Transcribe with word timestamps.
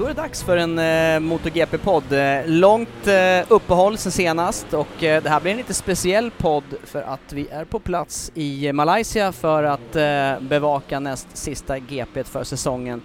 Då 0.00 0.06
är 0.06 0.08
det 0.08 0.22
dags 0.22 0.42
för 0.42 0.56
en 0.56 0.78
eh, 0.78 1.20
MotoGP-podd. 1.20 2.12
Eh, 2.12 2.46
långt 2.46 3.06
eh, 3.06 3.52
uppehåll 3.52 3.98
sen 3.98 4.12
senast 4.12 4.74
och 4.74 5.04
eh, 5.04 5.22
det 5.22 5.28
här 5.28 5.40
blir 5.40 5.50
en 5.50 5.56
lite 5.56 5.74
speciell 5.74 6.30
podd 6.30 6.64
för 6.84 7.02
att 7.02 7.32
vi 7.32 7.48
är 7.48 7.64
på 7.64 7.80
plats 7.80 8.32
i 8.34 8.72
Malaysia 8.72 9.32
för 9.32 9.62
att 9.64 9.96
eh, 9.96 10.48
bevaka 10.48 11.00
näst 11.00 11.36
sista 11.36 11.78
GP 11.78 12.24
för 12.24 12.44
säsongen. 12.44 13.02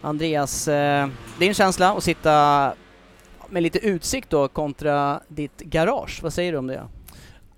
Andreas, 0.00 0.68
eh, 0.68 1.08
din 1.38 1.54
känsla 1.54 1.92
att 1.96 2.04
sitta 2.04 2.72
med 3.48 3.62
lite 3.62 3.78
utsikt 3.78 4.30
då 4.30 4.48
kontra 4.48 5.20
ditt 5.28 5.58
garage, 5.60 6.20
vad 6.22 6.32
säger 6.32 6.52
du 6.52 6.58
om 6.58 6.66
det? 6.66 6.82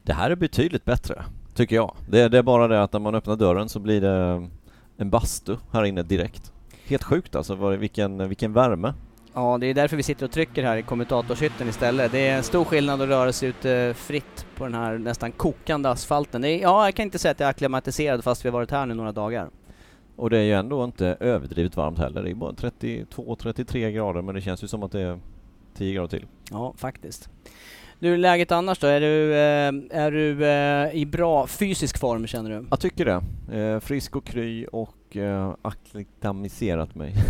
Det 0.02 0.12
här 0.12 0.30
är 0.30 0.36
betydligt 0.36 0.84
bättre, 0.84 1.24
tycker 1.54 1.76
jag. 1.76 1.94
Det, 2.08 2.28
det 2.28 2.38
är 2.38 2.42
bara 2.42 2.69
det 2.69 2.82
att 2.82 2.92
när 2.92 3.00
man 3.00 3.14
öppnar 3.14 3.36
dörren 3.36 3.69
så 3.69 3.78
blir 3.78 4.00
det 4.00 4.48
en 4.96 5.10
bastu 5.10 5.56
här 5.72 5.84
inne 5.84 6.02
direkt. 6.02 6.53
Helt 6.87 7.03
sjukt 7.03 7.37
alltså, 7.37 7.55
vad- 7.55 7.78
vilken, 7.78 8.28
vilken 8.28 8.53
värme. 8.53 8.95
Ja, 9.34 9.59
det 9.61 9.67
är 9.67 9.75
därför 9.75 9.97
vi 9.97 10.03
sitter 10.03 10.25
och 10.27 10.31
trycker 10.33 10.62
här 10.65 10.77
i 10.77 10.83
kommentatorshytten 10.83 11.69
istället. 11.69 12.12
Det 12.12 12.28
är 12.28 12.37
en 12.37 12.43
stor 12.43 12.65
skillnad 12.65 13.03
att 13.03 13.09
röra 13.09 13.33
sig 13.33 13.49
ute 13.49 13.95
fritt 13.97 14.47
på 14.56 14.65
den 14.65 14.75
här 14.75 14.99
nästan 14.99 15.33
kokande 15.33 15.89
asfalten. 15.91 16.43
Det 16.43 16.49
är, 16.49 16.62
ja, 16.62 16.84
jag 16.84 16.95
kan 16.95 17.03
inte 17.03 17.19
säga 17.19 17.33
att 17.33 17.41
jag 17.41 17.47
är 17.47 17.50
akklimatiserad 17.50 18.25
fast 18.25 18.45
vi 18.45 18.49
har 18.49 18.53
varit 18.53 18.71
här 18.71 18.87
nu 18.87 18.95
några 18.95 19.12
dagar. 19.12 19.50
Och 20.17 20.31
det 20.31 20.39
är 20.39 20.43
ju 20.43 20.53
ändå 20.53 20.84
inte 20.84 21.17
överdrivet 21.21 21.77
varmt 21.77 21.99
heller. 21.99 22.22
Det 22.22 22.31
är 22.31 22.34
bara 22.34 22.53
32-33 22.53 23.91
grader 23.91 24.22
men 24.22 24.34
det 24.34 24.41
känns 24.41 24.65
ju 24.65 24.69
som 24.69 24.83
att 24.83 24.93
det 24.93 25.01
är 25.01 25.19
10 25.77 25.95
grader 25.95 26.09
till. 26.09 26.27
Ja, 26.51 26.75
faktiskt. 26.77 27.28
Du, 27.99 28.16
läget 28.16 28.53
annars 28.53 28.78
då? 28.78 28.87
Är 28.87 29.01
du, 29.01 29.33
eh, 29.34 30.01
är 30.05 30.11
du 30.11 30.47
eh, 30.47 30.95
i 31.01 31.06
bra 31.06 31.47
fysisk 31.47 31.99
form 31.99 32.27
känner 32.27 32.51
du? 32.51 32.66
Jag 32.71 32.81
tycker 32.81 33.05
det. 33.05 33.59
Eh, 33.59 33.81
frisk 33.81 34.16
och 34.16 34.25
kry 34.25 34.66
och 34.72 34.95
eh, 35.16 35.54
akklimatiserat 35.62 36.94
mig. 36.94 37.14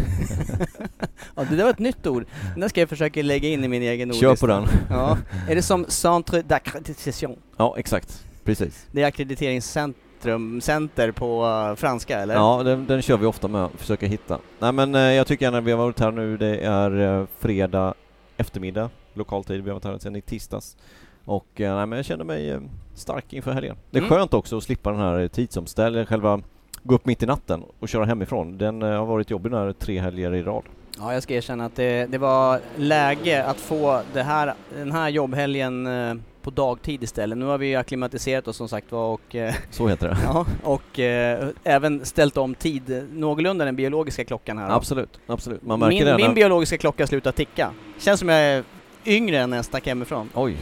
Ja, 1.36 1.44
det 1.50 1.56
där 1.56 1.64
var 1.64 1.70
ett 1.70 1.78
nytt 1.78 2.06
ord. 2.06 2.24
Där 2.56 2.68
ska 2.68 2.80
jag 2.80 2.88
försöka 2.88 3.22
lägga 3.22 3.48
in 3.48 3.64
i 3.64 3.68
min 3.68 3.82
egen 3.82 4.12
Kör 4.12 4.26
ordlista. 4.26 4.46
på 4.46 4.52
den. 4.52 4.64
Ja. 4.90 5.18
Är 5.48 5.54
det 5.54 5.62
som 5.62 5.84
Centre 5.88 6.42
d'accréditation? 6.42 7.36
Ja, 7.56 7.74
exakt. 7.78 8.24
Precis. 8.44 8.86
Det 8.92 9.02
är 9.02 9.06
ackrediteringscentrum, 9.06 10.60
center 10.60 11.10
på 11.10 11.44
eh, 11.70 11.74
franska 11.76 12.18
eller? 12.20 12.34
Ja, 12.34 12.62
den, 12.62 12.86
den 12.86 13.02
kör 13.02 13.16
vi 13.16 13.26
ofta 13.26 13.48
med, 13.48 13.68
försöka 13.76 14.06
hitta. 14.06 14.38
Nej 14.58 14.72
men 14.72 14.94
eh, 14.94 15.00
jag 15.00 15.26
tycker 15.26 15.50
när 15.50 15.60
vi 15.60 15.70
har 15.72 15.78
varit 15.78 16.00
här 16.00 16.10
nu, 16.12 16.36
det 16.36 16.58
är 16.58 17.20
eh, 17.20 17.26
fredag 17.38 17.94
eftermiddag, 18.36 18.90
lokal 19.14 19.44
tid, 19.44 19.64
vi 19.64 19.70
har 19.70 19.74
varit 19.74 19.84
här 19.84 19.98
sedan 19.98 20.16
i 20.16 20.20
tisdags. 20.20 20.76
Och 21.24 21.60
eh, 21.60 21.76
nej, 21.76 21.86
men 21.86 21.96
jag 21.96 22.06
känner 22.06 22.24
mig 22.24 22.50
eh, 22.50 22.60
stark 22.94 23.32
inför 23.32 23.52
helgen. 23.52 23.76
Det 23.90 23.98
är 23.98 24.02
Mm. 24.02 24.10
skönt 24.16 24.34
också 24.34 24.56
att 24.56 24.62
slippa 24.62 24.90
den 24.90 25.00
här 25.00 25.28
tidsomställningen, 25.28 26.06
själva 26.06 26.40
gå 26.84 26.94
upp 26.94 27.06
mitt 27.06 27.22
i 27.22 27.26
natten 27.26 27.62
och 27.80 27.88
köra 27.88 28.04
hemifrån. 28.04 28.58
Den 28.58 28.82
eh, 28.82 28.88
har 28.88 29.06
varit 29.06 29.30
jobbig 29.30 29.50
när 29.52 29.72
tre 29.72 30.00
helger 30.00 30.34
i 30.34 30.42
rad. 30.42 30.62
Ja, 30.98 31.14
jag 31.14 31.22
ska 31.22 31.34
erkänna 31.34 31.64
att 31.64 31.76
det, 31.76 32.06
det 32.06 32.18
var 32.18 32.60
läge 32.76 33.44
att 33.44 33.60
få 33.60 34.02
det 34.12 34.22
här, 34.22 34.54
den 34.76 34.92
här 34.92 35.08
jobbhelgen 35.08 35.86
eh, 35.86 36.14
på 36.42 36.50
dagtid 36.50 37.02
istället. 37.02 37.38
Nu 37.38 37.44
har 37.44 37.58
vi 37.58 37.76
akklimatiserat 37.76 38.48
oss 38.48 38.56
som 38.56 38.68
sagt 38.68 38.92
var 38.92 39.12
och, 39.12 39.34
eh, 39.34 39.54
Så 39.70 39.88
heter 39.88 40.08
det. 40.08 40.18
ja, 40.24 40.46
och 40.62 40.98
eh, 40.98 41.48
även 41.64 42.04
ställt 42.04 42.36
om 42.36 42.54
tid 42.54 43.06
någorlunda 43.12 43.64
den 43.64 43.76
biologiska 43.76 44.24
klockan 44.24 44.58
här. 44.58 44.68
då. 44.68 44.74
Absolut, 44.74 45.20
absolut. 45.26 45.62
Man 45.62 45.78
märker 45.78 45.96
Min, 45.96 46.06
det 46.06 46.16
min 46.16 46.34
biologiska 46.34 46.78
klocka 46.78 47.06
slutar 47.06 47.32
ticka. 47.32 47.70
Känns 47.98 48.20
som 48.20 48.28
jag 48.28 48.38
är 48.40 48.64
yngre 49.04 49.38
än 49.38 49.50
när 49.50 49.56
jag 49.56 49.64
stack 49.64 49.86
hemifrån. 49.86 50.30
Oj, 50.34 50.56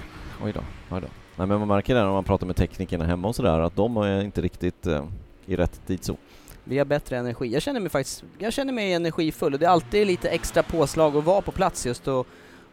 oj 0.44 0.52
då, 0.52 0.60
oj 0.90 1.00
då. 1.00 1.06
Nej 1.36 1.46
men 1.46 1.58
man 1.58 1.68
märker 1.68 1.94
det 1.94 2.00
när 2.00 2.10
man 2.10 2.24
pratar 2.24 2.46
med 2.46 2.56
teknikerna 2.56 3.04
hemma 3.04 3.28
och 3.28 3.36
sådär 3.36 3.60
att 3.60 3.76
de 3.76 3.96
är 3.96 4.20
inte 4.24 4.40
riktigt 4.40 4.86
eh, 4.86 5.04
i 5.46 5.56
rätt 5.56 5.80
tidszon. 5.86 6.16
Vi 6.64 6.78
har 6.78 6.84
bättre 6.84 7.16
energi. 7.16 7.52
Jag 7.52 7.62
känner 7.62 7.80
mig 7.80 7.90
faktiskt, 7.90 8.24
jag 8.38 8.52
känner 8.52 8.72
mig 8.72 8.92
energifull 8.92 9.52
och 9.54 9.58
det 9.58 9.66
är 9.66 9.70
alltid 9.70 10.06
lite 10.06 10.28
extra 10.28 10.62
påslag 10.62 11.16
att 11.16 11.24
vara 11.24 11.40
på 11.40 11.52
plats 11.52 11.86
just 11.86 12.08
och 12.08 12.26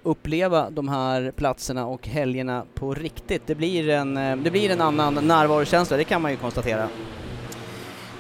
uppleva 0.03 0.69
de 0.69 0.87
här 0.89 1.31
platserna 1.31 1.85
och 1.85 2.07
helgerna 2.07 2.65
på 2.73 2.93
riktigt. 2.93 3.41
Det 3.45 3.55
blir 3.55 3.89
en, 3.89 4.17
eh, 4.17 4.35
det 4.35 4.51
blir 4.51 4.69
en 4.69 4.81
annan 4.81 5.13
närvarokänsla, 5.13 5.97
det 5.97 6.03
kan 6.03 6.21
man 6.21 6.31
ju 6.31 6.37
konstatera. 6.37 6.89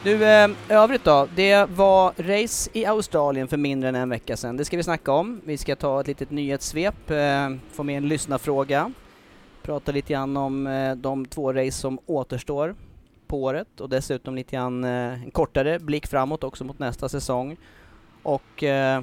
Du, 0.03 0.25
eh, 0.25 0.49
övrigt 0.69 1.03
då? 1.03 1.27
Det 1.35 1.65
var 1.69 2.13
race 2.17 2.69
i 2.73 2.85
Australien 2.85 3.47
för 3.47 3.57
mindre 3.57 3.89
än 3.89 3.95
en 3.95 4.09
vecka 4.09 4.37
sedan. 4.37 4.57
Det 4.57 4.65
ska 4.65 4.77
vi 4.77 4.83
snacka 4.83 5.11
om. 5.11 5.41
Vi 5.45 5.57
ska 5.57 5.75
ta 5.75 6.01
ett 6.01 6.07
litet 6.07 6.31
nyhetssvep, 6.31 7.11
eh, 7.11 7.49
få 7.71 7.83
med 7.83 7.97
en 7.97 8.07
lyssnarfråga, 8.07 8.91
prata 9.61 9.91
lite 9.91 10.13
grann 10.13 10.37
om 10.37 10.63
de 10.97 11.25
två 11.25 11.53
race 11.53 11.71
som 11.71 11.99
återstår 12.05 12.75
på 13.29 13.43
året 13.43 13.81
och 13.81 13.89
dessutom 13.89 14.35
lite 14.35 14.55
grann 14.55 14.83
eh, 14.83 15.23
en 15.23 15.31
kortare 15.31 15.79
blick 15.79 16.07
framåt 16.07 16.43
också 16.43 16.63
mot 16.63 16.79
nästa 16.79 17.09
säsong. 17.09 17.57
Och 18.23 18.63
eh, 18.63 19.01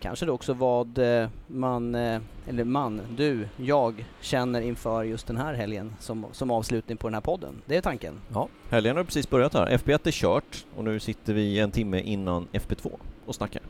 kanske 0.00 0.26
då 0.26 0.32
också 0.32 0.52
vad 0.54 0.98
eh, 0.98 1.28
man, 1.46 1.94
eller 1.94 2.64
man, 2.64 3.00
du, 3.16 3.48
jag 3.56 4.04
känner 4.20 4.60
inför 4.60 5.04
just 5.04 5.26
den 5.26 5.36
här 5.36 5.54
helgen 5.54 5.94
som, 6.00 6.26
som 6.32 6.50
avslutning 6.50 6.96
på 6.96 7.06
den 7.06 7.14
här 7.14 7.20
podden. 7.20 7.54
Det 7.66 7.76
är 7.76 7.80
tanken. 7.80 8.14
Ja, 8.34 8.48
helgen 8.70 8.96
har 8.96 9.04
precis 9.04 9.30
börjat 9.30 9.54
här. 9.54 9.66
FP1 9.66 9.98
är 10.08 10.10
kört 10.10 10.66
och 10.76 10.84
nu 10.84 11.00
sitter 11.00 11.34
vi 11.34 11.58
en 11.58 11.70
timme 11.70 12.00
innan 12.00 12.46
FP2 12.52 12.90
och 13.26 13.34
snackar. 13.34 13.62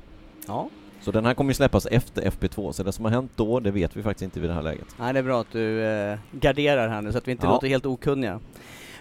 Ja, 0.46 0.68
Så 1.00 1.10
den 1.12 1.24
här 1.24 1.34
kommer 1.34 1.50
ju 1.50 1.54
släppas 1.54 1.86
efter 1.86 2.22
FP2, 2.22 2.72
så 2.72 2.82
det 2.82 2.92
som 2.92 3.04
har 3.04 3.12
hänt 3.12 3.32
då, 3.36 3.60
det 3.60 3.70
vet 3.70 3.96
vi 3.96 4.02
faktiskt 4.02 4.22
inte 4.22 4.40
vid 4.40 4.50
det 4.50 4.54
här 4.54 4.62
läget. 4.62 4.86
Nej, 4.98 5.12
det 5.12 5.18
är 5.18 5.22
bra 5.22 5.40
att 5.40 5.52
du 5.52 5.84
eh, 5.84 6.18
garderar 6.32 6.88
här 6.88 7.02
nu 7.02 7.12
så 7.12 7.18
att 7.18 7.28
vi 7.28 7.32
inte 7.32 7.46
Ja. 7.46 7.50
låter 7.52 7.68
helt 7.68 7.86
okunniga. 7.86 8.40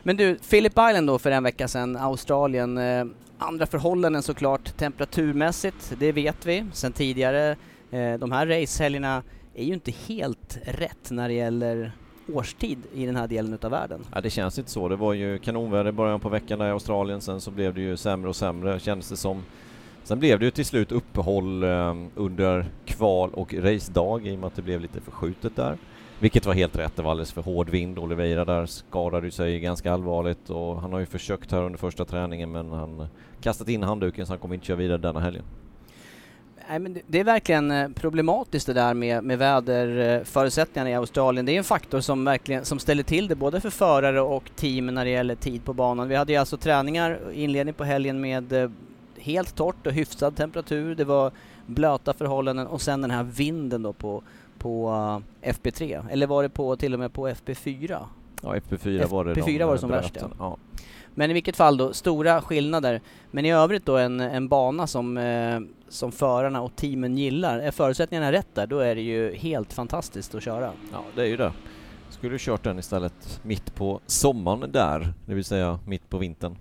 Men 0.08 0.18
du, 0.18 0.36
Phillip 0.36 0.72
Island 0.72 1.08
då 1.08 1.20
för 1.20 1.32
en 1.32 1.44
vecka 1.44 1.68
sedan, 1.68 1.96
Australien. 1.96 2.78
Eh, 2.78 3.06
andra 3.38 3.66
förhållanden 3.66 4.24
såklart 4.24 4.78
temperaturmässigt, 4.78 5.94
det 6.00 6.12
vet 6.12 6.46
vi 6.46 6.66
sedan 6.74 6.92
tidigare. 6.92 7.56
Eh, 7.92 8.14
de 8.14 8.32
här 8.32 8.48
racehelgerna 8.48 9.24
är 9.54 9.64
ju 9.64 9.74
inte 9.74 9.92
helt 10.08 10.58
rätt 10.66 11.12
när 11.12 11.28
det 11.28 11.34
gäller 11.34 11.92
årstid 12.34 12.78
i 12.94 13.06
den 13.06 13.16
här 13.16 13.28
delen 13.28 13.54
utav 13.54 13.72
världen. 13.72 14.06
Ja, 14.14 14.22
det 14.22 14.30
känns 14.30 14.60
inte 14.60 14.72
så. 14.72 14.90
Det 14.90 14.96
var 14.96 15.14
ju 15.14 15.38
kanonväder 15.38 15.90
i 15.90 15.92
början 15.92 16.20
på 16.20 16.30
veckan 16.30 16.60
där 16.60 16.68
i 16.68 16.72
Australien, 16.72 17.22
sen 17.22 17.42
så 17.42 17.52
blev 17.52 17.74
det 17.74 17.82
ju 17.82 17.98
sämre 17.98 18.30
och 18.30 18.36
sämre 18.36 18.80
kändes 18.80 19.10
det 19.10 19.18
som. 19.18 19.44
Sen 20.04 20.20
blev 20.20 20.40
det 20.40 20.46
ju 20.46 20.52
till 20.52 20.66
slut 20.66 20.92
uppehåll 20.92 21.64
eh, 21.64 21.96
under 22.16 22.66
kval 22.86 23.30
och 23.34 23.54
racedag 23.54 24.28
i 24.28 24.36
och 24.36 24.40
med 24.40 24.48
att 24.48 24.56
det 24.56 24.62
blev 24.62 24.82
lite 24.82 25.02
förskjutet 25.02 25.56
där. 25.56 25.78
Vilket 26.20 26.46
var 26.46 26.54
helt 26.54 26.78
rätt, 26.78 26.96
det 26.96 27.02
var 27.02 27.12
alldeles 27.12 27.32
för 27.32 27.42
hård 27.42 27.70
vind. 27.70 28.00
Oliveira 28.00 28.46
där 28.46 28.66
skadade 28.66 29.32
sig 29.32 29.60
ganska 29.60 29.94
allvarligt 29.94 30.50
och 30.50 30.82
han 30.82 30.94
har 30.94 31.00
ju 31.00 31.06
försökt 31.06 31.52
här 31.52 31.64
under 31.64 31.80
första 31.80 32.06
träningen 32.06 32.52
men 32.52 32.72
han 32.72 33.08
kastat 33.42 33.70
in 33.70 33.84
handduken 33.84 34.26
så 34.26 34.32
han 34.32 34.40
kommer 34.40 34.56
inte 34.56 34.68
köra 34.68 34.78
vidare 34.78 34.98
denna 34.98 35.20
helgen. 35.20 35.44
Nej, 36.70 36.80
men 36.80 36.98
det 37.08 37.20
är 37.20 37.24
verkligen 37.24 37.72
eh, 37.72 37.90
problematiskt 37.90 38.68
det 38.68 38.74
där 38.74 38.94
med, 38.94 39.24
med 39.24 39.38
väderförutsättningarna 39.38 40.90
i 40.90 40.94
Australien. 40.94 41.46
Det 41.46 41.52
är 41.52 41.58
en 41.58 41.64
faktor 41.64 42.00
som 42.00 42.26
verkligen 42.26 42.66
som 42.66 42.80
ställer 42.80 43.04
till 43.04 43.28
det 43.28 43.36
både 43.36 43.62
för 43.62 43.70
förare 43.70 44.22
och 44.22 44.44
team 44.56 44.86
när 44.86 45.06
det 45.06 45.12
gäller 45.12 45.36
tid 45.36 45.66
på 45.66 45.74
banan. 45.74 46.08
Vi 46.08 46.16
hade 46.16 46.34
ju 46.34 46.40
alltså 46.40 46.58
träningar, 46.58 47.20
inledning 47.34 47.74
på 47.74 47.84
helgen 47.84 48.22
med 48.22 48.54
eh, 48.54 48.70
helt 49.18 49.56
torrt 49.56 49.88
och 49.88 49.94
hyfsad 49.94 50.36
temperatur. 50.36 50.96
Det 50.96 51.04
var 51.04 51.32
blöta 51.66 52.14
förhållanden 52.14 52.68
och 52.68 52.82
sen 52.82 53.02
den 53.02 53.12
här 53.12 53.24
vinden 53.24 53.84
då 53.84 53.94
på, 53.94 54.24
på 54.66 54.90
eh, 55.42 55.52
FP3. 55.52 56.06
Eller 56.12 56.28
var 56.28 56.44
det 56.44 56.50
på, 56.50 56.76
till 56.76 56.94
och 56.94 57.00
med 57.00 57.14
på 57.14 57.28
FP4? 57.28 58.06
Ja, 58.44 58.56
FP4 58.56 59.08
var 59.08 59.26
det 59.26 59.34
FP4 59.34 59.60
de 59.60 59.64
var 59.64 59.74
det 59.74 59.80
som 59.80 59.90
värst 59.90 60.18
ja. 60.40 60.58
Men 61.14 61.32
i 61.32 61.34
vilket 61.34 61.56
fall 61.56 61.78
då, 61.78 61.94
stora 61.94 62.42
skillnader. 62.42 63.02
Men 63.32 63.46
i 63.46 63.52
övrigt 63.52 63.86
då 63.86 63.98
en, 63.98 64.20
en 64.20 64.48
bana 64.48 64.88
som, 64.88 65.18
eh, 65.18 65.60
som 65.90 66.12
förarna 66.12 66.62
och 66.62 66.76
teamen 66.76 67.18
gillar. 67.18 67.60
Är 67.60 67.72
förutsättningarna 67.72 68.32
rätt 68.32 68.56
där, 68.56 68.68
då 68.68 68.80
är 68.80 68.96
det 68.96 69.02
ju 69.02 69.36
helt 69.36 69.74
fantastiskt 69.74 70.36
att 70.36 70.44
köra. 70.44 70.72
Ja, 70.92 71.04
det 71.16 71.22
är 71.22 71.26
ju 71.28 71.38
det. 71.38 71.52
Skulle 72.10 72.32
du 72.32 72.40
kört 72.40 72.64
den 72.64 72.80
istället 72.80 73.40
mitt 73.44 73.76
på 73.76 74.00
sommaren 74.06 74.72
där, 74.72 75.14
det 75.26 75.34
vill 75.34 75.46
säga 75.46 75.80
mitt 75.86 76.10
på 76.10 76.18
vintern. 76.18 76.58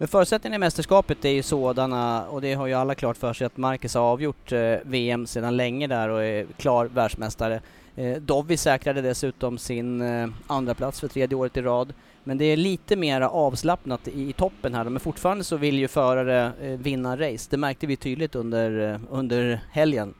Men 0.00 0.08
förutsättningarna 0.08 0.56
i 0.56 0.58
mästerskapet 0.58 1.24
är 1.24 1.30
ju 1.30 1.42
sådana, 1.42 2.26
och 2.28 2.40
det 2.40 2.54
har 2.54 2.66
ju 2.66 2.74
alla 2.74 2.94
klart 2.94 3.16
för 3.16 3.32
sig, 3.32 3.44
att 3.44 3.56
Marcus 3.56 3.94
har 3.94 4.02
avgjort 4.02 4.52
eh, 4.52 4.74
VM 4.82 5.26
sedan 5.26 5.56
länge 5.56 5.86
där 5.86 6.08
och 6.08 6.24
är 6.24 6.46
klar 6.56 6.86
världsmästare. 6.86 7.60
Eh, 7.96 8.16
Dovi 8.16 8.56
säkrade 8.56 9.00
dessutom 9.00 9.58
sin 9.58 10.00
eh, 10.00 10.28
andra 10.46 10.74
plats 10.74 11.00
för 11.00 11.08
tredje 11.08 11.36
året 11.36 11.56
i 11.56 11.62
rad. 11.62 11.92
Men 12.24 12.38
det 12.38 12.44
är 12.44 12.56
lite 12.56 12.96
mer 12.96 13.20
avslappnat 13.20 14.08
i, 14.08 14.32
toppen 14.32 14.74
här 14.74 14.84
men 14.84 15.00
fortfarande 15.00 15.44
så 15.44 15.56
vill 15.56 15.78
ju 15.78 15.88
förare 15.88 16.52
eh, 16.62 16.78
vinna 16.78 17.16
race. 17.16 17.48
Det 17.50 17.56
märkte 17.56 17.86
vi 17.86 17.96
tydligt 17.96 18.34
under, 18.34 18.92
eh, 18.92 19.00
under 19.10 19.60
helgen. 19.70 20.14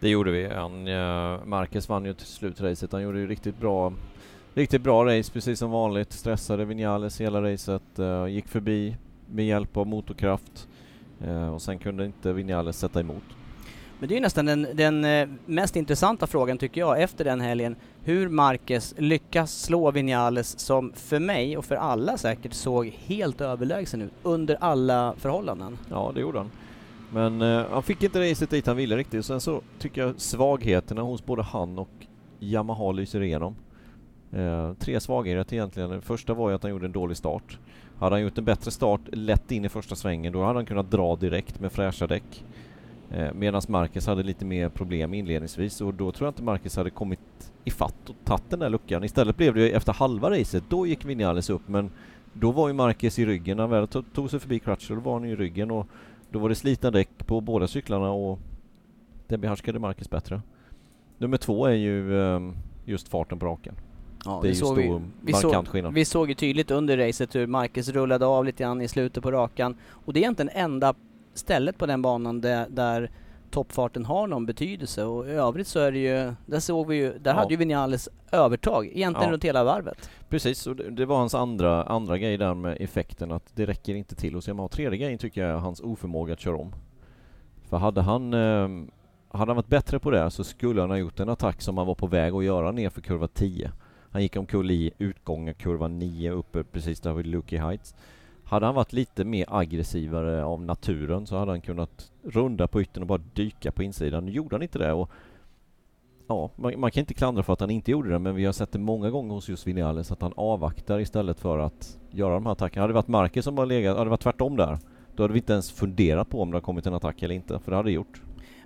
Det 0.00 0.08
gjorde 0.08 0.30
vi. 0.30 0.48
Han, 0.48 0.88
eh, 0.88 1.44
Marcus 1.44 1.88
vann 1.88 2.04
ju 2.04 2.14
till 2.14 2.26
slut 2.26 2.60
racet. 2.60 2.92
Han 2.92 3.02
gjorde 3.02 3.18
ju 3.18 3.26
riktigt 3.26 3.58
bra 3.58 3.92
Riktigt 4.54 4.82
bra 4.82 5.04
race, 5.04 5.32
precis 5.32 5.58
som 5.58 5.70
vanligt. 5.70 6.12
Stressade 6.12 6.64
Vinales 6.64 7.20
hela 7.20 7.42
racet, 7.42 7.98
eh, 7.98 8.26
gick 8.26 8.48
förbi 8.48 8.96
med 9.32 9.46
hjälp 9.46 9.76
av 9.76 9.86
motorkraft 9.86 10.68
uh, 11.26 11.54
och 11.54 11.62
sen 11.62 11.78
kunde 11.78 12.06
inte 12.06 12.32
Vinales 12.32 12.78
sätta 12.78 13.00
emot. 13.00 13.24
Men 14.02 14.08
det 14.08 14.16
är 14.16 14.20
nästan 14.20 14.46
den, 14.46 14.66
den 14.74 15.04
eh, 15.04 15.28
mest 15.46 15.76
intressanta 15.76 16.26
frågan 16.26 16.58
tycker 16.58 16.80
jag 16.80 17.02
efter 17.02 17.24
den 17.24 17.40
helgen. 17.40 17.76
Hur 18.04 18.28
Marquez 18.28 18.94
lyckas 18.98 19.62
slå 19.62 19.90
Vinales 19.90 20.58
som 20.58 20.92
för 20.94 21.18
mig 21.18 21.56
och 21.56 21.64
för 21.64 21.74
alla 21.74 22.18
säkert 22.18 22.52
såg 22.52 22.86
helt 22.86 23.40
överlägsen 23.40 24.02
ut 24.02 24.12
under 24.22 24.56
alla 24.60 25.14
förhållanden. 25.18 25.78
Ja, 25.90 26.12
det 26.14 26.20
gjorde 26.20 26.38
han. 26.38 26.50
Men 27.12 27.42
eh, 27.42 27.66
han 27.70 27.82
fick 27.82 28.02
inte 28.02 28.30
racet 28.30 28.50
dit 28.50 28.66
han 28.66 28.76
ville 28.76 28.96
riktigt. 28.96 29.26
Sen 29.26 29.40
så 29.40 29.60
tycker 29.78 30.00
jag 30.00 30.20
svagheterna 30.20 31.02
hos 31.02 31.26
både 31.26 31.42
han 31.42 31.78
och 31.78 32.06
Yamaha 32.40 32.92
lyser 32.92 33.22
igenom. 33.22 33.56
Eh, 34.32 34.72
tre 34.74 35.00
svagheter 35.00 35.56
egentligen. 35.56 35.90
Den 35.90 36.02
första 36.02 36.34
var 36.34 36.48
ju 36.48 36.54
att 36.54 36.62
han 36.62 36.70
gjorde 36.70 36.86
en 36.86 36.92
dålig 36.92 37.16
start. 37.16 37.58
Hade 38.02 38.14
han 38.14 38.22
gjort 38.22 38.38
en 38.38 38.44
bättre 38.44 38.70
start 38.70 39.00
lätt 39.12 39.52
in 39.52 39.64
i 39.64 39.68
första 39.68 39.96
svängen 39.96 40.32
då 40.32 40.42
hade 40.42 40.58
han 40.58 40.66
kunnat 40.66 40.90
dra 40.90 41.16
direkt 41.16 41.60
med 41.60 41.72
fräscha 41.72 42.06
däck. 42.06 42.44
Eh, 43.10 43.32
Medan 43.34 43.62
Marcus 43.68 44.06
hade 44.06 44.22
lite 44.22 44.44
mer 44.44 44.68
problem 44.68 45.14
inledningsvis 45.14 45.80
och 45.80 45.94
då 45.94 46.12
tror 46.12 46.26
jag 46.26 46.30
inte 46.30 46.42
Marcus 46.42 46.76
hade 46.76 46.90
kommit 46.90 47.52
ifatt 47.64 48.08
och 48.08 48.14
tagit 48.24 48.50
den 48.50 48.58
där 48.58 48.70
luckan. 48.70 49.04
Istället 49.04 49.36
blev 49.36 49.54
det 49.54 49.60
ju 49.60 49.70
efter 49.70 49.92
halva 49.92 50.30
racet, 50.30 50.64
då 50.68 50.86
gick 50.86 51.04
Vinales 51.04 51.50
upp 51.50 51.68
men 51.68 51.90
då 52.32 52.50
var 52.50 52.68
ju 52.68 52.74
Marcus 52.74 53.18
i 53.18 53.26
ryggen, 53.26 53.56
när 53.56 53.64
han 53.64 53.70
väl 53.70 53.88
tog 53.88 54.30
sig 54.30 54.40
förbi 54.40 54.58
Crutcher, 54.58 54.94
då 54.94 55.00
var 55.00 55.12
han 55.12 55.24
i 55.24 55.36
ryggen 55.36 55.70
och 55.70 55.86
då 56.30 56.38
var 56.38 56.48
det 56.48 56.54
slitna 56.54 56.90
däck 56.90 57.26
på 57.26 57.40
båda 57.40 57.68
cyklarna 57.68 58.10
och 58.10 58.38
det 59.26 59.38
behärskade 59.38 59.78
Marcus 59.78 60.10
bättre. 60.10 60.42
Nummer 61.18 61.36
två 61.36 61.66
är 61.66 61.74
ju 61.74 62.22
ehm, 62.22 62.56
just 62.84 63.08
farten 63.08 63.38
på 63.38 63.46
raken. 63.46 63.74
Ja, 64.24 64.38
det 64.42 64.48
är 64.48 64.50
ju 64.50 64.54
stor, 64.54 64.76
vi, 64.76 64.82
vi 65.20 65.32
markant 65.32 65.52
såg, 65.52 65.68
skillnad. 65.68 65.94
Vi 65.94 66.04
såg 66.04 66.28
ju 66.28 66.34
tydligt 66.34 66.70
under 66.70 66.96
racet 66.96 67.34
hur 67.34 67.46
Marcus 67.46 67.88
rullade 67.88 68.26
av 68.26 68.44
lite 68.44 68.62
grann 68.62 68.80
i 68.80 68.88
slutet 68.88 69.22
på 69.22 69.30
rakan 69.30 69.76
och 69.90 70.12
det 70.12 70.18
är 70.18 70.22
egentligen 70.22 70.50
enda 70.54 70.94
stället 71.34 71.78
på 71.78 71.86
den 71.86 72.02
banan 72.02 72.40
där, 72.40 72.66
där 72.68 73.10
toppfarten 73.50 74.04
har 74.04 74.26
någon 74.26 74.46
betydelse 74.46 75.04
och 75.04 75.28
i 75.28 75.30
övrigt 75.30 75.66
så 75.66 75.78
är 75.78 75.92
det 75.92 75.98
ju, 75.98 76.34
där 76.46 76.60
såg 76.60 76.88
vi 76.88 76.96
ju, 76.96 77.18
där 77.18 77.30
ja. 77.30 77.36
hade 77.36 77.50
ju 77.50 77.56
Vinales 77.56 78.08
övertag 78.32 78.86
egentligen 78.86 79.28
ja. 79.28 79.32
runt 79.32 79.44
hela 79.44 79.64
varvet. 79.64 80.10
Precis, 80.28 80.66
och 80.66 80.76
det, 80.76 80.90
det, 80.90 81.06
var 81.06 81.16
hans 81.16 81.34
andra, 81.34 81.82
andra 81.82 82.18
grej 82.18 82.36
där 82.36 82.54
med 82.54 82.76
effekten 82.80 83.32
att 83.32 83.56
det 83.56 83.66
räcker 83.66 83.94
inte 83.94 84.14
till 84.14 84.34
hos 84.34 84.48
Yamaha. 84.48 84.68
Tredje 84.68 84.98
grejen 84.98 85.18
tycker 85.18 85.40
jag 85.40 85.50
är 85.50 85.54
hans 85.54 85.80
oförmåga 85.80 86.32
att 86.32 86.40
köra 86.40 86.56
om. 86.56 86.74
För 87.68 87.76
hade 87.76 88.00
han, 88.00 88.34
eh, 88.34 88.68
hade 89.28 89.50
han 89.50 89.56
varit 89.56 89.66
bättre 89.66 89.98
på 89.98 90.10
det 90.10 90.30
så 90.30 90.44
skulle 90.44 90.80
han 90.80 90.90
ha 90.90 90.96
gjort 90.96 91.20
en 91.20 91.28
attack 91.28 91.62
som 91.62 91.78
han 91.78 91.86
var 91.86 91.94
på 91.94 92.06
väg 92.06 92.34
att 92.34 92.44
göra 92.44 92.72
ner 92.72 92.90
för 92.90 93.00
kurva 93.00 93.28
10. 93.28 93.72
Han 94.12 94.22
gick 94.22 94.36
omkull 94.36 94.70
i 94.70 94.92
utgången 94.98 95.54
kurva 95.54 95.88
9 95.88 96.32
uppe 96.32 96.64
precis 96.64 97.00
där 97.00 97.12
vid 97.12 97.26
Lucky 97.26 97.56
Heights. 97.56 97.94
Hade 98.44 98.66
han 98.66 98.74
varit 98.74 98.92
lite 98.92 99.24
mer 99.24 99.46
aggressivare 99.48 100.44
av 100.44 100.62
naturen 100.62 101.26
så 101.26 101.36
hade 101.36 101.52
han 101.52 101.60
kunnat 101.60 102.12
runda 102.22 102.66
på 102.66 102.82
yttern 102.82 103.02
och 103.02 103.06
bara 103.06 103.22
dyka 103.34 103.72
på 103.72 103.82
insidan. 103.82 104.26
Nu 104.26 104.32
gjorde 104.32 104.54
han 104.54 104.62
inte 104.62 104.78
det 104.78 104.92
och 104.92 105.10
ja, 106.26 106.50
man, 106.56 106.80
man, 106.80 106.90
kan 106.90 107.00
inte 107.00 107.14
klandra 107.14 107.42
för 107.42 107.52
att 107.52 107.60
han 107.60 107.70
inte 107.70 107.90
gjorde 107.90 108.10
det 108.10 108.18
men 108.18 108.34
vi 108.34 108.44
har 108.44 108.52
sett 108.52 108.72
det 108.72 108.78
många 108.78 109.10
gånger 109.10 109.34
hos 109.34 109.48
just 109.48 109.66
Vinales 109.66 110.12
att 110.12 110.22
han 110.22 110.32
avvaktar 110.36 111.00
istället 111.00 111.40
för 111.40 111.58
att 111.58 111.98
göra 112.10 112.34
de 112.34 112.46
här 112.46 112.52
attackerna. 112.52 112.82
Hade 112.82 112.92
det 112.92 112.96
varit 112.96 113.08
Marquez 113.08 113.44
som 113.44 113.54
bara 113.54 113.66
legat, 113.66 113.96
hade 113.96 114.06
det 114.06 114.10
varit 114.10 114.22
tvärtom 114.22 114.56
där 114.56 114.78
då 115.16 115.22
hade 115.22 115.32
vi 115.32 115.38
inte 115.38 115.52
ens 115.52 115.72
funderat 115.72 116.28
på 116.28 116.42
om 116.42 116.50
det 116.50 116.56
har 116.56 116.62
kommit 116.62 116.86
en 116.86 116.94
attack 116.94 117.22
eller 117.22 117.34
inte, 117.34 117.58
för 117.58 117.70
det 117.70 117.76
hade 117.76 117.88
det 117.88 117.92
gjort. 117.92 118.22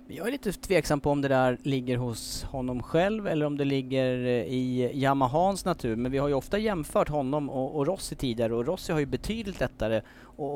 Jag 0.09 0.27
är 0.27 0.31
lite 0.31 0.51
tveksam 0.51 0.99
på 0.99 1.11
om 1.11 1.21
det 1.21 1.27
där 1.27 1.57
ligger 1.63 1.97
hos 1.97 2.43
honom 2.43 2.83
själv 2.83 3.27
eller 3.27 3.45
om 3.45 3.57
det 3.57 3.65
ligger 3.65 4.25
eh, 4.25 4.43
i 4.43 4.91
Yamahans 4.93 5.65
natur. 5.65 5.95
Men 5.95 6.11
vi 6.11 6.17
har 6.17 6.27
ju 6.27 6.33
ofta 6.33 6.57
jämfört 6.57 7.09
honom 7.09 7.49
och, 7.49 7.75
och 7.75 7.87
Rossi 7.87 8.15
tidigare 8.15 8.55
och 8.55 8.65
Rossi 8.65 8.93
har 8.93 8.99
ju 8.99 9.05
betydligt 9.05 9.59
lättare 9.59 10.01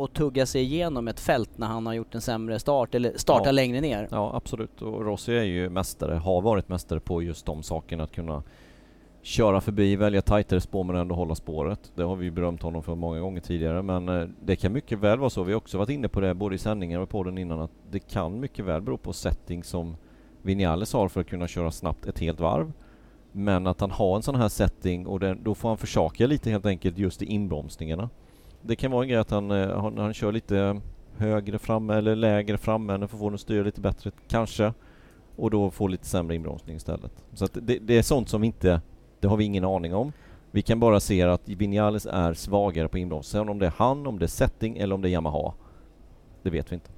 att 0.03 0.13
tugga 0.13 0.45
sig 0.45 0.62
igenom 0.62 1.07
ett 1.07 1.19
fält 1.19 1.57
när 1.57 1.68
han 1.68 1.86
har 1.86 1.94
gjort 1.94 2.15
en 2.15 2.21
sämre 2.21 2.59
start 2.59 2.95
eller 2.95 3.18
startar 3.18 3.45
ja. 3.45 3.51
längre 3.51 3.81
ner. 3.81 4.07
Ja 4.12 4.31
absolut 4.36 4.81
och 4.81 5.06
Rossi 5.06 5.38
är 5.38 5.44
ju 5.44 5.69
mästare, 5.69 6.13
har 6.15 6.42
varit 6.42 6.69
mästare 6.69 7.00
på 7.00 7.24
just 7.24 7.45
de 7.45 7.63
sakerna 7.63 8.04
att 8.04 8.12
kunna 8.12 8.44
köra 9.21 9.62
förbi, 9.62 9.95
välja 9.95 10.21
tajtare 10.21 10.62
spår 10.62 10.83
men 10.83 10.95
ändå 10.95 11.15
hålla 11.15 11.35
spåret. 11.35 11.92
Det 11.95 12.04
har 12.04 12.16
vi 12.16 12.25
ju 12.25 12.31
berömt 12.31 12.61
honom 12.61 12.83
för 12.83 12.95
många 12.95 13.19
gånger 13.19 13.42
tidigare 13.42 13.81
men 13.81 14.09
eh, 14.09 14.28
det 14.45 14.56
kan 14.56 14.73
mycket 14.73 14.99
väl 14.99 15.19
vara 15.19 15.30
så. 15.30 15.44
Vi 15.44 15.51
har 15.51 15.57
också 15.57 15.78
varit 15.78 15.90
inne 15.90 16.07
på 16.07 16.19
det 16.19 16.33
både 16.33 16.56
i 16.56 16.57
sändningen 16.57 17.01
och 17.01 17.09
på 17.09 17.23
den 17.23 17.37
innan 17.37 17.61
att 17.61 17.71
det 17.92 17.99
kan 17.99 18.40
mycket 18.40 18.66
väl 18.66 18.81
bero 18.81 18.97
på 18.97 19.13
setting 19.13 19.63
som 19.63 19.95
Vinales 20.42 20.94
har 20.94 21.07
för 21.07 21.21
att 21.21 21.28
kunna 21.28 21.47
köra 21.47 21.71
snabbt 21.71 22.06
ett 22.06 22.19
helt 22.19 22.40
varv. 22.40 22.71
Men 23.31 23.68
att 23.68 23.81
han 23.81 23.92
har 23.92 24.16
en 24.16 24.21
sån 24.21 24.35
här 24.35 24.49
setting 24.49 25.07
och 25.07 25.19
den, 25.19 25.44
då 25.44 25.56
får 25.56 25.69
han 25.69 25.78
försaka 25.78 26.28
lite 26.28 26.49
helt 26.49 26.66
enkelt 26.66 26.97
just 26.97 27.21
i 27.21 27.25
inbromsningarna. 27.25 28.09
Det 28.61 28.75
kan 28.75 28.92
vara 28.92 29.04
en 29.04 29.09
grej 29.09 29.19
att 29.19 29.31
han, 29.31 29.51
eh, 29.51 29.81
han, 29.81 29.97
han 29.97 30.13
kör 30.13 30.31
lite 30.31 30.81
högre 31.18 31.59
framme 31.59 31.94
eller 31.94 32.16
lägre 32.16 32.57
framme 32.57 32.97
för 32.97 33.04
att 33.04 33.11
få 33.11 33.30
den 33.30 33.33
att 33.33 33.42
styra 33.42 33.63
lite 33.63 33.81
bättre 33.81 34.11
kanske. 34.28 34.73
Och 35.35 35.51
då 35.51 35.71
får 35.71 35.90
lite 35.90 36.06
sämre 36.06 36.35
inbromsning 36.35 36.75
istället. 36.75 37.23
Så 37.33 37.45
att 37.45 37.57
det, 37.61 37.80
det 37.80 37.97
är 37.97 38.01
sånt 38.01 38.30
som 38.30 38.42
vi 38.42 38.47
inte 38.47 38.81
det 39.21 39.28
har 39.28 39.37
vi 39.37 39.44
ingen 39.44 39.66
aning 39.66 39.95
om. 39.95 40.13
Vi 40.51 40.61
kan 40.61 40.80
bara 40.80 40.99
se 40.99 41.21
att 41.21 41.49
Vinales 41.49 42.06
är 42.06 42.33
svagare 42.33 42.87
på 42.87 42.97
inbromsning. 42.97 43.49
Om 43.49 43.59
det 43.59 43.66
är 43.66 43.73
han, 43.78 44.07
om 44.07 44.19
det 44.19 44.25
är 44.25 44.28
setting 44.28 44.78
eller 44.78 44.95
om 44.95 45.01
det 45.01 45.09
är 45.09 45.11
Yamaha. 45.11 45.54
Det 46.44 46.49
vet 46.49 46.71
vi 46.71 46.75
inte. 46.75 46.90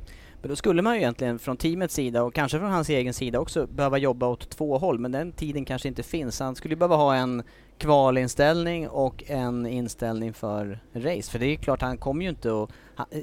Men 0.42 0.50
då 0.50 0.56
skulle 0.56 0.82
man 0.82 0.94
ju 0.94 1.00
egentligen 1.00 1.39
från 1.39 1.58
teamets 1.58 1.94
sida 1.94 2.24
och 2.24 2.34
kanske 2.34 2.60
från 2.60 2.72
hans 2.72 2.89
egen 2.89 3.13
sida 3.13 3.39
också 3.39 3.68
behöva 3.68 3.98
jobba 3.98 4.27
åt 4.27 4.50
två 4.50 4.77
håll, 4.77 5.00
men 5.00 5.12
den 5.12 5.32
tiden 5.32 5.65
kanske 5.65 5.88
inte 5.88 6.03
finns. 6.03 6.39
Han 6.39 6.56
skulle 6.56 6.75
behöva 6.75 6.96
ha 6.96 7.15
en 7.15 7.44
kvalinställning 7.77 8.89
och 8.89 9.24
en 9.27 9.65
inställning 9.65 10.34
för 10.34 10.80
race. 10.94 11.32
För 11.32 11.39
det 11.39 11.46
är 11.46 11.56
klart, 11.56 11.82
han 11.82 11.98
kommer 11.98 12.24
ju 12.24 12.30
inte 12.30 12.63
att... 12.63 12.70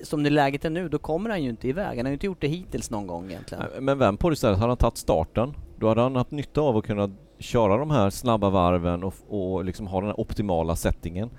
Som 0.03 0.23
det 0.23 0.31
läget 0.31 0.65
är 0.65 0.71
nu, 0.71 0.89
då 0.89 0.99
kommer 0.99 1.31
han 1.31 1.43
ju 1.43 1.51
inte 1.51 1.69
iväg. 1.69 1.97
Han 1.97 2.07
har 2.07 2.11
ju 2.11 2.13
inte 2.13 2.27
gjort 2.27 2.41
det 2.41 2.49
hittills 2.49 2.91
någon 2.91 3.07
gång 3.07 3.31
egentligen. 3.31 3.65
Men 3.81 3.99
vem 3.99 4.17
på 4.17 4.29
det 4.31 4.33
istället, 4.33 4.59
hade 4.59 4.71
han 4.71 4.77
tagit 4.77 4.97
starten, 4.97 5.55
då 5.79 5.89
hade 5.89 6.01
han 6.01 6.17
haft 6.17 6.31
nytta 6.31 6.61
av 6.61 6.77
att 6.77 6.85
kunna 6.85 7.11
köra 7.41 7.77
de 7.77 7.91
här 7.91 8.11
snabba 8.11 8.51
varven 8.51 9.05
och, 9.05 9.15
och 9.29 9.65
liksom 9.65 9.87
ha 9.87 10.01
den 10.01 10.07
här 10.07 10.21
optimala 10.21 10.77
settingen. 10.77 11.31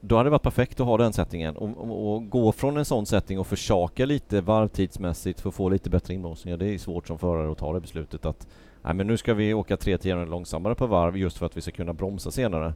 Då 0.00 0.16
hade 0.16 0.26
det 0.26 0.30
varit 0.30 0.42
perfekt 0.42 0.80
att 0.80 0.86
ha 0.86 0.96
den 0.96 1.12
settingen 1.12 1.56
och, 1.56 1.68
och, 1.78 2.14
och 2.14 2.30
gå 2.30 2.52
från 2.52 2.76
en 2.76 2.84
sån 2.84 3.06
setting 3.06 3.38
och 3.38 3.46
försaka 3.46 4.06
lite 4.06 4.40
varvtidsmässigt 4.40 5.40
för 5.40 5.48
att 5.48 5.54
få 5.54 5.68
lite 5.68 5.90
bättre 5.90 6.14
inbromsningar. 6.14 6.56
Det 6.56 6.74
är 6.74 6.78
svårt 6.78 7.06
som 7.06 7.18
förare 7.18 7.52
att 7.52 7.58
ta 7.58 7.72
det 7.72 7.80
beslutet 7.80 8.26
att 8.26 8.46
nej 8.82 8.94
men 8.94 9.06
nu 9.06 9.16
ska 9.16 9.34
vi 9.34 9.54
åka 9.54 9.76
tre 9.76 9.98
tiondelar 9.98 10.30
långsammare 10.30 10.74
på 10.74 10.86
varv 10.86 11.16
just 11.16 11.38
för 11.38 11.46
att 11.46 11.56
vi 11.56 11.60
ska 11.60 11.70
kunna 11.70 11.92
bromsa 11.92 12.30
senare. 12.30 12.74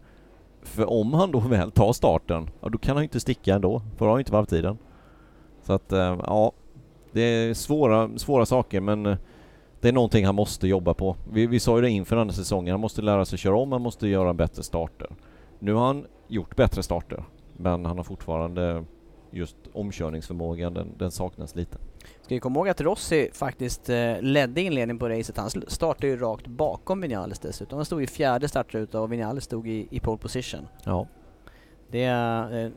För 0.62 0.90
om 0.90 1.14
han 1.14 1.32
då 1.32 1.40
väl 1.40 1.70
tar 1.70 1.92
starten, 1.92 2.50
ja 2.60 2.68
då 2.68 2.78
kan 2.78 2.96
han 2.96 3.02
ju 3.02 3.06
inte 3.06 3.20
sticka 3.20 3.54
ändå, 3.54 3.82
för 3.96 4.04
han 4.04 4.10
har 4.10 4.18
ju 4.18 4.20
inte 4.20 4.32
varvtiden. 4.32 4.78
Så 5.62 5.72
att, 5.72 5.92
eh, 5.92 6.18
ja, 6.26 6.52
det 7.12 7.20
är 7.20 7.54
svåra, 7.54 8.18
svåra 8.18 8.46
saker 8.46 8.80
men 8.80 9.06
eh, 9.06 9.16
det 9.82 9.88
är 9.88 9.92
någonting 9.92 10.26
han 10.26 10.34
måste 10.34 10.68
jobba 10.68 10.94
på. 10.94 11.16
Vi, 11.32 11.46
vi 11.46 11.60
sa 11.60 11.76
ju 11.76 11.82
det 11.82 11.90
inför 11.90 12.16
den 12.16 12.28
här 12.28 12.34
säsongen, 12.34 12.72
han 12.72 12.80
måste 12.80 13.02
lära 13.02 13.24
sig 13.24 13.38
köra 13.38 13.56
om, 13.56 13.72
han 13.72 13.82
måste 13.82 14.08
göra 14.08 14.34
bättre 14.34 14.62
starter. 14.62 15.10
Nu 15.58 15.72
har 15.72 15.86
han 15.86 16.06
gjort 16.28 16.56
bättre 16.56 16.82
starter, 16.82 17.24
men 17.56 17.84
han 17.84 17.96
har 17.96 18.04
fortfarande 18.04 18.84
just 19.30 19.56
omkörningsförmågan, 19.72 20.74
den, 20.74 20.88
den 20.98 21.10
saknas 21.10 21.54
lite. 21.54 21.78
Ska 22.20 22.34
vi 22.34 22.40
komma 22.40 22.58
ihåg 22.58 22.68
att 22.68 22.80
Rossi 22.80 23.30
faktiskt 23.32 23.88
eh, 23.88 24.20
ledde 24.20 24.60
inledningen 24.60 24.98
på 24.98 25.08
racet. 25.08 25.36
Han 25.36 25.50
startade 25.50 26.06
ju 26.06 26.16
rakt 26.16 26.46
bakom 26.46 27.00
Vinales 27.00 27.38
dessutom. 27.38 27.76
Han 27.76 27.84
stod 27.84 28.02
i 28.02 28.06
fjärde 28.06 28.48
startruta 28.48 29.00
och 29.00 29.12
Vinales 29.12 29.44
stod 29.44 29.68
i, 29.68 29.88
i 29.90 30.00
pole 30.00 30.18
position. 30.18 30.68
Ja. 30.84 31.06
Det 31.90 32.04
är 32.04 32.64
eh, 32.64 32.70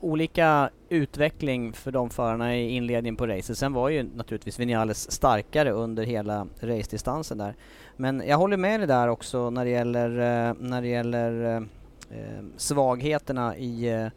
olika 0.00 0.70
utveckling 0.88 1.72
för 1.72 1.92
de 1.92 2.10
förarna 2.10 2.56
i 2.56 2.70
inledningen 2.70 3.16
på 3.16 3.26
racet. 3.26 3.58
Sen 3.58 3.72
var 3.72 3.88
ju 3.88 4.02
naturligtvis 4.14 4.58
Vinales 4.58 5.10
starkare 5.10 5.70
under 5.70 6.04
hela 6.04 6.46
racedistansen 6.60 7.38
där. 7.38 7.54
Men 7.96 8.22
jag 8.26 8.36
håller 8.36 8.56
med 8.56 8.80
dig 8.80 8.86
där 8.86 9.08
också 9.08 9.50
när 9.50 9.64
det 9.64 9.70
gäller, 9.70 10.10
eh, 10.10 10.54
när 10.58 10.82
det 10.82 10.88
gäller 10.88 11.44
eh, 11.44 11.62
eh 12.18 12.44
svagheterna 12.56 13.56
i 13.56 13.88
eh, 13.88 14.08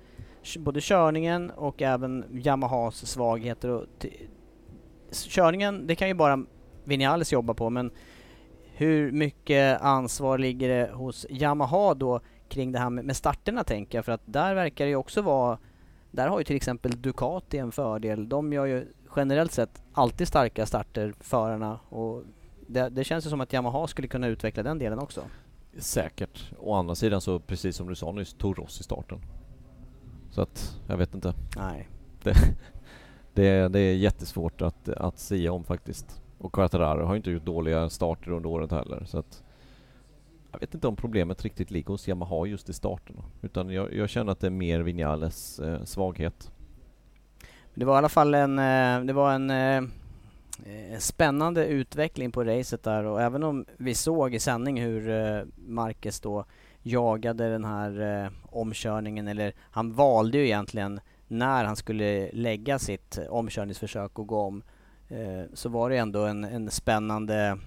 både 0.60 0.82
körningen 0.82 1.52
och 1.52 1.82
även 1.82 2.26
Yamahas 2.32 3.06
svagheter. 3.06 3.70
Och 3.70 3.86
körningen, 5.12 5.88
det 5.88 5.96
kan 5.96 6.08
ju 6.08 6.14
bara 6.14 6.46
Vinales 6.84 7.34
jobba 7.34 7.54
på 7.54 7.70
men 7.70 7.92
hur 8.76 9.12
mycket 9.12 9.82
ansvar 9.82 10.38
ligger 10.38 10.70
det 10.70 10.92
hos 10.94 11.26
Yamaha 11.30 11.94
då 11.94 12.20
kring 12.50 12.72
det 12.72 12.80
här 12.80 12.90
med 12.90 13.16
starterna 13.16 13.64
tänker 13.64 13.98
jag? 13.98 14.06
För 14.06 14.12
att 14.12 14.22
där 14.26 14.56
verkar 14.56 14.86
det 14.86 14.90
ju 14.90 14.96
också 14.96 15.22
vara, 15.22 15.58
där 16.14 16.28
har 16.28 16.40
ju 16.40 16.44
till 16.44 16.56
exempel 16.56 17.02
Ducati 17.02 17.58
en 17.58 17.72
fördel. 17.72 18.30
De 18.30 18.54
gör 18.54 18.66
ju 18.66 18.88
generellt 19.16 19.52
sett 19.52 19.82
alltid 19.94 20.28
starka 20.28 20.66
starter, 20.66 21.14
förarna. 21.20 21.80
Och 21.90 22.24
det, 22.68 22.90
det 22.90 23.04
känns 23.04 23.26
ju 23.26 23.30
som 23.30 23.42
att 23.42 23.54
Yamaha 23.54 23.88
skulle 23.88 24.08
kunna 24.08 24.28
utveckla 24.28 24.64
den 24.64 24.80
delen 24.80 25.00
också. 25.00 25.24
Säkert. 25.78 26.52
Å 26.60 26.74
andra 26.74 26.96
sidan 26.96 27.22
så 27.22 27.40
precis 27.40 27.76
som 27.76 27.88
du 27.88 27.96
sa 27.96 28.12
nyss, 28.12 28.34
tog 28.34 28.60
Ross 28.60 28.80
i 28.80 28.84
starten. 28.84 29.22
Så 30.32 30.42
att, 30.42 30.80
jag 30.88 30.98
vet 30.98 31.14
inte. 31.14 31.34
Nej. 31.58 31.90
Det, 32.24 32.36
det, 33.34 33.68
det 33.68 33.80
är 33.80 33.96
jättesvårt 33.96 34.62
att, 34.62 34.90
att 34.90 35.20
säga 35.20 35.52
om 35.52 35.64
faktiskt. 35.64 36.22
Och 36.38 36.54
Quartararo 36.54 37.06
har 37.06 37.16
inte 37.16 37.32
gjort 37.32 37.46
dåliga 37.46 37.90
starter 37.90 38.32
under 38.32 38.50
året 38.50 38.72
heller. 38.72 39.06
Så 39.06 39.20
att 39.20 39.44
jag 40.54 40.60
vet 40.60 40.74
inte 40.74 40.88
om 40.88 40.96
problemet 40.96 41.44
riktigt 41.44 41.72
ligger 41.72 41.88
hos 41.88 42.08
Yamaha 42.08 42.46
just 42.46 42.70
i 42.70 42.74
starten. 42.74 43.16
Utan 43.42 43.70
jag, 43.70 43.94
jag 43.94 44.10
känner 44.10 44.32
att 44.32 44.40
det 44.40 44.48
är 44.48 44.52
mer 44.52 44.80
Vinales 44.80 45.60
eh, 45.60 45.84
svaghet. 45.84 46.52
Det 47.76 47.86
var 47.86 47.96
i 47.96 47.98
alla 47.98 48.10
fall 48.10 48.34
en, 48.34 48.60
eh, 48.60 49.06
det 49.06 49.14
var 49.14 49.34
en 49.34 49.50
eh, 49.50 49.78
eh, 50.66 51.00
spännande 51.00 51.66
utveckling 51.66 52.32
på 52.32 52.44
racet 52.44 52.84
där 52.84 53.04
och 53.04 53.22
även 53.22 53.44
om 53.44 53.66
vi 53.78 53.96
såg 53.96 54.36
i 54.36 54.40
sändning 54.40 54.82
hur 54.82 55.10
eh, 55.10 55.42
Marquez 55.56 56.20
då 56.20 56.46
jagade 56.82 57.50
den 57.50 57.66
här 57.66 58.24
eh, 58.24 58.32
omkörningen 58.50 59.28
eller 59.28 59.54
han 59.60 59.94
valde 59.94 60.38
ju 60.38 60.46
egentligen 60.46 61.00
när 61.28 61.66
han 61.66 61.76
skulle 61.76 62.32
lägga 62.32 62.80
sitt 62.80 63.18
eh, 63.18 63.26
omkörningsförsök 63.26 64.20
och 64.20 64.28
gå 64.28 64.42
om 64.42 64.64
eh, 65.10 65.44
så 65.54 65.70
var 65.70 65.90
det 65.90 65.98
ändå 65.98 66.26
en, 66.26 66.44
en 66.44 66.72
spännande 66.72 67.58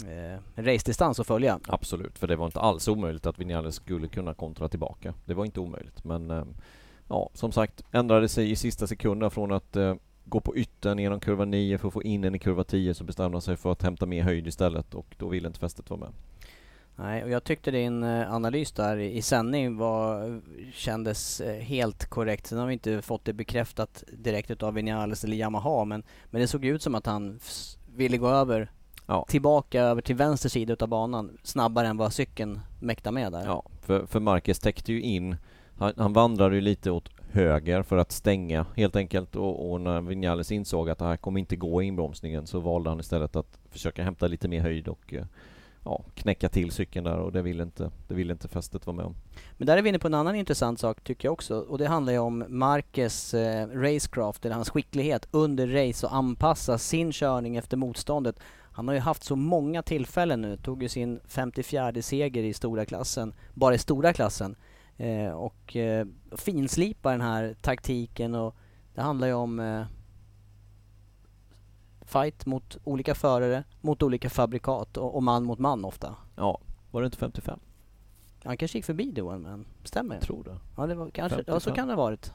eh, 0.00 0.62
racedistans 0.62 1.20
att 1.20 1.26
följa. 1.26 1.60
Absolut, 1.68 2.18
för 2.18 2.26
det 2.26 2.36
var 2.36 2.46
inte 2.46 2.60
alls 2.60 2.88
omöjligt 2.88 3.26
att 3.26 3.38
Vinales 3.38 3.74
skulle 3.74 4.08
kunna 4.08 4.34
kontra 4.34 4.68
tillbaka. 4.68 5.14
Det 5.24 5.34
var 5.34 5.44
inte 5.44 5.60
omöjligt, 5.60 6.04
men 6.04 6.30
eh, 6.30 6.44
ja, 7.08 7.30
som 7.34 7.52
sagt, 7.52 7.82
ändrade 7.92 8.28
sig 8.28 8.50
i 8.50 8.56
sista 8.56 8.86
sekunden 8.86 9.30
från 9.30 9.52
att 9.52 9.76
eh, 9.76 9.94
gå 10.24 10.40
på 10.40 10.56
yttern 10.56 10.98
genom 10.98 11.20
kurva 11.20 11.44
9 11.44 11.78
för 11.78 11.88
att 11.88 11.94
få 11.94 12.02
in 12.02 12.24
en 12.24 12.34
i 12.34 12.38
kurva 12.38 12.64
10 12.64 12.94
så 12.94 13.04
bestämde 13.04 13.34
han 13.34 13.42
sig 13.42 13.56
för 13.56 13.72
att 13.72 13.82
hämta 13.82 14.06
mer 14.06 14.22
höjd 14.22 14.46
istället 14.46 14.94
och 14.94 15.14
då 15.18 15.28
ville 15.28 15.46
inte 15.48 15.60
fästet 15.60 15.90
vara 15.90 16.00
med. 16.00 16.12
Nej, 16.96 17.24
och 17.24 17.30
jag 17.30 17.44
tyckte 17.44 17.70
din 17.70 18.02
eh, 18.02 18.34
analys 18.34 18.72
där 18.72 18.96
i 18.96 19.22
sändning 19.22 19.76
var, 19.76 20.40
kändes 20.72 21.40
eh, 21.40 21.60
helt 21.60 22.06
korrekt. 22.06 22.46
Sen 22.46 22.58
har 22.58 22.66
vi 22.66 22.72
inte 22.72 23.02
fått 23.02 23.24
det 23.24 23.32
bekräftat 23.32 24.04
direkt 24.12 24.50
utav 24.50 24.74
Vinales 24.74 25.24
eller 25.24 25.36
Yamaha, 25.36 25.84
men, 25.84 26.02
men 26.30 26.40
det 26.40 26.46
såg 26.46 26.64
ut 26.64 26.82
som 26.82 26.94
att 26.94 27.06
han 27.06 27.40
ville 27.94 28.16
gå 28.16 28.28
över 28.28 28.70
ja. 29.06 29.24
tillbaka 29.28 29.82
över 29.82 30.02
till 30.02 30.16
vänster 30.16 30.48
sida 30.48 30.72
utav 30.72 30.88
banan 30.88 31.38
snabbare 31.42 31.86
än 31.86 31.96
vad 31.96 32.12
cykeln 32.12 32.60
mäktade 32.80 33.14
med 33.14 33.32
där. 33.32 33.44
Ja, 33.44 33.62
för, 33.80 34.06
för 34.06 34.20
Marquez 34.20 34.58
täckte 34.58 34.92
ju 34.92 35.00
in, 35.00 35.36
han, 35.78 35.92
han 35.96 36.12
vandrade 36.12 36.54
ju 36.54 36.60
lite 36.60 36.90
åt 36.90 37.08
höger 37.32 37.82
för 37.82 37.96
att 37.96 38.12
stänga 38.12 38.66
helt 38.76 38.96
enkelt 38.96 39.36
och, 39.36 39.72
och 39.72 39.80
när 39.80 40.00
Vinales 40.00 40.52
insåg 40.52 40.90
att 40.90 40.98
det 40.98 41.04
här 41.04 41.16
kommer 41.16 41.40
inte 41.40 41.56
gå 41.56 41.82
i 41.82 41.86
inbromsningen 41.86 42.46
så 42.46 42.60
valde 42.60 42.90
han 42.90 43.00
istället 43.00 43.36
att 43.36 43.58
försöka 43.70 44.02
hämta 44.02 44.26
lite 44.26 44.48
mer 44.48 44.60
höjd 44.60 44.88
och 44.88 45.14
eh, 45.14 45.24
ja, 45.84 46.04
knäcka 46.14 46.48
till 46.48 46.70
cykeln 46.70 47.04
där 47.04 47.16
och 47.16 47.32
det 47.32 47.42
vill 47.42 47.60
inte, 47.60 47.90
det 48.08 48.14
vill 48.14 48.30
inte 48.30 48.48
fästet 48.48 48.86
vara 48.86 48.96
med 48.96 49.04
om. 49.04 49.14
Men 49.56 49.66
där 49.66 49.76
är 49.76 49.82
vi 49.82 49.88
inne 49.88 49.98
på 49.98 50.06
en 50.06 50.14
annan 50.14 50.34
intressant 50.34 50.80
sak 50.80 51.00
tycker 51.04 51.28
jag 51.28 51.32
också 51.32 51.58
och 51.58 51.78
det 51.78 51.86
handlar 51.86 52.12
ju 52.12 52.18
om 52.18 52.44
Marquez 52.48 53.34
eh, 53.34 53.68
racecraft, 53.68 54.44
eller 54.44 54.54
hans 54.54 54.70
skicklighet 54.70 55.28
under 55.30 55.66
race 55.66 56.06
och 56.06 56.14
anpassa 56.14 56.78
sin 56.78 57.12
körning 57.12 57.56
efter 57.56 57.76
motståndet. 57.76 58.40
Han 58.72 58.88
har 58.88 58.94
ju 58.94 59.00
haft 59.00 59.24
så 59.24 59.36
många 59.36 59.82
tillfällen 59.82 60.40
nu, 60.40 60.56
tog 60.56 60.82
ju 60.82 60.88
sin 60.88 61.20
54 61.24 62.02
seger 62.02 62.42
i 62.42 62.54
stora 62.54 62.84
klassen, 62.84 63.34
bara 63.54 63.74
i 63.74 63.78
stora 63.78 64.12
klassen. 64.12 64.56
Eh, 64.96 65.30
och 65.30 65.76
eh, 65.76 66.06
finslipa 66.36 67.10
den 67.10 67.20
här 67.20 67.56
taktiken 67.60 68.34
och 68.34 68.56
det 68.94 69.00
handlar 69.00 69.26
ju 69.26 69.34
om 69.34 69.60
eh, 69.60 69.84
fight 72.00 72.46
mot 72.46 72.76
olika 72.84 73.14
förare, 73.14 73.64
mot 73.80 74.02
olika 74.02 74.30
fabrikat 74.30 74.96
och, 74.96 75.14
och, 75.14 75.22
man 75.22 75.44
mot 75.44 75.58
man 75.58 75.84
ofta. 75.84 76.16
Ja, 76.36 76.60
var 76.90 77.02
det 77.02 77.06
inte 77.06 77.18
55? 77.18 77.58
Han 78.44 78.56
kanske 78.56 78.78
gick 78.78 78.84
förbi 78.84 79.12
då, 79.12 79.38
men 79.38 79.66
stämmer 79.84 80.14
Jag 80.14 80.22
tror 80.22 80.44
det. 80.44 80.58
Ja, 80.76 80.86
det 80.86 80.94
var, 80.94 81.10
kanske, 81.10 81.44
ja, 81.46 81.60
så 81.60 81.72
kan 81.72 81.88
det 81.88 81.94
ha 81.94 82.02
varit. 82.02 82.32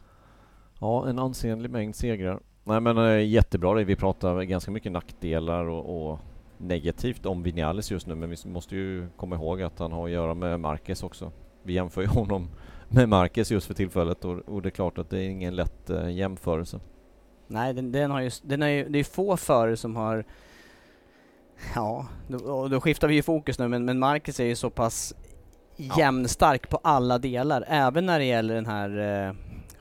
Ja, 0.79 1.09
en 1.09 1.19
ansenlig 1.19 1.71
mängd 1.71 1.95
segrar. 1.95 2.39
Nej 2.67 2.81
men 2.81 2.97
äh, 2.97 3.25
jättebra 3.25 3.73
det. 3.73 3.83
Vi 3.83 3.95
pratar 3.95 4.41
ganska 4.41 4.71
mycket 4.71 4.91
nackdelar 4.91 5.65
och, 5.65 6.11
och 6.11 6.19
negativt 6.57 7.25
om 7.25 7.43
Vinales 7.43 7.91
just 7.91 8.07
nu 8.07 8.15
men 8.15 8.29
vi 8.29 8.37
måste 8.45 8.75
ju 8.75 9.07
komma 9.17 9.35
ihåg 9.35 9.61
att 9.61 9.79
han 9.79 9.91
har 9.91 10.05
att 10.05 10.11
göra 10.11 10.33
med 10.33 10.59
Marquez 10.59 11.03
också. 11.03 11.31
Vi 11.63 11.73
jämför 11.73 12.01
ju 12.01 12.07
honom 12.07 12.49
med 12.89 13.09
Marquez 13.09 13.51
just 13.51 13.67
för 13.67 13.73
tillfället 13.73 14.25
och, 14.25 14.37
och 14.39 14.61
det 14.61 14.69
är 14.69 14.71
klart 14.71 14.97
att 14.97 15.09
det 15.09 15.19
är 15.19 15.29
ingen 15.29 15.55
lätt 15.55 15.89
äh, 15.89 16.09
jämförelse. 16.11 16.79
Nej, 17.47 17.73
den, 17.73 17.91
den 17.91 18.11
har 18.11 18.21
ju, 18.21 18.31
den 18.43 18.63
är 18.63 18.69
ju, 18.69 18.89
det 18.89 18.99
är 18.99 19.03
få 19.03 19.37
förare 19.37 19.77
som 19.77 19.95
har 19.95 20.25
Ja, 21.75 22.07
då, 22.27 22.67
då 22.67 22.81
skiftar 22.81 23.07
vi 23.07 23.15
ju 23.15 23.21
fokus 23.21 23.59
nu 23.59 23.67
men, 23.67 23.85
men 23.85 23.99
Marcus 23.99 24.39
är 24.39 24.45
ju 24.45 24.55
så 24.55 24.69
pass 24.69 25.13
ja. 25.75 25.95
jämnstark 25.97 26.69
på 26.69 26.79
alla 26.83 27.17
delar, 27.17 27.63
även 27.67 28.05
när 28.05 28.19
det 28.19 28.25
gäller 28.25 28.55
den 28.55 28.65
här 28.65 28.97
eh, 29.27 29.33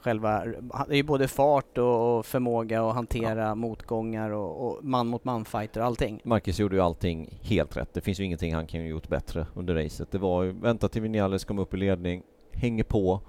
själva, 0.06 0.44
det 0.88 0.94
är 0.94 0.96
ju 0.96 1.02
både 1.02 1.28
fart 1.28 1.78
och, 1.78 2.26
förmåga 2.26 2.82
att 2.82 2.94
hantera 2.94 3.42
ja. 3.42 3.54
motgångar 3.54 4.30
och, 4.30 4.66
och, 4.66 4.84
man 4.84 5.06
mot 5.06 5.24
man 5.24 5.44
fighter 5.44 5.80
och 5.80 5.86
allting. 5.86 6.20
Marcus 6.24 6.58
gjorde 6.58 6.76
ju 6.76 6.82
allting 6.82 7.38
helt 7.42 7.76
rätt. 7.76 7.94
Det 7.94 8.00
finns 8.00 8.20
ju 8.20 8.24
ingenting 8.24 8.54
han 8.54 8.66
kan 8.66 8.80
ha 8.80 8.86
gjort 8.86 9.08
bättre 9.08 9.46
under 9.54 9.74
racet. 9.74 10.10
Det 10.10 10.18
var 10.18 10.42
ju, 10.42 10.52
vänta 10.52 10.88
till 10.88 11.02
Vinales 11.02 11.44
kom 11.44 11.58
upp 11.58 11.74
i 11.74 11.76
ledning, 11.76 12.22
hänger 12.52 12.84
på, 12.84 13.20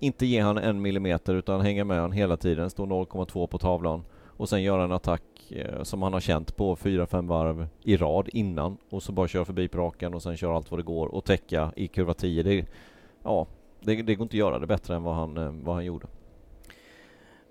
inte 0.00 0.26
ge 0.26 0.40
han 0.40 0.58
en 0.58 0.82
millimeter 0.82 1.34
utan 1.34 1.60
hänga 1.60 1.84
med 1.84 2.00
han 2.00 2.12
hela 2.12 2.36
tiden, 2.36 2.70
stå 2.70 2.86
0,2 2.86 3.46
på 3.46 3.58
tavlan 3.58 4.04
och 4.36 4.48
sen 4.48 4.62
göra 4.62 4.84
en 4.84 4.92
attack 4.92 5.22
eh, 5.50 5.82
som 5.82 6.02
han 6.02 6.12
har 6.12 6.20
känt 6.20 6.56
på 6.56 6.76
4-5 6.76 7.28
varv 7.28 7.66
i 7.82 7.96
rad 7.96 8.28
innan 8.32 8.76
och 8.90 9.02
så 9.02 9.12
bara 9.12 9.28
köra 9.28 9.44
förbi 9.44 9.68
på 9.68 9.78
rakan 9.78 10.14
och 10.14 10.22
sen 10.22 10.36
köra 10.36 10.56
allt 10.56 10.70
vad 10.70 10.80
det 10.80 10.84
går 10.84 11.06
och 11.06 11.24
täcka 11.24 11.72
i 11.76 11.88
kurva 11.88 12.14
10. 12.14 12.42
Det, 12.42 12.66
ja, 13.22 13.46
det, 13.82 14.02
det 14.02 14.14
går 14.14 14.22
inte 14.22 14.34
att 14.34 14.38
göra 14.38 14.58
det 14.58 14.66
bättre 14.66 14.94
än 14.94 15.02
vad 15.02 15.14
han, 15.14 15.36
eh, 15.36 15.52
vad 15.62 15.74
han 15.74 15.84
gjorde. 15.84 16.06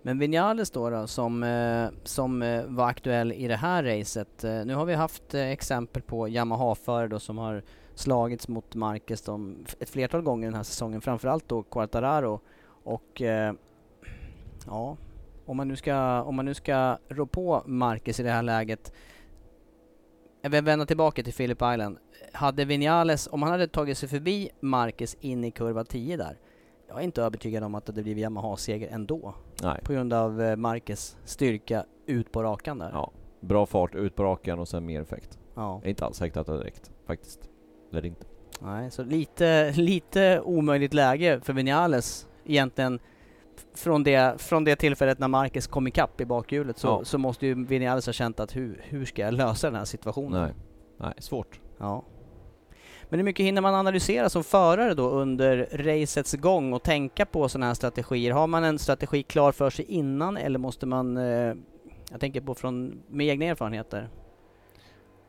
Men 0.02 0.20
Vinales 0.20 0.72
då, 0.72 0.90
då 0.90 1.08
som, 1.08 1.44
eh, 1.44 1.90
som 2.04 2.42
eh, 2.42 2.64
var 2.66 2.88
aktuell 2.88 3.32
i 3.32 3.48
det 3.48 3.56
här 3.56 3.84
racet. 3.84 4.44
Nu 4.44 4.76
har 4.76 4.86
vi 4.86 4.94
haft 4.94 5.34
exempel 5.34 6.02
på 6.02 6.30
Yamaha-förare 6.30 7.08
då 7.08 7.20
som 7.20 7.38
har 7.38 7.64
slagits 7.96 8.48
mot 8.48 8.76
Marquez 8.76 9.22
de, 9.22 9.66
ett 9.80 9.90
flertal 9.90 10.22
gånger 10.22 10.48
den 10.48 10.56
här 10.56 10.64
säsongen, 10.64 11.02
framförallt 11.02 11.48
då 11.48 11.64
Quartararo. 11.64 12.40
Och 12.84 13.22
ja, 14.66 14.98
om 15.46 15.58
man 15.58 15.68
nu 15.68 15.76
ska, 15.76 16.22
om 16.22 16.36
man 16.36 16.46
nu 16.46 16.54
ska 16.54 16.98
rå 17.10 17.26
på 17.26 17.64
Marquez 17.66 18.20
i 18.20 18.24
det 18.24 18.32
här 18.32 18.44
läget. 18.44 18.94
Jag 20.42 20.50
vill 20.50 20.64
vända 20.64 20.86
tillbaka 20.86 21.24
till 21.24 21.34
Philip 21.34 21.58
Island. 21.58 21.98
Hade 22.32 22.66
Vinales, 22.66 23.28
om 23.32 23.42
han 23.42 23.52
hade 23.52 23.68
tagit 23.68 23.98
sig 23.98 24.10
förbi 24.10 24.50
Marquez 24.60 25.16
in 25.20 25.44
i 25.44 25.52
kurva 25.52 25.84
10 25.84 26.18
där, 26.18 26.38
jag 26.88 26.98
är 27.00 27.04
inte 27.04 27.22
övertygad 27.24 27.64
om 27.64 27.76
att 27.76 27.86
det 27.86 27.94
blir 28.04 28.18
Yamaha-seger 28.18 28.90
ändå. 28.92 29.34
Nej. 29.64 29.82
På 29.84 29.94
grund 29.94 30.14
av 30.14 30.42
eh, 30.42 30.56
Marquez 30.56 31.18
styrka 31.24 31.86
ut 32.06 32.32
på 32.32 32.44
rakan 32.44 32.78
där. 32.78 32.90
Ja, 32.94 33.12
bra 33.40 33.66
fart 33.66 33.96
ut 33.96 34.16
på 34.16 34.24
rakan 34.24 34.60
och 34.60 34.68
sen 34.68 34.86
mer 34.86 35.02
effekt. 35.02 35.40
Ja. 35.56 35.74
Jag 35.76 35.86
är 35.86 35.90
inte 35.90 36.06
alls 36.06 36.18
säker 36.18 36.40
att 36.40 36.48
det 36.48 36.58
direkt, 36.58 36.92
faktiskt. 37.08 37.50
Det 37.92 37.98
är 37.98 38.02
det 38.02 38.08
inte. 38.08 38.26
Nej, 38.62 38.92
så 38.92 39.04
lite, 39.04 39.72
lite 39.72 40.42
omöjligt 40.42 40.94
läge 40.94 41.40
för 41.44 41.54
Vinales 41.54 42.28
egentligen 42.46 43.00
från 43.74 44.04
det, 44.04 44.42
från 44.42 44.64
det 44.64 44.76
tillfället 44.76 45.20
när 45.20 45.28
Marcus 45.28 45.68
kom 45.68 45.88
ikapp 45.88 46.22
i 46.22 46.26
bakhjulet 46.26 46.78
så, 46.78 46.88
Ja. 46.88 47.02
så 47.04 47.18
måste 47.18 47.46
ju 47.48 47.66
Vinales 47.66 48.06
ha 48.06 48.14
känt 48.14 48.40
att 48.40 48.56
hur, 48.56 48.82
hur 48.84 49.06
ska 49.06 49.22
jag 49.22 49.34
lösa 49.34 49.68
den 49.68 49.76
här 49.76 49.86
situationen? 49.86 50.42
Nej, 50.42 50.54
nej, 50.98 51.14
svårt. 51.18 51.60
Ja. 51.78 52.04
Men 53.12 53.20
hur 53.20 53.26
mycket 53.26 53.46
hinner 53.46 53.62
man 53.62 53.76
analysera 53.76 54.30
som 54.30 54.44
förare 54.44 54.94
då 54.94 55.10
under 55.10 55.70
racets 55.72 56.34
gång 56.34 56.74
och 56.74 56.84
tänka 56.84 57.26
på 57.26 57.50
sådana 57.50 57.66
här 57.66 57.74
strategier? 57.74 58.32
Har 58.32 58.48
man 58.48 58.64
en 58.64 58.80
strategi 58.80 59.24
klar 59.24 59.52
för 59.52 59.70
sig 59.70 59.86
innan 59.86 60.38
eller 60.38 60.60
måste 60.60 60.86
man, 60.86 61.18
eh, 61.18 61.54
jag 62.12 62.20
tänker 62.20 62.42
på 62.42 62.56
från, 62.56 63.02
med 63.08 63.28
egna 63.28 63.46
erfarenheter? 63.46 64.10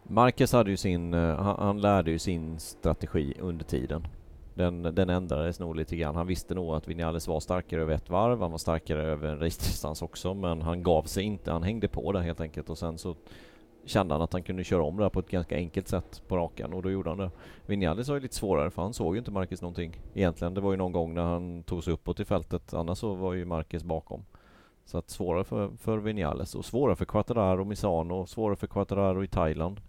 Marcus 0.03 0.53
hade 0.53 0.71
ju 0.71 0.77
sin, 0.77 1.15
eh, 1.15 1.37
han, 1.37 1.57
han 1.59 1.81
lärde 1.81 2.11
ju 2.11 2.19
sin 2.19 2.61
strategi 2.61 3.35
under 3.41 3.65
tiden. 3.65 4.07
Den, 4.55 4.83
den 4.83 5.11
ändrades 5.11 5.61
nog 5.61 5.77
lite 5.77 5.97
grann. 5.97 6.17
Han 6.17 6.27
visste 6.27 6.55
nog 6.55 6.75
att 6.75 6.89
Vinales 6.89 7.29
var 7.29 7.41
starkare 7.41 7.83
över 7.83 7.95
ett 7.95 8.11
varv, 8.11 8.41
han 8.41 8.51
var 8.51 8.59
starkare 8.59 9.03
över 9.03 9.29
en 9.29 9.41
racedistans 9.41 10.03
också, 10.03 10.35
men 10.35 10.63
han 10.63 10.83
gav 10.83 11.03
sig 11.03 11.25
inte. 11.25 11.53
Han 11.53 11.63
hängde 11.63 11.89
på 11.89 12.13
där 12.13 12.21
helt 12.21 12.41
enkelt 12.41 12.71
och 12.71 12.79
sen 12.79 12.99
så 12.99 13.17
kände 13.85 14.15
han 14.15 14.23
att 14.23 14.33
han 14.33 14.43
kunde 14.43 14.65
köra 14.65 14.83
om 14.83 14.97
det 14.97 15.03
här 15.03 15.11
på 15.11 15.21
ett 15.21 15.31
ganska 15.31 15.57
enkelt 15.57 15.89
sätt 15.89 16.23
på 16.29 16.37
rakan 16.37 16.73
och 16.73 16.83
då 16.83 16.91
gjorde 16.91 17.11
han 17.11 17.19
det. 17.19 17.31
Vinales 17.67 18.09
var 18.09 18.15
ju 18.15 18.21
lite 18.21 18.35
svårare 18.35 18.71
för 18.71 18.83
han 18.83 18.95
såg 18.95 19.15
ju 19.15 19.19
inte 19.19 19.31
Marcus 19.31 19.63
någonting 19.63 20.01
egentligen. 20.15 20.55
Det 20.55 20.61
var 20.61 20.71
ju 20.71 20.77
någon 20.77 20.93
gång 20.93 21.15
när 21.15 21.23
han 21.23 21.63
tog 21.63 21.85
sig 21.85 21.93
uppåt 21.93 22.21
i 22.21 22.25
fältet, 22.25 22.75
annars 22.75 22.99
så 22.99 23.15
var 23.15 23.33
ju 23.33 23.45
Marcus 23.45 23.85
bakom. 23.85 24.25
Så 24.85 24.99
att 24.99 25.11
svårare 25.11 25.45
för, 25.45 25.71
för 25.77 25.99
Vinales 25.99 26.55
och 26.55 26.65
svårare 26.65 26.97
för 26.97 27.05
Quattararo, 27.05 27.65
Misano 27.65 28.15
och 28.15 28.29
svårare 28.29 28.57
för 28.57 28.67
Quattararo 28.67 29.25
i 29.25 29.29
Thailand. 29.29 29.81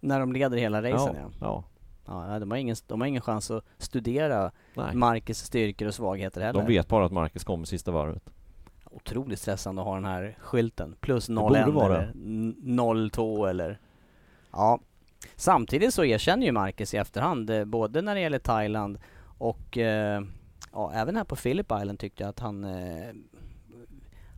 När 0.00 0.20
de 0.20 0.32
leder 0.32 0.56
hela 0.56 0.82
racen 0.82 1.16
ja. 1.40 1.64
ja. 2.06 2.28
ja. 2.30 2.38
de, 2.38 2.50
har 2.50 2.58
ingen, 2.58 2.76
de 2.86 3.00
har 3.00 3.08
ingen 3.08 3.22
chans 3.22 3.50
att 3.50 3.64
studera 3.78 4.50
Nej. 4.74 4.94
Marcus 4.94 5.38
styrkor 5.38 5.88
och 5.88 5.94
svagheter 5.94 6.40
heller. 6.40 6.60
De 6.60 6.66
vet 6.66 6.88
bara 6.88 7.06
att 7.06 7.12
Marcus 7.12 7.44
kommer 7.44 7.64
sista 7.64 7.90
varvet. 7.90 8.30
Otroligt 8.90 9.38
stressande 9.40 9.82
att 9.82 9.86
ha 9.88 9.94
den 9.94 10.04
här 10.04 10.36
skylten. 10.40 10.96
Plus 11.00 11.28
borde 11.28 11.60
01 11.60 11.68
vara. 11.74 11.96
eller 11.96 12.12
n- 12.14 13.10
02 13.12 13.46
eller... 13.46 13.78
Ja. 14.52 14.80
Samtidigt 15.36 15.94
så 15.94 16.04
erkänner 16.04 16.46
ju 16.46 16.52
Marcus 16.52 16.94
i 16.94 16.96
efterhand, 16.96 17.50
eh, 17.50 17.64
både 17.64 18.02
när 18.02 18.14
det 18.14 18.20
gäller 18.20 18.38
Thailand 18.38 18.98
och 19.38 19.78
eh, 19.78 20.22
ja, 20.72 20.92
även 20.94 21.16
här 21.16 21.24
på 21.24 21.36
Phillip 21.36 21.72
Island 21.80 21.98
tyckte 21.98 22.22
jag 22.22 22.30
att 22.30 22.40
han, 22.40 22.64
eh, 22.64 23.08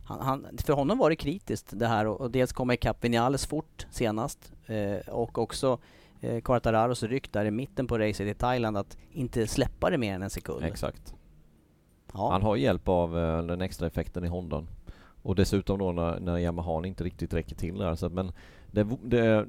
han, 0.05 0.19
han 0.21 0.57
För 0.65 0.73
honom 0.73 0.97
var 0.97 1.09
det 1.09 1.15
kritiskt 1.15 1.67
det 1.79 1.87
här 1.87 2.07
och, 2.07 2.21
och 2.21 2.31
dels 2.31 2.53
komma 2.53 2.73
ikapp 2.73 3.03
Vinales 3.03 3.45
fort 3.45 3.87
senast 3.91 4.53
eh, 4.65 5.13
och 5.13 5.37
också 5.37 5.79
eh, 6.21 6.41
Quartararos 6.41 7.03
ryck 7.03 7.31
där 7.31 7.45
i 7.45 7.51
mitten 7.51 7.87
på 7.87 7.97
racet 7.97 8.27
i 8.27 8.33
Thailand 8.33 8.77
att 8.77 8.97
inte 9.11 9.47
släppa 9.47 9.89
det 9.89 9.97
mer 9.97 10.13
än 10.15 10.23
en 10.23 10.29
sekund. 10.29 10.63
Exakt. 10.63 11.15
Ja. 12.13 12.31
Han 12.31 12.41
har 12.41 12.55
hjälp 12.55 12.87
av 12.87 13.17
eh, 13.17 13.43
den 13.43 13.61
extra 13.61 13.87
effekten 13.87 14.23
i 14.23 14.27
Hondan. 14.27 14.67
Och 15.23 15.35
dessutom 15.35 15.79
då 15.79 15.91
när, 15.91 16.19
när 16.19 16.37
Yamaha 16.37 16.85
inte 16.85 17.03
riktigt 17.03 17.33
räcker 17.33 17.55
till 17.55 17.77
där. 17.77 17.95
Så 17.95 18.05
att, 18.05 18.13
men 18.13 18.31
det, 18.71 18.87
det, 19.03 19.45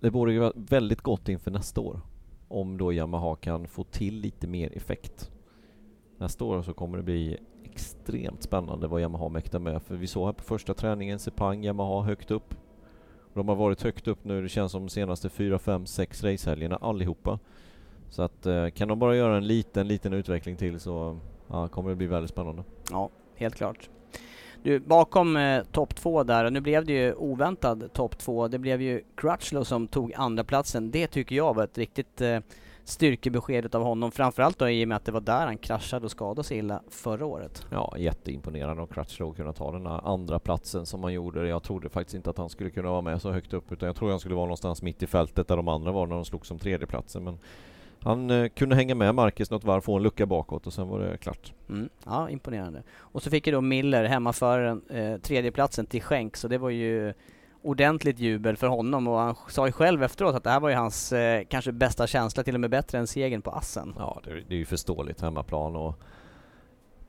det 0.00 0.10
borde 0.10 0.32
ju 0.32 0.38
vara 0.38 0.52
väldigt 0.54 1.00
gott 1.00 1.28
inför 1.28 1.50
nästa 1.50 1.80
år. 1.80 2.00
Om 2.48 2.78
då 2.78 2.92
Yamaha 2.92 3.36
kan 3.36 3.66
få 3.66 3.84
till 3.84 4.14
lite 4.14 4.46
mer 4.46 4.76
effekt. 4.76 5.30
Nästa 6.18 6.44
år 6.44 6.62
så 6.62 6.72
kommer 6.72 6.96
det 6.96 7.02
bli 7.02 7.38
extremt 7.64 8.42
spännande 8.42 8.86
vad 8.86 9.00
Yamaha 9.00 9.28
mäktar 9.28 9.58
med. 9.58 9.82
För 9.82 9.96
vi 9.96 10.06
såg 10.06 10.26
här 10.26 10.32
på 10.32 10.42
första 10.42 10.74
träningen 10.74 11.18
Sepang, 11.18 11.64
Yamaha 11.64 12.02
högt 12.02 12.30
upp. 12.30 12.54
De 13.34 13.48
har 13.48 13.56
varit 13.56 13.82
högt 13.82 14.08
upp 14.08 14.24
nu, 14.24 14.42
det 14.42 14.48
känns 14.48 14.72
som 14.72 14.82
de 14.82 14.88
senaste 14.88 15.28
4, 15.28 15.58
5, 15.58 15.86
6 15.86 16.24
racehelgerna 16.24 16.76
allihopa. 16.76 17.38
Så 18.08 18.22
att 18.22 18.46
eh, 18.46 18.68
kan 18.68 18.88
de 18.88 18.98
bara 18.98 19.16
göra 19.16 19.36
en 19.36 19.46
liten, 19.46 19.88
liten 19.88 20.12
utveckling 20.12 20.56
till 20.56 20.80
så 20.80 21.18
ja, 21.50 21.68
kommer 21.68 21.90
det 21.90 21.96
bli 21.96 22.06
väldigt 22.06 22.30
spännande. 22.30 22.64
Ja, 22.90 23.10
helt 23.34 23.54
klart. 23.54 23.88
Du, 24.62 24.78
bakom 24.80 25.36
eh, 25.36 25.62
topp 25.72 25.94
två 25.94 26.22
där, 26.22 26.44
och 26.44 26.52
nu 26.52 26.60
blev 26.60 26.84
det 26.84 26.92
ju 26.92 27.14
oväntad 27.14 27.92
topp 27.92 28.18
två. 28.18 28.48
Det 28.48 28.58
blev 28.58 28.82
ju 28.82 29.02
Crutchlow 29.16 29.64
som 29.64 29.88
tog 29.88 30.12
andra 30.14 30.44
platsen. 30.44 30.90
Det 30.90 31.06
tycker 31.06 31.36
jag 31.36 31.54
var 31.54 31.64
ett 31.64 31.78
riktigt 31.78 32.20
eh, 32.20 32.38
styrkebesked 32.84 33.74
av 33.74 33.82
honom. 33.82 34.10
Framförallt 34.10 34.58
då 34.58 34.70
i 34.70 34.84
och 34.84 34.88
med 34.88 34.96
att 34.96 35.04
det 35.04 35.12
var 35.12 35.20
där 35.20 35.46
han 35.46 35.58
kraschade 35.58 36.04
och 36.04 36.10
skadade 36.10 36.44
sig 36.44 36.58
illa 36.58 36.82
förra 36.88 37.26
året. 37.26 37.66
Ja, 37.70 37.94
jätteimponerande 37.98 38.82
av 38.82 38.86
Crutchlow 38.86 39.30
att 39.30 39.36
kunna 39.36 39.52
ta 39.52 39.72
den 39.72 39.86
här 39.86 40.00
andra 40.04 40.38
platsen 40.38 40.86
som 40.86 41.02
han 41.02 41.12
gjorde. 41.12 41.48
Jag 41.48 41.62
trodde 41.62 41.88
faktiskt 41.88 42.14
inte 42.14 42.30
att 42.30 42.38
han 42.38 42.48
skulle 42.48 42.70
kunna 42.70 42.90
vara 42.90 43.00
med 43.00 43.22
så 43.22 43.32
högt 43.32 43.52
upp 43.52 43.72
utan 43.72 43.86
jag 43.86 43.96
trodde 43.96 44.12
han 44.12 44.20
skulle 44.20 44.34
vara 44.34 44.46
någonstans 44.46 44.82
mitt 44.82 45.02
i 45.02 45.06
fältet 45.06 45.48
där 45.48 45.56
de 45.56 45.68
andra 45.68 45.92
var 45.92 46.06
när 46.06 46.14
de 46.14 46.24
slog 46.24 46.46
som 46.46 46.58
tredjeplatsen. 46.58 47.24
Men 47.24 47.38
han 48.02 48.30
eh, 48.30 48.48
kunde 48.48 48.76
hänga 48.76 48.94
med 48.94 49.14
Marcus 49.14 49.50
något 49.50 49.64
varv, 49.64 49.80
få 49.80 49.96
en 49.96 50.02
lucka 50.02 50.26
bakåt 50.26 50.66
och 50.66 50.72
sen 50.72 50.88
var 50.88 50.98
det 51.00 51.16
klart. 51.16 51.52
Mm, 51.68 51.88
ja, 52.04 52.30
imponerande. 52.30 52.82
Och 52.98 53.22
så 53.22 53.30
fick 53.30 53.46
ju 53.46 53.52
då 53.52 53.60
Miller, 53.60 54.04
hemmaföraren, 54.04 54.82
eh, 54.90 55.16
tredjeplatsen 55.16 55.86
till 55.86 56.02
skänk, 56.02 56.36
så 56.36 56.48
det 56.48 56.58
var 56.58 56.70
ju 56.70 57.12
ordentligt 57.62 58.18
jubel 58.18 58.56
för 58.56 58.66
honom 58.66 59.08
och 59.08 59.18
han 59.18 59.34
sa 59.48 59.66
ju 59.66 59.72
själv 59.72 60.02
efteråt 60.02 60.34
att 60.34 60.44
det 60.44 60.50
här 60.50 60.60
var 60.60 60.68
ju 60.68 60.74
hans 60.74 61.12
eh, 61.12 61.44
kanske 61.48 61.72
bästa 61.72 62.06
känsla, 62.06 62.42
till 62.42 62.54
och 62.54 62.60
med 62.60 62.70
bättre 62.70 62.98
än 62.98 63.06
segern 63.06 63.42
på 63.42 63.50
Assen. 63.50 63.94
Ja, 63.98 64.20
det, 64.24 64.30
det 64.48 64.54
är 64.54 64.58
ju 64.58 64.64
förståeligt 64.64 65.20
hemmaplan 65.20 65.76
och 65.76 65.98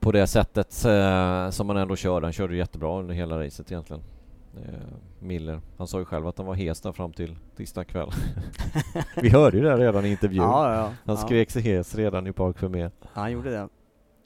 på 0.00 0.12
det 0.12 0.26
sättet 0.26 0.84
eh, 0.84 1.50
som 1.50 1.68
han 1.68 1.78
ändå 1.78 1.96
körde. 1.96 2.26
Han 2.26 2.32
körde 2.32 2.56
jättebra 2.56 2.98
under 2.98 3.14
hela 3.14 3.44
racet 3.44 3.72
egentligen. 3.72 4.02
Eh, 4.56 4.74
Miller. 5.18 5.60
Han 5.78 5.86
sa 5.86 5.98
ju 5.98 6.04
själv 6.04 6.26
att 6.26 6.38
han 6.38 6.46
var 6.46 6.54
hes 6.54 6.80
där 6.80 6.92
fram 6.92 7.12
till 7.12 7.36
tisdag 7.56 7.84
kväll. 7.84 8.10
Vi 9.22 9.28
hörde 9.28 9.56
ju 9.56 9.62
det 9.62 9.76
redan 9.76 10.04
i 10.06 10.10
intervjun. 10.10 10.44
Ja, 10.44 10.74
ja, 10.74 10.92
Han 11.06 11.16
skrek 11.16 11.50
sig 11.50 11.62
hes 11.62 11.94
redan 11.94 12.26
i 12.26 12.32
Park. 12.32 12.56
Ja, 12.60 12.90
han 13.12 13.32
gjorde 13.32 13.50
det. 13.50 13.68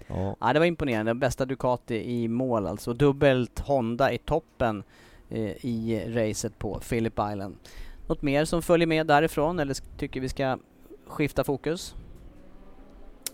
Ja. 0.07 0.37
Ja, 0.41 0.53
det 0.53 0.59
var 0.59 0.67
imponerande. 0.67 1.15
Bästa 1.15 1.45
Ducati 1.45 1.95
i 1.95 2.29
mål 2.29 2.67
alltså. 2.67 2.93
Dubbelt 2.93 3.59
Honda 3.59 4.13
i 4.13 4.19
toppen 4.19 4.83
eh, 5.29 5.67
i 5.67 6.05
racet 6.09 6.59
på 6.59 6.81
Phillip 6.81 7.13
Island. 7.13 7.57
Något 8.07 8.23
mer 8.23 8.45
som 8.45 8.63
följer 8.63 8.87
med 8.87 9.07
därifrån 9.07 9.59
eller 9.59 9.99
tycker 9.99 10.21
vi 10.21 10.29
ska 10.29 10.59
skifta 11.07 11.45
fokus? 11.45 11.95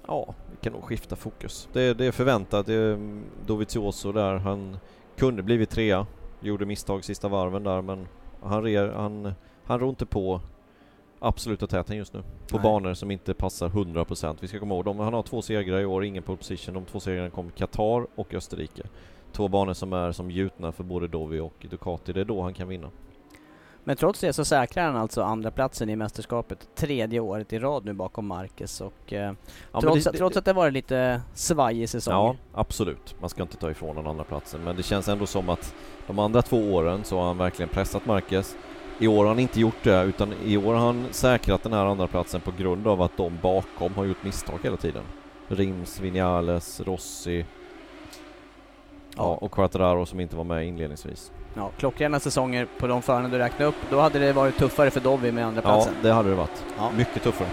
ja, 0.06 0.34
vi 0.50 0.56
kan 0.56 0.72
nog 0.72 0.84
skifta 0.84 1.16
fokus. 1.16 1.68
Det, 1.72 1.94
det 1.94 2.06
är 2.06 2.12
förväntat. 2.12 2.66
Det 2.66 2.74
är 2.74 3.20
Dovizioso 3.46 4.12
där. 4.12 4.34
Han 4.34 4.76
kunde 5.16 5.42
blivit 5.42 5.70
trea. 5.70 6.06
Gjorde 6.42 6.66
misstag 6.66 7.04
sista 7.04 7.28
varven 7.28 7.62
där 7.62 7.82
men 7.82 8.08
han, 8.42 8.62
re, 8.62 8.92
han, 8.96 9.32
han 9.64 9.80
rår 9.80 9.88
inte 9.88 10.06
på 10.06 10.40
absoluta 11.18 11.66
täten 11.66 11.96
just 11.96 12.12
nu. 12.12 12.22
På 12.48 12.56
Nej. 12.56 12.62
banor 12.62 12.94
som 12.94 13.10
inte 13.10 13.34
passar 13.34 13.68
100%. 13.68 14.36
Vi 14.40 14.48
ska 14.48 14.58
komma 14.58 14.74
ihåg 14.74 14.84
dem. 14.84 14.98
Han 14.98 15.14
har 15.14 15.22
två 15.22 15.42
segrar 15.42 15.80
i 15.80 15.84
år, 15.84 16.04
ingen 16.04 16.22
pole 16.22 16.38
position. 16.38 16.74
De 16.74 16.84
två 16.84 17.00
segrarna 17.00 17.30
kom 17.30 17.50
Qatar 17.50 18.06
och 18.14 18.34
Österrike. 18.34 18.82
Två 19.32 19.48
banor 19.48 19.72
som 19.72 19.92
är 19.92 20.12
som 20.12 20.30
gjutna 20.30 20.72
för 20.72 20.84
både 20.84 21.08
Dovi 21.08 21.40
och 21.40 21.66
Ducati. 21.70 22.12
Det 22.12 22.20
är 22.20 22.24
då 22.24 22.42
han 22.42 22.54
kan 22.54 22.68
vinna. 22.68 22.90
Men 23.84 23.96
trots 23.96 24.20
det 24.20 24.32
så 24.32 24.44
säkrar 24.44 24.84
han 24.84 24.96
alltså 24.96 25.22
andra 25.22 25.50
platsen 25.50 25.88
i 25.90 25.96
mästerskapet 25.96 26.68
tredje 26.74 27.20
året 27.20 27.52
i 27.52 27.58
rad 27.58 27.84
nu 27.84 27.92
bakom 27.92 28.26
Marquez 28.26 28.80
och 28.80 29.12
eh, 29.12 29.32
Ja, 29.72 29.80
trots, 29.80 30.04
det- 30.04 30.10
att, 30.10 30.16
trots 30.16 30.36
att 30.36 30.44
det 30.44 30.52
varit 30.52 30.72
lite 30.72 31.22
svajig 31.34 31.88
säsong. 31.88 32.14
Ja, 32.14 32.36
absolut. 32.54 33.14
Man 33.20 33.30
ska 33.30 33.42
inte 33.42 33.56
ta 33.56 33.70
ifrån 33.70 33.96
den 33.96 34.06
andra 34.06 34.24
platsen 34.24 34.64
Men 34.64 34.76
det 34.76 34.82
känns 34.82 35.08
ändå 35.08 35.26
som 35.26 35.48
att 35.48 35.74
de 36.06 36.18
andra 36.18 36.42
två 36.42 36.74
åren 36.74 37.04
så 37.04 37.18
har 37.18 37.26
han 37.26 37.38
verkligen 37.38 37.68
pressat 37.68 38.06
Marquez. 38.06 38.56
I 38.98 39.06
år 39.06 39.18
har 39.18 39.26
han 39.28 39.38
inte 39.38 39.60
gjort 39.60 39.82
det, 39.84 40.02
utan 40.02 40.32
i 40.44 40.56
år 40.56 40.74
har 40.74 40.86
han 40.86 41.06
säkrat 41.10 41.62
den 41.62 41.72
här 41.72 41.86
andra 41.86 42.06
platsen 42.06 42.40
på 42.40 42.50
grund 42.58 42.86
av 42.86 43.02
att 43.02 43.16
de 43.16 43.38
bakom 43.42 43.94
har 43.94 44.04
gjort 44.04 44.24
misstag 44.24 44.58
hela 44.62 44.76
tiden. 44.76 45.02
Rims, 45.48 46.00
Vinales, 46.00 46.80
Rossi 46.80 47.44
ja. 49.16 49.22
Ja. 49.22 49.34
och 49.40 49.52
Quattararo 49.52 50.06
som 50.06 50.20
inte 50.20 50.36
var 50.36 50.44
med 50.44 50.66
inledningsvis. 50.66 51.30
Ja, 51.54 51.70
klockrena 51.78 52.20
säsonger 52.20 52.66
på 52.78 52.86
de 52.86 53.02
förarna 53.02 53.28
du 53.28 53.38
räknade 53.38 53.64
upp, 53.64 53.74
då 53.90 54.00
hade 54.00 54.18
det 54.18 54.32
varit 54.32 54.56
tuffare 54.58 54.90
för 54.90 55.00
Dovi 55.00 55.32
med 55.32 55.46
andra 55.46 55.62
Ja, 55.64 55.68
platsen. 55.74 55.94
det 56.02 56.12
hade 56.12 56.28
det 56.28 56.34
varit. 56.34 56.64
Ja. 56.78 56.90
Mycket 56.96 57.22
tuffare. 57.22 57.48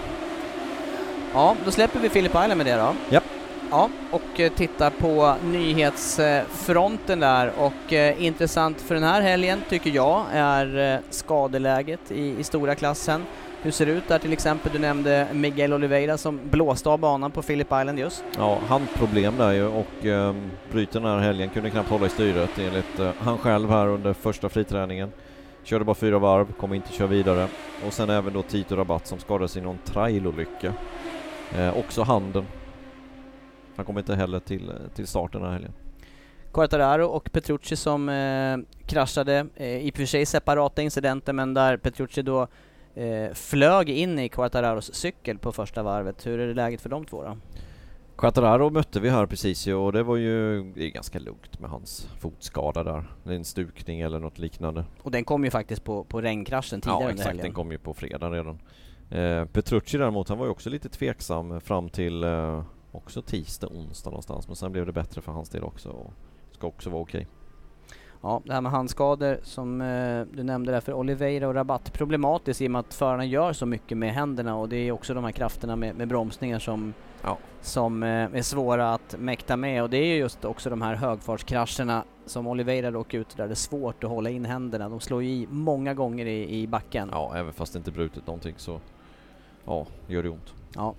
Ja, 1.34 1.56
då 1.66 1.72
släpper 1.72 2.00
vi 2.00 2.10
Philip 2.10 2.32
Island 2.32 2.58
med 2.58 2.66
det 2.66 2.76
då. 2.76 2.94
Japp. 3.10 3.24
Ja, 3.72 3.90
och 4.12 4.40
eh, 4.40 4.52
tittar 4.52 4.90
på 4.90 5.36
nyhetsfronten 5.44 7.20
där 7.20 7.52
och 7.58 7.94
eh, 7.94 8.26
intressant 8.26 8.82
för 8.82 8.96
den 8.96 9.04
här 9.04 9.22
helgen 9.22 9.62
tycker 9.70 9.90
jag 9.90 10.26
är 10.32 10.94
eh, 10.94 11.00
skadeläget 11.10 12.12
i, 12.12 12.40
i 12.40 12.44
stora 12.44 12.76
klassen. 12.76 13.26
Hur 13.62 13.72
ser 13.72 13.86
det 13.86 13.92
ut 13.92 14.08
där 14.08 14.20
till 14.20 14.34
exempel? 14.34 14.72
Du 14.74 14.80
nämnde 14.80 15.28
Miguel 15.34 15.74
Oliveira 15.74 16.18
som 16.18 16.40
blåste 16.44 16.90
av 16.90 17.00
banan 17.00 17.32
på 17.32 17.42
Philip 17.42 17.68
Island 17.68 18.00
just. 18.00 18.24
Ja, 18.38 18.58
handproblem 18.68 19.38
där 19.38 19.52
ju 19.52 19.66
och 19.66 20.06
um, 20.06 20.52
bryter 20.72 21.00
den 21.00 21.10
här 21.10 21.20
helgen, 21.20 21.50
kunde 21.50 21.70
knappt 21.70 21.90
hålla 21.90 22.06
i 22.06 22.10
styret 22.10 22.60
enligt 22.60 23.00
eh, 23.00 23.12
han 23.20 23.38
själv 23.38 23.70
här 23.70 23.88
under 23.88 24.14
första 24.14 24.50
friträningen. 24.50 25.12
Körde 25.64 25.86
bara 25.86 25.96
fyra 25.96 26.20
varv, 26.20 26.54
kommer 26.54 26.76
inte 26.76 26.94
köra 26.94 27.08
vidare. 27.08 27.48
Och 27.88 27.94
sen 27.94 28.10
även 28.10 28.34
då 28.34 28.42
Tito 28.42 28.76
Rabat 28.76 29.08
som 29.08 29.20
skadades 29.20 29.58
i 29.58 29.62
någon 29.62 29.78
trailolycka. 29.86 30.74
Eh, 31.58 31.78
också 31.78 32.04
handen. 32.04 32.46
Han 33.80 33.86
kommer 33.86 34.00
inte 34.00 34.16
heller 34.16 34.40
till, 34.40 34.72
till 34.96 35.08
start 35.08 35.34
den 35.34 35.42
här 35.42 35.52
helgen. 35.52 35.74
Quartararo 36.54 37.06
och 37.06 37.32
Petrucci 37.32 37.76
som 37.76 38.10
eh, 38.10 38.58
kraschade, 38.88 39.48
eh, 39.56 39.78
i 39.78 39.92
och 39.92 39.96
för 39.96 40.06
sig 40.06 40.26
separata 40.26 40.82
incidenter 40.82 41.34
men 41.34 41.54
där 41.54 41.78
Petrucci 41.78 42.22
då 42.22 42.48
eh, 42.96 43.34
flög 43.34 43.90
in 43.90 44.20
i 44.20 44.30
Quartararos 44.30 44.94
cykel 44.94 45.38
på 45.38 45.52
första 45.52 45.84
varvet. 45.84 46.26
Hur 46.26 46.40
är 46.40 46.48
det 46.48 46.54
läget 46.54 46.82
för 46.82 46.90
de 46.90 47.06
två 47.06 47.24
då? 47.24 47.38
Quattararo 48.18 48.70
mötte 48.70 49.00
vi 49.00 49.10
här 49.10 49.26
precis 49.26 49.68
ju 49.68 49.74
och 49.74 49.92
det 49.92 50.04
var 50.04 50.16
ju 50.16 50.64
det 50.76 50.86
är 50.86 50.90
ganska 50.90 51.20
lugnt 51.20 51.60
med 51.60 51.70
hans 51.70 52.10
fotskada 52.20 52.84
där. 52.84 53.04
Det 53.24 53.32
är 53.32 53.36
en 53.36 53.46
stukning 53.46 54.02
eller 54.02 54.20
något 54.20 54.38
liknande. 54.38 54.86
Och 55.02 55.12
den 55.12 55.24
kom 55.24 55.44
ju 55.44 55.52
faktiskt 55.52 55.84
på, 55.84 56.04
på 56.04 56.22
regnkraschen 56.22 56.82
tidigare 56.82 57.04
Ja 57.04 57.12
exakt, 57.12 57.42
den 57.42 57.54
kom 57.54 57.72
ju 57.72 57.78
på 57.78 57.94
fredag 57.94 58.30
redan. 58.30 58.60
Eh, 59.10 59.46
Petrucci 59.46 59.98
däremot, 59.98 60.30
han 60.30 60.38
var 60.38 60.46
ju 60.46 60.52
också 60.52 60.70
lite 60.70 60.90
tveksam 60.90 61.62
fram 61.62 61.90
till 61.90 62.24
eh, 62.24 62.64
också 62.92 63.22
tisdag, 63.22 63.68
onsdag 63.68 64.10
någonstans. 64.10 64.48
Men 64.48 64.56
sen 64.56 64.72
blev 64.72 64.86
det 64.86 64.92
bättre 64.92 65.22
för 65.22 65.32
hans 65.32 65.50
del 65.50 65.64
också 65.64 65.90
och 65.90 66.14
ska 66.52 66.68
också 66.68 66.90
vara 66.90 67.02
okej. 67.02 67.28
Ja, 68.22 68.42
det 68.46 68.54
här 68.54 68.62
med 68.62 68.72
handskador 68.72 69.40
som 69.44 69.82
eh, 69.82 70.22
du 70.34 70.44
nämnde 70.44 70.72
där 70.72 70.82
för 70.82 70.94
Oliveira 70.94 71.48
och 71.48 71.54
Rabatt. 71.54 71.94
Problematiskt 71.94 72.62
i 72.62 72.68
och 72.68 72.72
med 72.72 72.80
att 72.80 72.94
förarna 72.94 73.26
gör 73.26 73.54
så 73.54 73.66
mycket 73.66 73.98
med 73.98 74.14
händerna 74.14 74.56
och 74.56 74.70
det 74.70 74.76
är 74.78 74.92
också 74.92 75.14
de 75.14 75.24
här 75.24 75.32
krafterna 75.32 75.76
med, 75.76 75.96
med 75.96 76.08
bromsningar 76.08 76.60
som, 76.60 76.94
Ja. 77.24 77.38
som 77.62 78.04
eh, 78.04 78.10
är 78.10 78.42
svåra 78.42 78.94
att 78.94 79.16
mäkta 79.20 79.58
med 79.58 79.84
och 79.84 79.90
det 79.90 79.98
är 79.98 80.06
ju 80.06 80.16
just 80.16 80.46
också 80.46 80.70
de 80.70 80.82
här 80.82 80.96
högfartskrascherna 80.96 82.04
som 82.26 82.48
Oliveira 82.48 82.92
råkar 82.92 83.18
ut 83.18 83.38
där 83.38 83.48
det 83.48 83.54
är 83.54 83.56
svårt 83.56 84.04
att 84.04 84.10
hålla 84.10 84.30
in 84.30 84.46
händerna. 84.46 84.90
De 84.90 85.00
slår 85.00 85.24
ju 85.24 85.30
i 85.30 85.48
många 85.50 85.94
gånger 85.94 86.26
i, 86.26 86.62
i 86.62 86.68
backen. 86.68 87.10
Ja, 87.12 87.32
även 87.36 87.54
fast 87.54 87.74
det 87.74 87.78
inte 87.78 87.92
brutit 87.92 88.28
någonting 88.28 88.54
så 88.58 88.80
ja, 89.66 89.86
gör 90.08 90.24
det 90.24 90.30
ont. 90.30 90.54
Ja. 90.76 90.96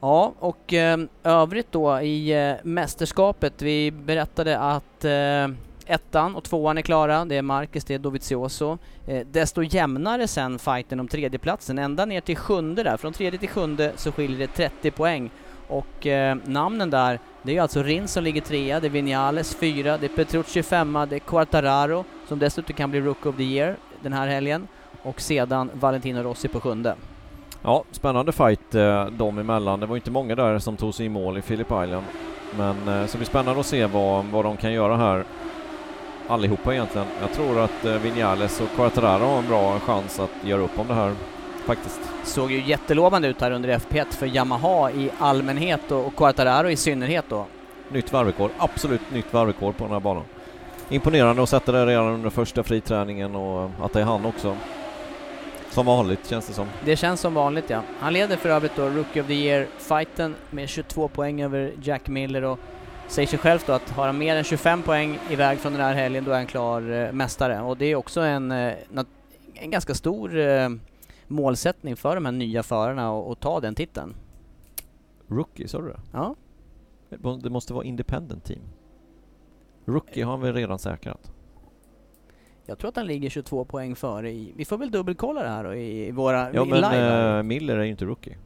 Ja, 0.00 0.34
och 0.38 0.72
eh, 0.72 0.98
övrigt 1.24 1.72
då 1.72 2.00
i 2.00 2.48
eh, 2.48 2.54
mästerskapet. 2.62 3.62
Vi 3.62 3.90
berättade 3.90 4.58
att 4.58 5.04
eh, 5.04 5.48
ettan 5.86 6.34
och 6.34 6.44
tvåan 6.44 6.78
är 6.78 6.82
klara. 6.82 7.24
Det 7.24 7.36
är 7.36 7.42
Marcus, 7.42 7.84
det 7.84 7.94
är 7.94 7.98
Dovizioso. 7.98 8.78
Eh, 9.06 9.26
desto 9.30 9.62
jämnare 9.62 10.28
sen 10.28 10.58
fighten 10.58 11.00
om 11.00 11.08
tredjeplatsen. 11.08 11.78
Ända 11.78 12.04
ner 12.04 12.20
till 12.20 12.36
sjunde 12.36 12.82
där. 12.82 12.96
Från 12.96 13.12
tredje 13.12 13.38
till 13.38 13.48
sjunde 13.48 13.92
så 13.96 14.12
skiljer 14.12 14.38
det 14.38 14.46
30 14.46 14.90
poäng. 14.90 15.30
Och 15.68 16.06
eh, 16.06 16.36
namnen 16.44 16.90
där, 16.90 17.20
det 17.42 17.56
är 17.56 17.62
alltså 17.62 17.82
Rins 17.82 18.12
som 18.12 18.24
ligger 18.24 18.40
trea, 18.40 18.80
det 18.80 18.86
är 18.86 18.90
Vinales 18.90 19.54
fyra, 19.54 19.98
det 19.98 20.06
är 20.06 20.16
Petrucci 20.16 20.62
femma, 20.62 21.06
det 21.06 21.16
är 21.16 21.20
Quartararo 21.20 22.04
som 22.28 22.38
dessutom 22.38 22.74
kan 22.76 22.90
bli 22.90 23.00
Rook 23.00 23.26
of 23.26 23.36
the 23.36 23.42
Year 23.42 23.76
den 24.02 24.12
här 24.12 24.26
helgen. 24.26 24.68
Och 25.02 25.20
sedan 25.20 25.70
Valentino 25.74 26.22
Rossi 26.22 26.48
på 26.48 26.60
sjunde. 26.60 26.94
Ja, 27.62 27.84
spännande 27.90 28.32
fight 28.32 28.74
eh, 28.74 29.06
dem 29.06 29.38
emellan. 29.38 29.80
Det 29.80 29.86
var 29.86 29.96
inte 29.96 30.10
många 30.10 30.34
där 30.34 30.58
som 30.58 30.76
tog 30.76 30.94
sig 30.94 31.06
i 31.06 31.08
mål 31.08 31.38
i 31.38 31.42
Phillip 31.42 31.66
Island. 31.66 32.04
Men 32.58 32.88
eh, 32.88 33.06
så 33.06 33.12
det 33.12 33.18
blir 33.18 33.26
spännande 33.26 33.60
att 33.60 33.66
se 33.66 33.86
vad, 33.86 34.24
vad 34.24 34.44
de 34.44 34.56
kan 34.56 34.72
göra 34.72 34.96
här. 34.96 35.24
Allihopa 36.28 36.74
egentligen. 36.74 37.06
Jag 37.20 37.32
tror 37.32 37.60
att 37.60 37.84
eh, 37.84 37.92
Vinales 37.92 38.60
och 38.60 38.68
Quartararo 38.76 39.24
har 39.24 39.38
en 39.38 39.48
bra 39.48 39.80
chans 39.80 40.20
att 40.20 40.30
göra 40.44 40.60
upp 40.60 40.78
om 40.78 40.88
det 40.88 40.94
här 40.94 41.14
faktiskt. 41.66 42.00
Såg 42.24 42.52
ju 42.52 42.62
jättelovande 42.62 43.28
ut 43.28 43.40
här 43.40 43.50
under 43.50 43.78
FP1 43.78 44.04
för 44.10 44.26
Yamaha 44.26 44.90
i 44.90 45.10
allmänhet 45.18 45.90
och, 45.90 46.06
och 46.06 46.16
Quartararo 46.16 46.70
i 46.70 46.76
synnerhet 46.76 47.24
då. 47.28 47.46
Nytt 47.88 48.12
varvrekord, 48.12 48.50
absolut 48.58 49.00
nytt 49.12 49.32
varvrekord 49.32 49.76
på 49.76 49.84
den 49.84 49.92
här 49.92 50.00
banan. 50.00 50.24
Imponerande 50.88 51.42
att 51.42 51.48
sätta 51.48 51.72
det 51.72 51.86
redan 51.86 52.06
under 52.06 52.30
första 52.30 52.62
friträningen 52.62 53.36
och 53.36 53.70
att 53.82 53.92
det 53.92 54.00
är 54.00 54.04
han 54.04 54.26
också. 54.26 54.56
Som 55.70 55.86
vanligt 55.86 56.26
känns 56.28 56.46
det 56.46 56.52
som. 56.52 56.66
Det 56.84 56.96
känns 56.96 57.20
som 57.20 57.34
vanligt 57.34 57.70
ja. 57.70 57.82
Han 57.98 58.12
leder 58.12 58.36
för 58.36 58.48
övrigt 58.48 58.76
då 58.76 58.88
Rookie 58.88 59.22
of 59.22 59.28
the 59.28 59.34
Year-fighten 59.34 60.34
med 60.50 60.68
22 60.68 61.08
poäng 61.08 61.42
över 61.42 61.72
Jack 61.82 62.08
Miller 62.08 62.44
och 62.44 62.58
säger 63.08 63.28
sig 63.28 63.38
själv 63.38 63.60
då 63.66 63.72
att 63.72 63.90
har 63.90 64.06
han 64.06 64.18
mer 64.18 64.36
än 64.36 64.44
25 64.44 64.82
poäng 64.82 65.18
iväg 65.30 65.58
från 65.58 65.72
den 65.72 65.82
här 65.82 65.94
helgen 65.94 66.24
då 66.24 66.30
är 66.30 66.36
han 66.36 66.46
klar 66.46 66.90
eh, 66.90 67.12
mästare. 67.12 67.60
Och 67.60 67.76
det 67.76 67.86
är 67.86 67.94
också 67.94 68.20
en, 68.20 68.52
eh, 68.52 68.74
en 69.54 69.70
ganska 69.70 69.94
stor 69.94 70.38
eh, 70.38 70.68
målsättning 71.26 71.96
för 71.96 72.14
de 72.14 72.24
här 72.24 72.32
nya 72.32 72.62
förarna 72.62 73.10
att 73.18 73.30
att 73.30 73.40
ta 73.40 73.60
den 73.60 73.74
titeln. 73.74 74.14
Rookie, 75.28 75.68
sa 75.68 75.80
du 75.80 75.88
det? 75.88 76.00
Ja, 76.12 76.34
Det 77.42 77.50
måste 77.50 77.72
vara 77.74 77.84
independent 77.84 78.44
team. 78.44 78.62
Rookie 79.84 80.24
har 80.24 80.30
han 80.30 80.40
väl 80.40 80.54
redan 80.54 80.78
säkrat? 80.78 81.32
Jag 82.68 82.78
tror 82.78 82.88
att 82.88 82.96
han 82.96 83.06
ligger 83.06 83.30
22 83.30 83.64
poäng 83.64 83.96
före 83.96 84.30
i... 84.30 84.52
Vi 84.56 84.64
får 84.64 84.78
väl 84.78 84.90
dubbelkolla 84.90 85.42
det 85.42 85.48
här 85.48 85.64
då 85.64 85.74
i, 85.74 86.10
våra... 86.10 86.52
Ja 86.52 86.66
i 86.66 86.68
men 86.68 86.80
live 86.80 87.36
eh, 87.36 87.42
Miller 87.42 87.78
är 87.78 87.82
ju 87.84 87.90
inte 87.90 88.04
rookie. 88.04 88.36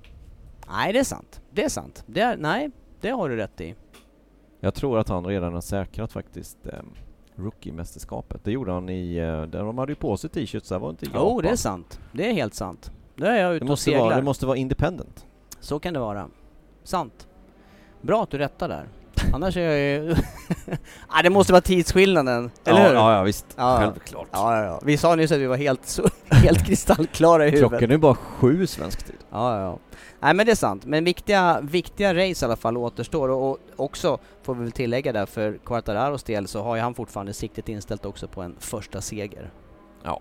Nej, 0.69 0.93
det 0.93 0.99
är 0.99 1.05
sant. 1.05 1.41
Det 1.51 1.65
är 1.65 1.69
sant. 1.69 2.05
Det 2.07 2.21
är, 2.21 2.37
nej, 2.37 2.71
det 3.01 3.11
har 3.11 3.29
du 3.29 3.37
rätt 3.37 3.61
i. 3.61 3.75
Jag 4.61 4.75
tror 4.75 4.99
att 4.99 5.09
han 5.09 5.27
redan 5.27 5.55
har 5.55 5.61
säkrat 5.61 6.13
faktiskt 6.13 6.67
eh, 6.67 6.73
rookie-mästerskapet. 7.37 8.45
Det 8.45 8.53
gjorde 8.53 8.73
han 8.73 8.89
i... 8.89 9.17
Eh, 9.17 9.43
där 9.43 9.65
de 9.65 9.79
hade 9.79 9.93
ju 9.93 9.97
på 9.97 10.17
sig 10.17 10.31
t-shirts, 10.31 10.71
var 10.71 10.91
inte 10.91 11.07
Jo, 11.07 11.13
Japan. 11.15 11.43
det 11.43 11.49
är 11.49 11.57
sant. 11.57 12.01
Det 12.13 12.29
är 12.29 12.33
helt 12.33 12.55
sant. 12.55 12.93
Då 13.17 13.27
är 13.27 13.41
jag 13.43 13.51
det 13.53 13.57
ute 13.57 13.65
och 13.65 13.69
måste, 13.69 13.85
seglar. 13.85 14.01
vara, 14.01 14.17
det 14.17 14.23
måste 14.23 14.47
vara 14.47 14.57
independent. 14.57 15.27
Så 15.61 15.79
kan 15.79 15.95
det 15.95 16.01
vara. 16.01 16.29
Sant. 16.83 17.29
Bra 18.01 18.23
att 18.23 18.31
du 18.31 18.39
rättar 18.39 18.69
där. 18.69 18.89
Annars 19.35 19.57
är 19.57 19.61
jag 19.61 19.79
ju... 19.79 20.15
ah, 21.09 21.23
det 21.23 21.31
måste 21.31 21.53
vara 21.53 21.61
tidsskillnaden, 21.61 22.51
eller 22.65 22.81
ja, 22.81 22.89
hur? 22.89 22.95
Ja, 22.95 23.17
ja 23.17 23.23
visst. 23.23 23.47
Ja. 23.57 23.79
Självklart. 23.79 24.29
ja, 24.33 24.65
ja. 24.65 24.81
Vi 24.85 24.97
sa 24.97 25.15
nyss 25.15 25.33
att 25.33 25.39
vi 25.39 25.47
var 25.47 25.57
helt, 25.57 26.01
helt 26.31 26.67
kristallklara 26.67 27.47
i 27.47 27.51
huvudet. 27.51 27.71
Klockan 27.71 27.91
är 27.91 27.99
bara 27.99 28.15
sju 28.15 28.67
svensk 28.67 29.03
tid. 29.03 29.17
Ja, 29.31 29.59
ja, 29.59 29.63
ja. 29.63 29.79
Nej 30.21 30.35
men 30.35 30.47
det 30.47 30.53
är 30.53 30.57
sant. 30.57 30.85
Men 30.85 31.05
viktiga, 31.05 31.61
viktiga 31.63 32.15
race 32.15 32.45
i 32.45 32.47
alla 32.47 32.57
fall 32.57 32.77
återstår 32.77 33.29
och, 33.29 33.51
och 33.51 33.59
också, 33.77 34.19
får 34.43 34.55
vi 34.55 34.63
väl 34.63 34.73
tillägga 34.73 35.13
där, 35.13 35.27
för 35.27 35.59
Quartararos 35.65 36.23
del 36.23 36.49
så 36.49 36.63
har 36.63 36.77
ju 36.77 36.83
han 36.83 36.95
fortfarande 36.95 37.33
siktet 37.33 37.69
inställt 37.69 38.07
också 38.07 38.29
på 38.29 38.43
en 38.43 38.57
första 38.59 39.01
seger. 39.01 39.51
Ja. 40.03 40.21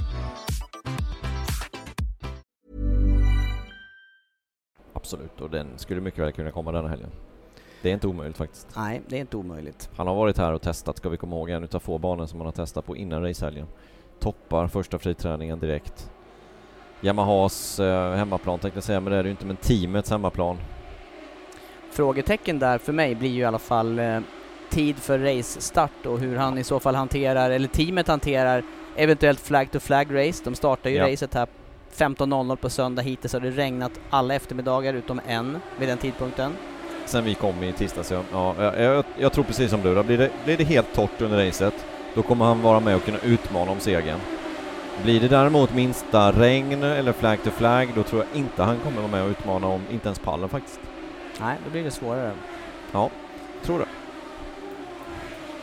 Absolut, 5.01 5.41
och 5.41 5.49
den 5.49 5.67
skulle 5.75 6.01
mycket 6.01 6.19
väl 6.19 6.31
kunna 6.31 6.51
komma 6.51 6.71
denna 6.71 6.87
helgen. 6.87 7.09
Det 7.81 7.89
är 7.89 7.93
inte 7.93 8.07
omöjligt 8.07 8.37
faktiskt. 8.37 8.67
Nej, 8.75 9.01
det 9.07 9.15
är 9.15 9.19
inte 9.19 9.37
omöjligt. 9.37 9.89
Han 9.95 10.07
har 10.07 10.15
varit 10.15 10.37
här 10.37 10.53
och 10.53 10.61
testat, 10.61 10.97
ska 10.97 11.09
vi 11.09 11.17
komma 11.17 11.35
ihåg, 11.35 11.49
en 11.49 11.63
utav 11.63 11.79
få 11.79 11.97
banor 11.97 12.25
som 12.25 12.39
han 12.39 12.45
har 12.45 12.51
testat 12.51 12.85
på 12.85 12.95
innan 12.95 13.23
racehelgen. 13.23 13.67
Toppar 14.19 14.67
första 14.67 14.99
friträningen 14.99 15.59
direkt. 15.59 16.11
Yamahas 17.01 17.79
eh, 17.79 18.13
hemmaplan 18.13 18.59
tänkte 18.59 18.77
jag 18.77 18.83
säga, 18.83 18.99
men 18.99 19.13
det 19.13 19.19
är 19.19 19.23
det 19.23 19.27
ju 19.27 19.31
inte, 19.31 19.45
men 19.45 19.55
teamets 19.55 20.09
hemmaplan. 20.09 20.57
Frågetecken 21.91 22.59
där 22.59 22.77
för 22.77 22.93
mig 22.93 23.15
blir 23.15 23.29
ju 23.29 23.41
i 23.41 23.45
alla 23.45 23.59
fall 23.59 23.99
eh, 23.99 24.19
tid 24.69 24.95
för 24.95 25.19
race-start 25.19 26.05
och 26.05 26.19
hur 26.19 26.35
han 26.37 26.57
i 26.57 26.63
så 26.63 26.79
fall 26.79 26.95
hanterar, 26.95 27.49
eller 27.51 27.67
teamet 27.67 28.07
hanterar 28.07 28.63
eventuellt 28.95 29.39
flag-to-flag 29.39 30.07
race. 30.15 30.43
De 30.43 30.55
startar 30.55 30.89
ju 30.89 30.95
Ja. 30.95 31.07
racet 31.11 31.33
här 31.33 31.47
15.00 31.95 32.55
på 32.55 32.69
söndag. 32.69 33.01
Hittills 33.01 33.33
har 33.33 33.39
det 33.39 33.51
regnat 33.51 33.91
alla 34.09 34.35
eftermiddagar 34.35 34.93
utom 34.93 35.21
en 35.27 35.57
vid 35.79 35.89
den 35.89 35.97
tidpunkten. 35.97 36.51
sen 37.05 37.23
vi 37.23 37.33
kom 37.35 37.63
i 37.63 37.73
tisdags. 37.73 38.11
Ja. 38.11 38.21
Ja, 38.31 38.55
jag, 38.59 38.79
jag, 38.79 39.05
jag 39.17 39.33
tror 39.33 39.43
precis 39.43 39.71
som 39.71 39.81
du, 39.81 39.95
då 39.95 40.03
blir 40.03 40.17
det, 40.17 40.29
blir 40.45 40.57
det 40.57 40.63
helt 40.63 40.93
torrt 40.93 41.21
under 41.21 41.45
racet, 41.45 41.85
då 42.15 42.21
kommer 42.21 42.45
han 42.45 42.61
vara 42.61 42.79
med 42.79 42.95
och 42.95 43.03
kunna 43.05 43.19
utmana 43.23 43.71
om 43.71 43.79
segern. 43.79 44.19
Blir 45.03 45.19
det 45.19 45.27
däremot 45.27 45.73
minsta 45.73 46.31
regn 46.31 46.83
eller 46.83 47.11
flag 47.13 47.43
to 47.43 47.49
flag, 47.49 47.89
då 47.95 48.03
tror 48.03 48.25
jag 48.29 48.39
inte 48.39 48.63
han 48.63 48.77
kommer 48.79 48.97
vara 48.97 49.11
med 49.11 49.23
och 49.23 49.29
utmana 49.29 49.67
om 49.67 49.81
inte 49.91 50.07
ens 50.07 50.19
pallen 50.19 50.49
faktiskt. 50.49 50.79
Nej, 51.41 51.55
då 51.65 51.71
blir 51.71 51.83
det 51.83 51.91
svårare. 51.91 52.31
Ja, 52.91 53.09
tror 53.63 53.79
det. 53.79 53.85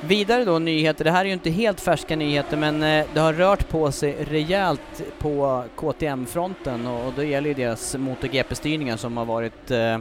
Vidare 0.07 0.45
då 0.45 0.59
nyheter, 0.59 1.05
det 1.05 1.11
här 1.11 1.21
är 1.21 1.25
ju 1.25 1.33
inte 1.33 1.51
helt 1.51 1.81
färska 1.81 2.17
nyheter 2.17 2.57
men 2.57 2.83
eh, 2.83 3.07
det 3.15 3.21
har 3.21 3.33
rört 3.33 3.69
på 3.69 3.93
sig 3.93 4.17
rejält 4.25 5.03
på 5.19 5.65
KTM-fronten 5.77 6.87
och, 6.87 7.07
och 7.07 7.13
då 7.17 7.23
gäller 7.23 7.49
ju 7.49 7.55
deras 7.55 7.97
MotoGP-styrningar 7.97 8.97
som 8.97 9.17
har 9.17 9.25
varit 9.25 9.71
eh, 9.71 9.99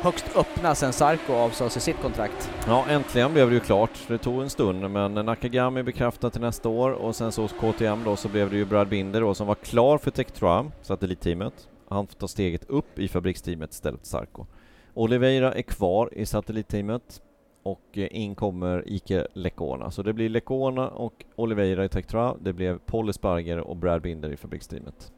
högst 0.00 0.36
öppna 0.36 0.74
sedan 0.74 0.92
Sarko 0.92 1.32
avsade 1.32 1.70
sig 1.70 1.82
sitt 1.82 2.02
kontrakt. 2.02 2.50
Ja, 2.66 2.84
äntligen 2.88 3.32
blev 3.32 3.48
det 3.48 3.54
ju 3.54 3.60
klart. 3.60 3.90
Det 4.08 4.18
tog 4.18 4.42
en 4.42 4.50
stund, 4.50 4.90
men 4.90 5.14
Nakagami 5.14 5.82
bekräftad 5.82 6.30
till 6.30 6.40
nästa 6.40 6.68
år 6.68 6.90
och 6.90 7.16
sen 7.16 7.32
så 7.32 7.42
hos 7.42 7.52
KTM 7.52 8.04
då 8.04 8.16
så 8.16 8.28
blev 8.28 8.50
det 8.50 8.56
ju 8.56 8.64
Brad 8.64 8.88
Binder 8.88 9.20
då 9.20 9.34
som 9.34 9.46
var 9.46 9.54
klar 9.54 9.98
för 9.98 10.10
Tektra, 10.10 10.70
satellitteamet. 10.82 11.68
Han 11.88 12.06
får 12.06 12.14
ta 12.14 12.28
steget 12.28 12.64
upp 12.70 12.98
i 12.98 13.08
fabriksteamet 13.08 13.72
istället 13.72 14.00
för 14.00 14.06
Sarko. 14.06 14.46
Oliveira 14.94 15.52
är 15.52 15.62
kvar 15.62 16.10
i 16.12 16.26
satellitteamet 16.26 17.22
och 17.70 17.98
eh, 17.98 18.08
in 18.10 18.34
kommer 18.34 18.88
Ike 18.88 19.26
Lecona. 19.32 19.90
Så 19.90 20.02
det 20.02 20.12
blir 20.12 20.28
Lecona 20.28 20.88
och 20.88 21.24
Oliveira 21.36 21.84
i 21.84 21.88
Tektra. 21.88 22.34
Det 22.40 22.52
blev 22.52 22.78
Paul 22.78 23.08
Esparger 23.08 23.58
och 23.58 23.76
Brad 23.76 24.02
Binder 24.02 24.30
i 24.30 24.36
fabriksteamet. 24.36 25.12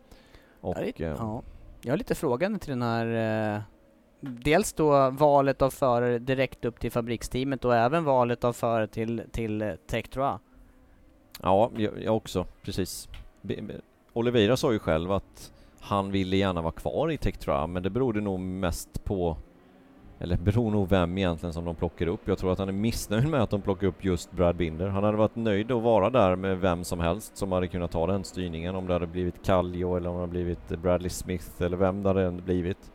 Och, 0.60 0.76
jag, 0.76 1.00
är, 1.00 1.02
eh, 1.02 1.16
ja. 1.18 1.42
jag 1.82 1.92
är 1.92 1.96
lite 1.96 2.14
frågande 2.14 2.58
till 2.58 2.70
den 2.70 2.82
här 2.82 3.54
eh, 3.54 3.62
dels 4.20 4.72
då 4.72 5.10
valet 5.10 5.62
av 5.62 5.70
förare 5.70 6.18
direkt 6.18 6.64
upp 6.64 6.80
till 6.80 6.92
fabriksteamet 6.92 7.64
och 7.64 7.76
även 7.76 8.04
valet 8.04 8.44
av 8.44 8.52
förare 8.52 8.86
till, 8.86 9.22
till 9.30 9.76
Tektra. 9.86 10.38
Ja, 11.42 11.70
jag, 11.76 12.02
jag 12.02 12.16
också, 12.16 12.46
precis. 12.62 13.08
Be, 13.42 13.62
be, 13.62 13.74
Oliveira 14.12 14.56
sa 14.56 14.72
ju 14.72 14.78
själv 14.78 15.12
att 15.12 15.52
han 15.80 16.10
ville 16.10 16.36
gärna 16.36 16.62
vara 16.62 16.72
kvar 16.72 17.10
i 17.10 17.16
Tektra, 17.16 17.66
men 17.66 17.82
det 17.82 17.90
berodde 17.90 18.20
nog 18.20 18.40
mest 18.40 19.04
på 19.04 19.36
eller 20.22 20.37
beror 20.37 20.70
nog 20.70 20.88
vem 20.88 21.18
egentligen 21.18 21.52
som 21.52 21.64
de 21.64 21.74
plockar 21.74 22.06
upp. 22.06 22.20
Jag 22.24 22.38
tror 22.38 22.52
att 22.52 22.59
han 22.59 22.68
är 22.68 22.72
missnöjd 22.72 23.28
med 23.28 23.42
att 23.42 23.50
de 23.50 23.61
plockar 23.61 23.87
upp 23.87 24.04
just 24.04 24.33
Brad 24.33 24.56
Binder. 24.56 24.88
Han 24.88 25.04
hade 25.04 25.16
varit 25.16 25.37
nöjd 25.37 25.72
att 25.72 25.83
vara 25.83 26.11
där 26.11 26.37
med 26.37 26.61
vem 26.61 26.85
som 26.85 27.00
helst 27.00 27.37
som 27.37 27.52
hade 27.52 27.68
kunnat 27.68 27.90
ta 27.90 28.06
den 28.06 28.24
styrningen. 28.24 28.74
Om 28.74 28.87
det 28.87 28.92
hade 28.92 29.06
blivit 29.06 29.44
Kallio 29.44 29.96
eller 29.96 30.09
om 30.11 30.14
det 30.14 30.20
hade 30.20 30.30
blivit 30.30 30.68
Bradley 30.68 31.11
Smith 31.11 31.62
eller 31.62 31.76
vem 31.76 32.02
det 32.02 32.09
hade 32.09 32.30
blivit. 32.30 32.92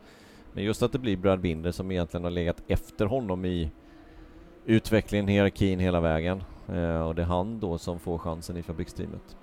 Men 0.52 0.64
just 0.64 0.82
att 0.82 0.92
det 0.92 0.98
blir 0.98 1.16
Brad 1.16 1.40
Binder 1.40 1.70
som 1.70 1.90
egentligen 1.90 2.24
har 2.24 2.30
legat 2.30 2.62
efter 2.68 3.06
honom 3.06 3.44
i 3.44 3.70
utvecklingen, 4.64 5.28
hierarkin 5.28 5.78
hela 5.78 6.00
vägen. 6.00 6.42
Eh, 6.68 7.00
och 7.00 7.14
det 7.14 7.22
är 7.22 7.26
han 7.26 7.60
då 7.60 7.78
som 7.78 7.98
får 7.98 8.18
chansen 8.18 8.56
i 8.56 8.62
fabriksteamet. 8.62 9.36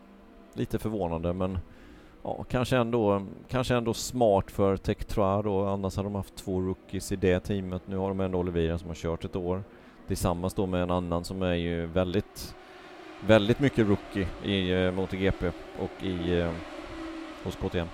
Lite 0.53 0.79
förvånande 0.79 1.33
men 1.33 1.59
ja, 2.23 2.45
kanske 2.49 2.77
ändå, 2.77 3.25
kanske 3.49 3.75
ändå 3.75 3.93
smart 3.93 4.51
för 4.51 4.77
Tektra 4.77 5.41
då, 5.41 5.65
annars 5.65 5.95
hade 5.95 6.05
de 6.05 6.15
haft 6.15 6.35
två 6.35 6.61
rookies 6.61 7.11
i 7.11 7.15
det 7.15 7.39
teamet. 7.39 7.81
Nu 7.85 7.97
har 7.97 8.07
de 8.07 8.19
ändå 8.19 8.39
Olivia 8.39 8.77
som 8.77 8.87
har 8.87 8.95
kört 8.95 9.25
ett 9.25 9.35
år 9.35 9.63
tillsammans 10.07 10.53
då 10.53 10.65
med 10.65 10.83
en 10.83 10.91
annan 10.91 11.23
som 11.23 11.41
är 11.41 11.53
ju 11.53 11.85
väldigt, 11.85 12.55
väldigt 13.27 13.59
mycket 13.59 13.87
rookie 13.87 14.27
i 14.43 14.71
eh, 14.71 14.91
MotoGP 14.91 15.51
och 15.79 16.03
i 16.03 16.39
eh, 16.39 16.51
hos 17.43 17.55
KTM. 17.55 17.87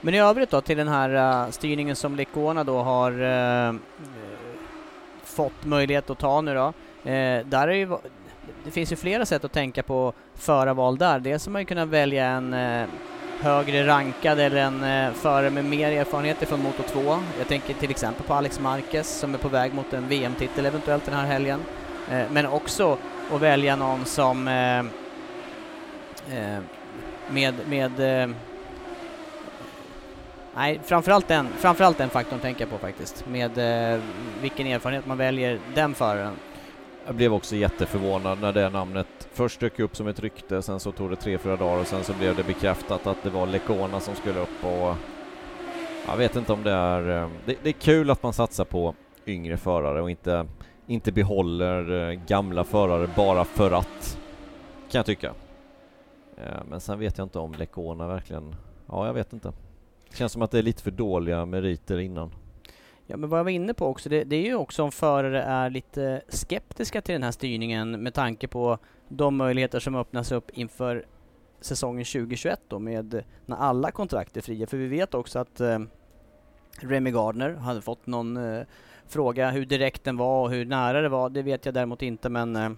Men 0.00 0.14
i 0.14 0.20
övrigt 0.20 0.50
då 0.50 0.60
till 0.60 0.76
den 0.76 0.88
här 0.88 1.44
uh, 1.44 1.50
styrningen 1.50 1.96
som 1.96 2.16
Lecona 2.16 2.64
då 2.64 2.78
har 2.78 3.22
uh, 3.22 3.74
fått 5.24 5.64
möjlighet 5.64 6.10
att 6.10 6.18
ta 6.18 6.40
nu 6.40 6.54
då. 6.54 6.66
Uh, 6.66 7.46
där 7.46 7.68
är 7.68 7.72
ju, 7.72 7.96
det 8.64 8.70
finns 8.70 8.92
ju 8.92 8.96
flera 8.96 9.26
sätt 9.26 9.44
att 9.44 9.52
tänka 9.52 9.82
på 9.82 10.12
förarval 10.34 10.98
där. 10.98 11.20
Dels 11.20 11.46
har 11.46 11.52
man 11.52 11.62
ju 11.62 11.66
kunnat 11.66 11.88
välja 11.88 12.26
en 12.26 12.54
högre 13.42 13.86
rankad 13.86 14.40
eller 14.40 14.56
en 14.56 14.84
eh, 14.84 15.12
förare 15.12 15.50
med 15.50 15.64
mer 15.64 15.90
erfarenhet 15.90 16.48
från 16.48 16.62
Moto 16.62 16.82
2. 16.82 17.18
Jag 17.38 17.48
tänker 17.48 17.74
till 17.74 17.90
exempel 17.90 18.26
på 18.26 18.34
Alex 18.34 18.60
Marquez 18.60 19.18
som 19.18 19.34
är 19.34 19.38
på 19.38 19.48
väg 19.48 19.74
mot 19.74 19.92
en 19.92 20.08
VM-titel 20.08 20.66
eventuellt 20.66 21.04
den 21.04 21.14
här 21.14 21.26
helgen. 21.26 21.60
Eh, 22.10 22.22
men 22.30 22.46
också 22.46 22.98
att 23.32 23.40
välja 23.40 23.76
någon 23.76 24.04
som 24.04 24.48
eh, 24.48 24.78
eh 26.38 26.60
med, 27.30 27.54
med 27.68 28.22
eh, 28.22 28.30
Nej, 30.54 30.80
framförallt 30.84 31.28
den, 31.28 31.48
framförallt 31.58 31.98
den 31.98 32.08
faktorn 32.08 32.38
tänker 32.38 32.60
jag 32.60 32.70
på 32.70 32.78
faktiskt. 32.78 33.24
Med 33.28 33.58
eh, 33.58 34.00
vilken 34.40 34.66
erfarenhet 34.66 35.06
man 35.06 35.18
väljer 35.18 35.58
den 35.74 35.94
föraren. 35.94 36.36
Jag 37.06 37.14
blev 37.14 37.34
också 37.34 37.56
jätteförvånad 37.56 38.40
när 38.40 38.52
det 38.52 38.68
namnet 38.68 39.28
först 39.32 39.60
dök 39.60 39.78
upp 39.78 39.96
som 39.96 40.06
ett 40.06 40.20
rykte, 40.20 40.62
sen 40.62 40.80
så 40.80 40.92
tog 40.92 41.10
det 41.10 41.16
tre, 41.16 41.38
fyra 41.38 41.56
dagar 41.56 41.80
och 41.80 41.86
sen 41.86 42.04
så 42.04 42.12
blev 42.14 42.36
det 42.36 42.44
bekräftat 42.44 43.06
att 43.06 43.22
det 43.22 43.30
var 43.30 43.46
Lecona 43.46 44.00
som 44.00 44.14
skulle 44.14 44.40
upp 44.40 44.64
och 44.64 44.96
jag 46.06 46.16
vet 46.16 46.36
inte 46.36 46.52
om 46.52 46.62
det 46.62 46.70
är... 46.70 47.22
Eh, 47.22 47.28
det, 47.46 47.56
det, 47.62 47.68
är 47.68 47.72
kul 47.72 48.10
att 48.10 48.22
man 48.22 48.32
satsar 48.32 48.64
på 48.64 48.94
yngre 49.26 49.56
förare 49.56 50.02
och 50.02 50.10
inte, 50.10 50.46
inte 50.86 51.12
behåller 51.12 52.10
eh, 52.10 52.20
gamla 52.26 52.64
förare 52.64 53.08
bara 53.16 53.44
för 53.44 53.70
att, 53.70 54.18
kan 54.90 54.98
jag 54.98 55.06
tycka. 55.06 55.34
Eh, 56.36 56.64
men 56.68 56.80
sen 56.80 56.98
vet 56.98 57.18
jag 57.18 57.24
inte 57.24 57.38
om 57.38 57.52
Lecona 57.52 58.06
verkligen... 58.06 58.54
Ja, 58.86 59.06
jag 59.06 59.14
vet 59.14 59.32
inte. 59.32 59.52
Det 60.10 60.16
känns 60.16 60.32
som 60.32 60.42
att 60.42 60.50
det 60.50 60.58
är 60.58 60.62
lite 60.62 60.82
för 60.82 60.90
dåliga 60.90 61.46
meriter 61.46 61.98
innan. 61.98 62.30
Ja, 63.06 63.16
men 63.16 63.30
vad 63.30 63.38
jag 63.38 63.44
var 63.44 63.50
inne 63.50 63.74
på 63.74 63.86
också, 63.86 64.08
det, 64.08 64.24
det, 64.24 64.36
är 64.36 64.42
ju 64.42 64.54
också 64.54 64.82
om 64.82 64.92
förare 64.92 65.42
är 65.42 65.70
lite 65.70 66.22
skeptiska 66.28 67.02
till 67.02 67.12
den 67.12 67.22
här 67.22 67.30
styrningen 67.30 68.02
med 68.02 68.14
tanke 68.14 68.48
på 68.48 68.78
de 69.08 69.36
möjligheter 69.36 69.80
som 69.80 69.94
öppnas 69.94 70.32
upp 70.32 70.50
inför 70.50 71.06
säsongen 71.60 72.04
2021 72.04 72.60
då 72.68 72.78
med 72.78 73.24
när 73.46 73.56
alla 73.56 73.90
kontrakt 73.90 74.36
är 74.36 74.40
fria. 74.40 74.66
För 74.66 74.76
vi 74.76 74.86
vet 74.86 75.14
också 75.14 75.38
att 75.38 75.60
eh, 75.60 75.78
Remy 76.80 77.10
Gardner 77.10 77.54
hade 77.54 77.80
fått 77.80 78.06
någon 78.06 78.36
eh, 78.36 78.62
fråga 79.06 79.50
hur 79.50 79.66
direkt 79.66 80.04
den 80.04 80.16
var 80.16 80.42
och 80.42 80.50
hur 80.50 80.64
nära 80.64 81.00
det 81.00 81.08
var. 81.08 81.30
Det 81.30 81.42
vet 81.42 81.64
jag 81.64 81.74
däremot 81.74 82.02
inte 82.02 82.28
men 82.28 82.56
eh, 82.56 82.70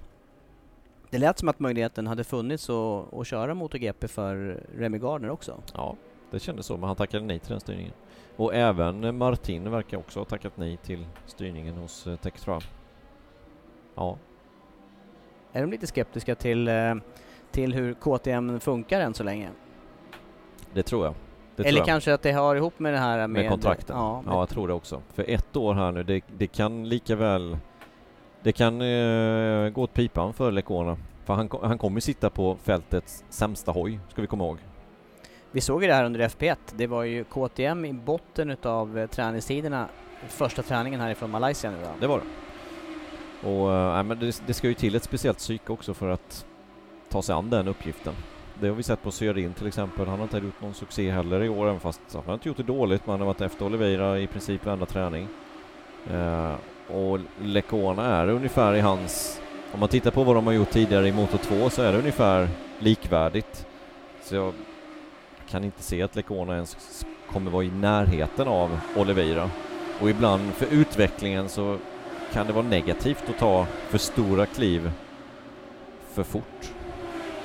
det 1.11 1.19
lät 1.19 1.39
som 1.39 1.49
att 1.49 1.59
möjligheten 1.59 2.07
hade 2.07 2.25
funnits 2.25 2.71
att, 2.71 3.15
att 3.15 3.27
köra 3.27 3.55
MotoGP 3.55 4.09
för 4.09 4.63
Remy 4.77 4.99
Gardner 4.99 5.31
också. 5.31 5.61
Ja, 5.75 5.97
det 6.35 6.41
kändes 6.41 6.67
så, 6.67 6.77
men 6.77 6.87
han 6.87 6.97
tackade 6.97 7.25
nej 7.25 7.39
till 7.39 7.51
den 7.51 7.61
styrningen. 7.61 7.93
Och 8.37 8.55
även 8.55 9.19
Martin 9.19 9.71
verkar 9.71 9.99
också 9.99 10.21
ha 10.21 10.25
tackat 10.25 10.53
nej 10.57 10.77
till 10.77 11.07
styrningen 11.27 11.77
hos 11.77 12.07
eh, 12.07 12.17
Tektra. 12.17 12.61
Ja. 13.95 14.19
Är 15.53 15.61
de 15.61 15.71
lite 15.71 15.87
skeptiska 15.87 16.35
till, 16.35 16.69
eh, 16.69 16.95
till 17.51 17.75
hur 17.75 17.95
KTM 17.95 18.61
funkar 18.61 19.01
än 19.01 19.15
så 19.15 19.23
länge? 19.23 19.49
Det 20.73 20.83
tror 20.83 21.05
jag. 21.05 21.15
Det 21.57 21.63
Eller 21.63 21.71
tror 21.71 21.79
jag. 21.79 21.87
kanske 21.87 22.15
att 22.15 22.23
det 22.23 22.33
har 22.33 22.57
ihop 22.57 22.79
med 22.79 22.93
det 22.93 22.99
här 22.99 23.19
med... 23.19 23.31
Med 23.31 23.51
kontrakten? 23.51 23.97
Ja, 23.97 24.23
ja, 24.27 24.39
jag 24.39 24.49
tror 24.49 24.69
det 24.69 24.75
också. 24.75 25.03
För 25.13 25.25
ett 25.29 25.57
år 25.57 25.75
här 25.75 25.93
nu, 25.93 26.03
det, 26.03 26.25
det 26.37 26.47
kan 26.47 26.89
lika 26.89 27.17
väl... 27.17 27.59
Det 28.43 28.53
kan 28.53 28.81
uh, 28.81 29.71
gå 29.71 29.83
åt 29.83 29.95
pipan 29.95 30.33
för 30.33 30.53
Lecona. 30.53 30.97
För 31.25 31.35
han, 31.35 31.51
han 31.63 31.79
kommer 31.79 32.01
sitta 32.01 32.31
på 32.31 32.57
fältets 32.63 33.25
sämsta 33.29 33.73
hoj, 33.73 34.01
ska 34.09 34.21
vi 34.21 34.27
komma 34.27 34.45
ihåg. 34.45 34.59
Vi 35.55 35.61
såg 35.61 35.83
ju 35.83 35.89
det 35.89 35.95
här 35.95 36.05
under 36.05 36.29
FP1. 36.29 36.57
Det 36.77 36.87
var 36.87 37.03
ju 37.03 37.25
KTM 37.25 37.85
i 37.85 37.93
botten 37.93 38.51
utav 38.51 38.99
eh, 38.99 39.07
träningstiderna. 39.07 39.89
Första 40.29 40.63
träningen 40.63 41.01
härifrån 41.01 41.31
Malaysia 41.31 41.71
nu 41.71 41.77
då. 41.83 41.91
Det 42.01 42.07
var 42.07 42.21
det. 42.21 43.49
Och 43.49 43.73
äh, 43.73 44.03
men 44.03 44.19
det, 44.19 44.43
det, 44.47 44.55
ska 44.55 44.69
ju 44.69 44.75
till 44.75 44.95
ett 44.95 45.03
speciellt 45.03 45.39
psyke 45.39 45.73
också 45.73 45.95
för 45.95 46.09
att 46.09 46.47
ta 47.09 47.23
sig 47.23 47.35
an 47.35 47.51
den 47.51 47.69
uppgiften. 47.69 48.15
Det 48.61 48.69
har 48.69 48.75
vi 48.75 48.83
sett 48.83 49.03
på 49.03 49.11
Sörin 49.11 49.53
till 49.53 49.67
exempel. 49.67 50.09
Han 50.09 50.19
har 50.19 50.23
inte 50.25 50.39
gjort 50.39 50.61
någon 50.61 50.75
succé 50.75 51.11
heller 51.11 51.43
i 51.43 51.49
år, 51.49 51.69
även 51.69 51.81
fast 51.81 52.01
han 52.13 52.23
har 52.27 52.35
inte 52.35 52.49
gjort 52.49 52.57
det 52.57 52.63
dåligt. 52.63 53.07
Men 53.07 53.11
han 53.11 53.21
har 53.21 53.27
varit 53.27 53.41
efter 53.41 53.67
Oliveira 53.67 54.19
i 54.19 54.27
princip 54.27 54.65
varenda 54.65 54.87
träning. 54.87 55.29
Uh, 56.13 56.55
och 56.97 57.19
Lecona 57.43 58.05
är 58.05 58.29
ungefär 58.29 58.75
i 58.75 58.81
hans... 58.81 59.41
Om 59.73 59.81
man 59.81 59.89
tittar 59.89 60.11
på 60.11 60.25
vad 60.25 60.37
de 60.37 60.47
har 60.47 60.53
gjort 60.53 60.71
tidigare 60.71 61.09
i 61.09 61.13
Moto 61.13 61.39
2 61.39 61.71
så 61.71 61.83
är 61.83 61.93
det 61.93 61.99
ungefär 61.99 62.49
likvärdigt. 62.79 63.67
Så 64.23 64.35
jag 64.35 64.55
kan 65.55 65.65
inte 65.65 65.83
se 65.83 66.03
att 66.03 66.17
Lecona 66.17 66.55
ens 66.55 67.05
kommer 67.33 67.51
vara 67.51 67.65
i 67.65 67.71
närheten 67.71 68.49
av 68.49 68.79
Oliveira. 68.97 69.51
Och 70.01 70.11
ibland 70.11 70.53
för 70.55 70.67
utvecklingen 70.67 71.49
så 71.49 71.79
kan 72.33 72.47
det 72.47 72.53
vara 72.53 72.67
negativt 72.67 73.25
att 73.29 73.39
ta 73.39 73.67
för 73.89 73.99
stora 73.99 74.47
kliv 74.47 74.91
för 76.13 76.23
fort. 76.23 76.73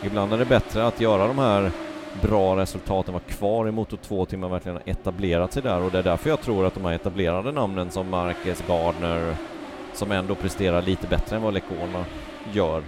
Ibland 0.03 0.33
är 0.33 0.37
det 0.37 0.45
bättre 0.45 0.87
att 0.87 1.01
göra 1.01 1.27
de 1.27 1.37
här 1.37 1.71
bra 2.21 2.57
resultaten, 2.57 3.13
vara 3.13 3.23
kvar 3.23 3.67
i 3.67 3.71
Moto 3.71 3.97
2 3.97 4.25
till 4.25 4.37
man 4.37 4.51
verkligen 4.51 4.75
har 4.75 4.91
etablerat 4.91 5.53
sig 5.53 5.63
där 5.63 5.81
och 5.81 5.91
det 5.91 5.99
är 5.99 6.03
därför 6.03 6.29
jag 6.29 6.41
tror 6.41 6.65
att 6.65 6.73
de 6.73 6.85
här 6.85 6.93
etablerade 6.93 7.51
namnen 7.51 7.91
som 7.91 8.09
Marquez, 8.09 8.63
Gardner, 8.67 9.35
som 9.93 10.11
ändå 10.11 10.35
presterar 10.35 10.81
lite 10.81 11.07
bättre 11.07 11.35
än 11.35 11.41
vad 11.41 11.53
Lecona 11.53 12.05
gör, 12.53 12.83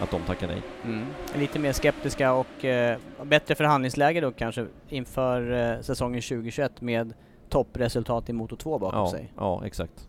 att 0.00 0.10
de 0.10 0.22
tackar 0.22 0.46
nej. 0.46 0.62
Mm. 0.84 1.06
Lite 1.36 1.58
mer 1.58 1.72
skeptiska 1.72 2.32
och 2.32 2.64
eh, 2.64 2.98
bättre 3.22 3.54
förhandlingsläge 3.54 4.20
då 4.20 4.32
kanske 4.32 4.66
inför 4.88 5.52
eh, 5.74 5.80
säsongen 5.80 6.22
2021 6.22 6.80
med 6.80 7.12
toppresultat 7.48 8.28
i 8.30 8.32
Moto 8.32 8.56
2 8.56 8.78
bakom 8.78 8.98
Ja, 9.00 9.10
sig. 9.10 9.32
ja, 9.36 9.66
exakt. 9.66 10.08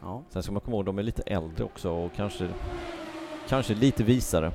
Ja. 0.00 0.22
Sen 0.30 0.42
ska 0.42 0.52
man 0.52 0.60
komma 0.60 0.76
ihåg, 0.76 0.84
de 0.84 0.98
är 0.98 1.02
lite 1.02 1.22
äldre 1.22 1.64
också 1.64 1.90
och 1.90 2.12
kanske, 2.16 2.48
kanske 3.48 3.74
lite 3.74 4.04
visare. 4.04 4.52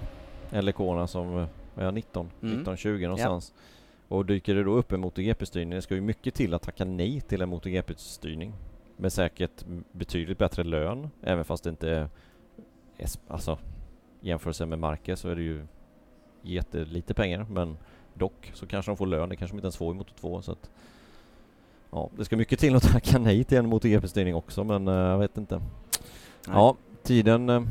LK-orna 0.52 1.08
som, 1.08 1.36
är 1.76 1.84
jag, 1.84 1.94
19, 1.94 2.30
Mm. 2.42 2.58
19, 2.58 2.78
20 2.78 3.04
någonstans. 3.06 3.54
Och 4.08 4.26
dyker 4.26 4.56
det 4.56 4.63
då 4.63 4.72
upp 4.72 4.92
en 4.92 5.00
MotoGP-styrning, 5.00 5.70
det 5.70 5.82
ska 5.82 5.96
ju 5.96 6.02
mycket 6.02 6.34
till 6.34 6.54
att 6.54 6.62
tacka 6.62 6.86
nej 6.86 7.22
till 7.22 7.42
en 7.42 7.50
MotoGP-styrning. 7.50 8.54
Med 8.98 9.13
säkert 9.13 9.65
betydligt 9.92 10.38
bättre 10.38 10.63
lön, 10.63 11.10
även 11.24 11.46
fast 11.46 11.63
det 11.63 11.70
inte 11.70 11.89
är, 11.89 12.10
alltså 13.28 13.58
jämförelse 14.22 14.66
med 14.66 14.80
Marquez 14.80 15.20
så 15.20 15.30
är 15.30 15.36
det 15.36 15.42
ju 15.42 15.66
jättelite 16.42 17.14
pengar, 17.14 17.46
men 17.50 17.78
dock 18.14 18.52
så 18.54 18.68
kanske 18.68 18.92
de 18.92 18.98
får 18.98 19.08
lön, 19.08 19.30
det 19.30 19.36
kanske 19.36 19.54
de 19.54 19.58
inte 19.58 19.66
ens 19.66 19.78
får 19.78 19.96
i 19.96 19.98
Moto 19.98 20.14
2 20.20 20.42
så 20.42 20.52
att 20.52 20.70
Ja, 21.92 22.10
det 22.18 22.26
ska 22.26 22.38
mycket 22.38 22.60
till 22.60 22.76
att 22.76 22.84
tacka 22.92 23.20
nej 23.20 23.44
till 23.44 23.58
en 23.58 23.70
MotoGP-styrning 23.70 24.36
också 24.36 24.64
men 24.64 24.88
eh, 24.88 24.94
jag 24.94 25.18
vet 25.18 25.38
inte. 25.38 25.56
Nej. 25.58 25.64
Ja, 26.48 26.76
tiden, 27.04 27.50
eh, 27.50 27.62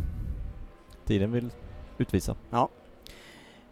tiden 1.05 1.33
vill 1.33 1.51
utvisa. 1.99 2.37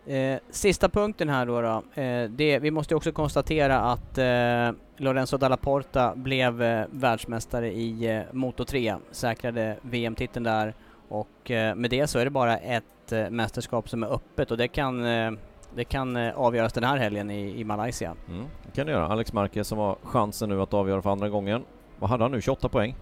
Eh, 0.06 0.38
sista 0.50 0.88
punkten 0.88 1.28
här 1.28 1.46
då, 1.46 1.60
då 1.60 2.02
eh, 2.02 2.30
det, 2.30 2.58
vi 2.58 2.70
måste 2.70 2.94
också 2.94 3.12
konstatera 3.12 3.80
att 3.80 4.18
eh, 4.18 4.70
Lorenzo 4.96 5.36
Dalla 5.36 5.56
Porta 5.56 6.14
blev 6.16 6.62
eh, 6.62 6.86
världsmästare 6.90 7.72
i 7.72 8.22
Moto 8.32 8.64
3, 8.64 8.96
säkrade 9.10 9.76
VM-titeln 9.82 10.44
där 10.44 10.74
och 11.08 11.50
eh, 11.50 11.74
med 11.74 11.90
det 11.90 12.06
så 12.06 12.18
är 12.18 12.24
det 12.24 12.30
bara 12.30 12.58
ett 12.58 13.12
eh, 13.12 13.30
mästerskap 13.30 13.88
som 13.88 14.02
är 14.02 14.14
öppet 14.14 14.50
och 14.50 14.56
det 14.56 14.68
kan, 14.68 15.04
eh, 15.04 15.30
det 15.74 15.84
kan 15.84 16.16
avgöras 16.16 16.72
den 16.72 16.84
här 16.84 16.96
helgen 16.96 17.30
i, 17.30 17.60
i 17.60 17.64
Malaysia. 17.64 18.14
Mm, 18.28 18.44
det 18.62 18.76
kan 18.76 18.86
det 18.86 18.92
göra. 18.92 19.06
Alex 19.06 19.32
Marquez 19.32 19.68
som 19.68 19.78
har 19.78 19.96
chansen 20.02 20.48
nu 20.48 20.62
att 20.62 20.74
avgöra 20.74 21.02
för 21.02 21.10
andra 21.10 21.28
gången. 21.28 21.64
Vad 21.98 22.10
hade 22.10 22.24
han 22.24 22.32
nu? 22.32 22.40
28 22.40 22.68
poäng? 22.68 22.94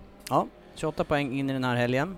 28 0.74 1.04
poäng 1.04 1.32
in 1.32 1.50
i 1.50 1.52
den 1.52 1.64
här 1.64 1.76
helgen. 1.76 2.16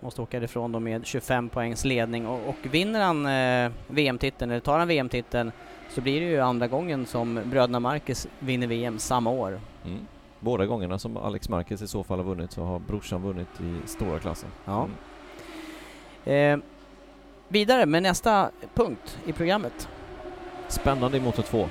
Måste 0.00 0.22
åka 0.22 0.42
ifrån 0.42 0.72
då 0.72 0.80
med 0.80 1.06
25 1.06 1.48
poängs 1.48 1.84
ledning 1.84 2.26
och, 2.26 2.48
och 2.48 2.74
vinner 2.74 3.00
han 3.00 3.26
eh, 3.26 3.72
VM-titeln, 3.88 4.50
eller 4.50 4.60
tar 4.60 4.78
han 4.78 4.88
VM-titeln, 4.88 5.52
så 5.90 6.00
blir 6.00 6.20
det 6.20 6.26
ju 6.26 6.40
andra 6.40 6.68
gången 6.68 7.06
som 7.06 7.40
bröderna 7.44 7.80
Marquez 7.80 8.28
vinner 8.38 8.66
VM 8.66 8.98
samma 8.98 9.30
år. 9.30 9.60
Mm. 9.84 10.06
Båda 10.44 10.66
gångerna 10.66 10.98
som 10.98 11.16
Alex 11.16 11.48
Marquez 11.48 11.82
i 11.82 11.88
så 11.88 12.04
fall 12.04 12.18
har 12.18 12.24
vunnit 12.24 12.52
så 12.52 12.62
har 12.62 12.78
brorsan 12.78 13.22
vunnit 13.22 13.48
i 13.60 13.88
stora 13.88 14.18
klassen. 14.18 14.48
Ja. 14.64 14.88
Mm. 16.24 16.60
Eh, 16.60 16.64
vidare 17.48 17.86
med 17.86 18.02
nästa 18.02 18.50
punkt 18.74 19.18
i 19.26 19.32
programmet. 19.32 19.88
Spännande 20.68 21.16
i 21.16 21.20
Moto 21.20 21.42
2. 21.42 21.68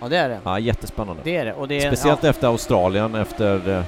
Ja 0.00 0.08
det 0.08 0.16
är 0.16 0.28
det. 0.28 0.40
Ja, 0.44 0.58
jättespännande. 0.58 1.22
Det 1.24 1.36
är 1.36 1.44
det. 1.44 1.52
Och 1.54 1.68
det 1.68 1.84
är, 1.84 1.90
Speciellt 1.90 2.22
ja, 2.22 2.30
efter 2.30 2.46
Australien, 2.48 3.14
efter, 3.14 3.68
eh, 3.68 3.84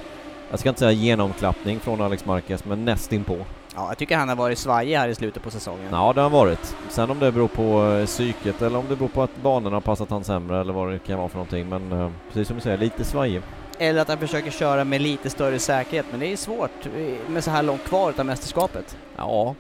jag 0.51 0.61
ska 0.61 0.69
inte 0.69 0.79
säga 0.79 0.93
genomklappning 0.93 1.81
från 1.81 2.01
Alex 2.01 2.25
Marquez, 2.27 2.65
men 2.65 2.85
näst 2.85 3.13
inpå. 3.13 3.37
ja, 3.77 3.89
jag 3.89 3.99
tycker 3.99 4.17
han 4.17 4.29
har 4.29 4.37
varit 4.37 4.59
svajig 4.59 4.97
här 4.97 5.09
i 5.09 5.15
slutet 5.15 5.43
på 5.43 5.51
säsongen. 5.51 5.89
Ja, 5.91 6.13
det 6.13 6.21
har 6.21 6.31
han 6.31 6.33
varit. 6.33 6.77
Sen 6.89 7.11
om 7.11 7.19
det 7.19 7.33
beror 7.33 7.49
på 7.49 7.95
eh, 7.95 8.07
psyket 8.07 8.63
eller 8.63 8.79
om 8.79 8.85
det 8.89 8.97
beror 8.97 9.09
på 9.09 9.23
att 9.23 9.37
banorna 9.43 9.77
har 9.77 9.81
passat 9.81 10.11
han 10.11 10.25
sämre 10.25 10.61
eller 10.61 10.73
vad 10.73 10.93
det 10.93 10.99
kan 10.99 11.19
vara 11.19 11.29
för 11.29 11.37
någonting. 11.37 11.69
Men 11.69 11.93
eh, 11.93 12.11
precis 12.29 12.49
som 12.49 12.57
du 12.57 12.63
säger, 12.63 12.79
lite 12.79 13.05
svajig. 13.05 13.43
Eller 13.79 14.01
att 14.01 14.09
han 14.09 14.19
försöker 14.19 14.51
köra 14.51 14.85
med 14.85 15.01
lite 15.01 15.31
större 15.31 15.59
säkerhet, 15.59 16.07
men 16.11 16.21
det 16.21 16.27
är 16.27 16.37
svårt 16.37 16.89
med 17.29 17.45
så 17.45 17.51
här 17.51 17.63
långt 17.63 17.85
kvar 17.85 18.15
av 18.19 18.27
mästerskapet. 18.27 18.97
Ja, 19.17 19.55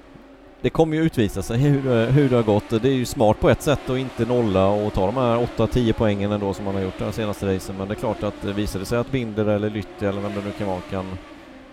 det 0.64 0.70
kommer 0.70 0.96
ju 0.96 1.03
utvisa 1.03 1.42
sig 1.42 1.59
hur, 1.59 2.07
hur 2.11 2.29
det 2.29 2.37
har 2.37 2.42
gått. 2.42 2.70
Det 2.70 2.88
är 2.88 2.92
ju 2.92 3.05
smart 3.05 3.40
på 3.40 3.50
ett 3.50 3.62
sätt 3.62 3.90
att 3.90 3.98
inte 3.98 4.24
nolla 4.24 4.68
och 4.68 4.92
ta 4.92 5.07
de 5.07 5.16
här 5.16 5.38
8-10 5.57 5.92
poängen 5.92 6.33
ändå 6.33 6.55
som 6.55 6.64
man 6.64 6.74
har 6.74 6.83
gjort 6.83 6.98
de 6.98 7.12
senaste 7.12 7.55
racen. 7.55 7.77
Men 7.77 7.88
det 7.88 7.94
är 7.94 7.96
klart 7.96 8.22
att 8.22 8.44
eh, 8.44 8.55
visar 8.55 8.81
det 8.81 8.87
sig 8.87 8.98
att 8.98 9.11
Binder 9.11 9.46
eller 9.46 9.70
Lytti 9.70 10.07
eller 10.07 10.20
vem 10.20 10.35
det 10.35 10.44
nu 10.44 10.50
kan 10.50 10.66
vara 10.66 10.81
kan, 10.81 11.18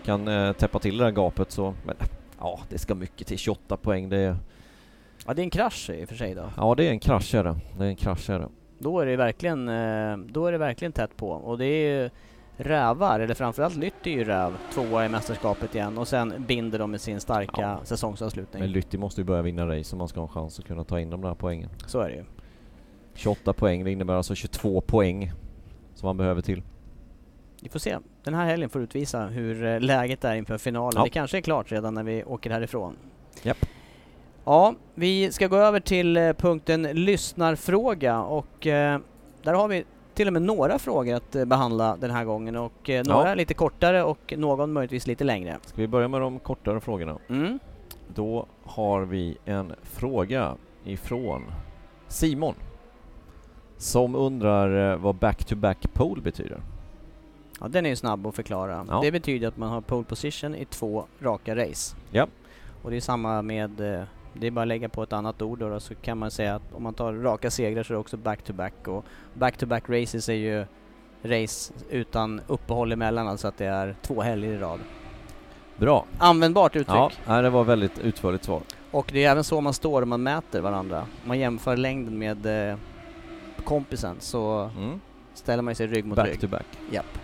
kan 0.03 0.27
eh, 0.27 0.53
täppa 0.53 0.79
till 0.79 0.97
det 0.97 1.03
där 1.03 1.11
gapet 1.11 1.51
så... 1.51 1.73
Men 1.85 1.95
ja, 2.39 2.59
det 2.69 2.77
ska 2.77 2.95
mycket 2.95 3.27
till. 3.27 3.37
28 3.37 3.77
poäng, 3.77 4.09
det 4.09 4.17
är... 4.17 4.35
Ja, 5.27 5.33
det 5.33 5.41
är 5.41 5.43
en 5.43 5.49
krasch 5.49 5.89
i 5.89 6.05
och 6.05 6.09
för 6.09 6.15
sig 6.15 6.35
då. 6.35 6.49
Ja, 6.57 6.75
det 6.75 6.87
är 6.87 6.91
en 6.91 6.99
krasch 6.99 7.35
är 7.35 7.43
det. 7.43 7.55
Det 7.77 7.83
är 7.83 7.87
en 7.87 7.95
krasch 7.95 8.29
är 8.29 8.39
det. 8.39 8.49
Då 8.79 8.99
är 8.99 9.05
det 9.05 9.15
verkligen, 9.15 9.69
eh, 9.69 10.17
då 10.17 10.45
är 10.45 10.51
det 10.51 10.57
verkligen 10.57 10.91
tätt 10.91 11.17
på. 11.17 11.29
Och 11.29 11.57
det 11.57 11.65
är 11.65 12.11
ju 12.63 12.69
rävar, 12.69 13.19
eller 13.19 13.33
framförallt 13.33 13.75
Lytt 13.75 14.07
är 14.07 14.11
ju 14.11 14.23
räv, 14.23 14.53
tvåa 14.73 15.05
i 15.05 15.09
mästerskapet 15.09 15.75
igen 15.75 15.97
och 15.97 16.07
sen 16.07 16.33
binder 16.47 16.79
de 16.79 16.91
med 16.91 17.01
sin 17.01 17.19
starka 17.19 17.61
Ja. 17.61 17.79
säsongsavslutning. 17.83 18.61
Men 18.63 18.71
Lytti 18.71 18.97
måste 18.97 19.21
ju 19.21 19.25
börja 19.25 19.41
vinna 19.41 19.67
race 19.77 19.95
om 19.95 19.97
man 19.97 20.07
ska 20.07 20.19
ha 20.19 20.27
en 20.27 20.33
chans 20.33 20.59
att 20.59 20.65
kunna 20.65 20.83
ta 20.83 20.99
in 20.99 21.09
de 21.09 21.21
där 21.21 21.33
poängen. 21.33 21.69
Så 21.87 21.99
är 21.99 22.09
det 22.09 22.15
ju. 22.15 22.23
28 23.13 23.53
poäng, 23.53 23.83
det 23.83 23.91
innebär 23.91 24.13
alltså 24.13 24.35
22 24.35 24.81
poäng 24.81 25.31
som 25.95 26.07
man 26.07 26.17
behöver 26.17 26.41
till. 26.41 26.61
Vi 27.61 27.69
får 27.69 27.79
se. 27.79 27.97
Den 28.23 28.33
här 28.33 28.45
helgen 28.45 28.69
får 28.69 28.81
utvisa 28.81 29.25
hur 29.25 29.65
eh, 29.65 29.79
läget 29.79 30.23
är 30.23 30.35
inför 30.35 30.57
finalen. 30.57 30.93
Ja. 30.95 31.03
Det 31.03 31.09
kanske 31.09 31.37
är 31.37 31.41
klart 31.41 31.71
redan 31.71 31.93
när 31.93 32.03
vi 32.03 32.23
åker 32.23 32.49
härifrån. 32.49 32.95
Japp. 33.43 33.57
Ja, 34.45 34.75
vi 34.95 35.31
ska 35.31 35.47
gå 35.47 35.55
över 35.57 35.79
till 35.79 36.17
eh, 36.17 36.33
punkten 36.33 36.81
lyssnarfråga 36.81 38.21
och 38.21 38.67
eh, 38.67 38.99
där 39.43 39.53
har 39.53 39.67
vi 39.67 39.83
till 40.13 40.27
och 40.27 40.33
med 40.33 40.41
några 40.41 40.79
frågor 40.79 41.13
att 41.15 41.35
eh, 41.35 41.45
behandla 41.45 41.97
den 41.97 42.11
här 42.11 42.23
gången 42.25 42.55
och 42.55 42.89
eh, 42.89 43.03
några 43.05 43.29
Ja. 43.29 43.35
lite 43.35 43.53
kortare 43.53 44.03
och 44.03 44.33
någon 44.37 44.73
möjligtvis 44.73 45.07
lite 45.07 45.23
längre. 45.23 45.57
Ska 45.65 45.81
vi 45.81 45.87
börja 45.87 46.07
med 46.07 46.21
de 46.21 46.39
kortare 46.39 46.79
frågorna? 46.79 47.17
Mm. 47.29 47.59
Då 48.15 48.45
har 48.63 49.01
vi 49.01 49.37
en 49.45 49.73
fråga 49.83 50.55
ifrån 50.83 51.43
Simon 52.07 52.55
som 53.77 54.15
undrar 54.15 54.91
eh, 54.91 54.97
vad 54.97 55.15
back-to-back 55.15 55.93
pole 55.93 56.21
betyder. 56.21 56.61
Ja, 57.59 57.67
den 57.67 57.85
är 57.85 57.89
ju 57.89 57.95
snabb 57.95 58.27
att 58.27 58.35
förklara. 58.35 58.85
Ja. 58.89 58.99
Det 59.03 59.11
betyder 59.11 59.47
att 59.47 59.57
man 59.57 59.69
har 59.69 59.81
pole 59.81 60.03
position 60.03 60.55
i 60.55 60.65
två 60.65 61.05
raka 61.19 61.55
race. 61.55 61.95
Ja. 62.11 62.27
Och 62.83 62.91
det 62.91 62.97
är 62.97 63.01
samma 63.01 63.41
med, 63.41 63.81
det 64.33 64.47
är 64.47 64.51
bara 64.51 64.61
att 64.61 64.67
lägga 64.67 64.89
på 64.89 65.03
ett 65.03 65.13
annat 65.13 65.41
ord 65.41 65.59
då, 65.59 65.69
då 65.69 65.79
så 65.79 65.95
kan 65.95 66.17
man 66.17 66.31
säga 66.31 66.55
att 66.55 66.73
om 66.73 66.83
man 66.83 66.93
tar 66.93 67.13
raka 67.13 67.51
segrar 67.51 67.83
så 67.83 67.93
är 67.93 67.95
det 67.95 67.99
också 67.99 68.17
back-to-back 68.17 68.87
och 68.87 69.05
back-to-back 69.33 69.83
races 69.89 70.29
är 70.29 70.33
ju 70.33 70.65
race 71.23 71.73
utan 71.89 72.41
uppehåll 72.47 72.91
emellan, 72.91 73.27
alltså 73.27 73.47
att 73.47 73.57
det 73.57 73.65
är 73.65 73.95
två 74.01 74.21
helger 74.21 74.49
i 74.53 74.57
rad. 74.57 74.79
Bra! 75.77 76.05
Användbart 76.17 76.75
uttryck. 76.75 77.19
Ja, 77.27 77.41
det 77.41 77.49
var 77.49 77.63
väldigt 77.63 77.99
utförligt 77.99 78.43
svar. 78.43 78.61
Och 78.91 79.09
det 79.13 79.23
är 79.23 79.31
även 79.31 79.43
så 79.43 79.61
man 79.61 79.73
står 79.73 80.01
och 80.01 80.07
man 80.07 80.23
mäter 80.23 80.61
varandra. 80.61 81.05
Man 81.25 81.39
jämför 81.39 81.77
längden 81.77 82.17
med 82.17 82.69
eh, 82.71 82.77
kompisen 83.63 84.15
så 84.19 84.69
Mm. 84.77 85.01
ställer 85.33 85.63
man 85.63 85.75
sig 85.75 85.87
rygg 85.87 86.05
mot 86.05 86.17
rygg. 86.17 86.27
Back-to-back. 86.27 86.65
Japp. 86.91 87.17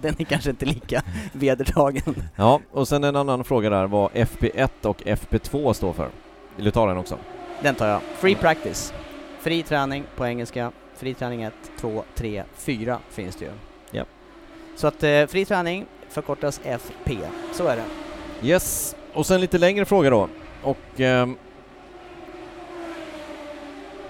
Den 0.00 0.14
är 0.18 0.24
kanske 0.24 0.50
inte 0.50 0.66
lika 0.66 1.02
vedertagen. 1.32 2.22
Ja, 2.36 2.60
och 2.70 2.88
sen 2.88 3.04
en 3.04 3.16
annan 3.16 3.44
fråga 3.44 3.70
där 3.70 3.86
vad 3.86 4.10
FP1 4.10 4.86
och 4.86 5.02
FP2 5.02 5.72
står 5.72 5.92
för. 5.92 6.08
Vill 6.56 6.64
du 6.64 6.70
ta 6.70 6.86
den 6.86 6.96
också? 6.96 7.18
Den 7.62 7.74
tar 7.74 7.86
jag. 7.86 8.02
Free 8.02 8.34
practice. 8.34 8.92
Fri 9.40 9.62
träning 9.62 10.04
på 10.16 10.26
engelska. 10.26 10.72
Fri 10.96 11.14
träning 11.14 11.42
1, 11.42 11.54
2, 11.80 12.04
3, 12.14 12.42
4 12.54 12.98
finns 13.08 13.36
det 13.36 13.44
ju. 13.44 13.50
Ja. 13.90 14.04
Så 14.76 14.86
att 14.86 15.02
eh, 15.02 15.26
fri 15.26 15.44
träning 15.44 15.86
förkortas 16.08 16.60
FP. 16.64 17.18
Så 17.52 17.66
är 17.66 17.76
det. 17.76 17.84
Yes, 18.48 18.96
och 19.12 19.26
sen 19.26 19.40
lite 19.40 19.58
längre 19.58 19.84
fråga 19.84 20.10
då. 20.10 20.28
Och 20.62 21.00
ehm, 21.00 21.36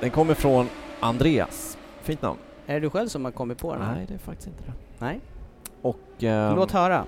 den 0.00 0.10
kommer 0.10 0.34
från 0.34 0.68
Andreas. 1.00 1.78
Fint 2.02 2.22
namn. 2.22 2.38
Är 2.66 2.74
det 2.74 2.80
du 2.80 2.90
själv 2.90 3.08
som 3.08 3.24
har 3.24 3.32
kommit 3.32 3.58
på 3.58 3.72
den 3.72 3.82
här? 3.82 3.94
Nej, 3.94 4.06
det 4.08 4.14
är 4.14 4.18
faktiskt 4.18 4.48
inte 4.48 4.62
det. 4.66 4.72
Nej. 4.98 5.20
Och 5.82 5.98
ehm, 6.20 6.56
Låt 6.56 6.70
höra. 6.72 7.04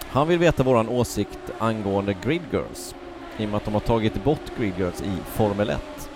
han 0.00 0.28
vill 0.28 0.38
veta 0.38 0.62
våran 0.62 0.88
åsikt 0.88 1.38
angående 1.58 2.16
Grid 2.22 2.42
Girls. 2.52 2.94
I 3.38 3.44
och 3.46 3.48
med 3.48 3.56
att 3.56 3.64
de 3.64 3.74
har 3.74 3.80
tagit 3.80 4.24
bort 4.24 4.52
Grid 4.58 4.72
Girls 4.78 5.02
i 5.02 5.16
Formel 5.24 5.70
1. 5.70 6.10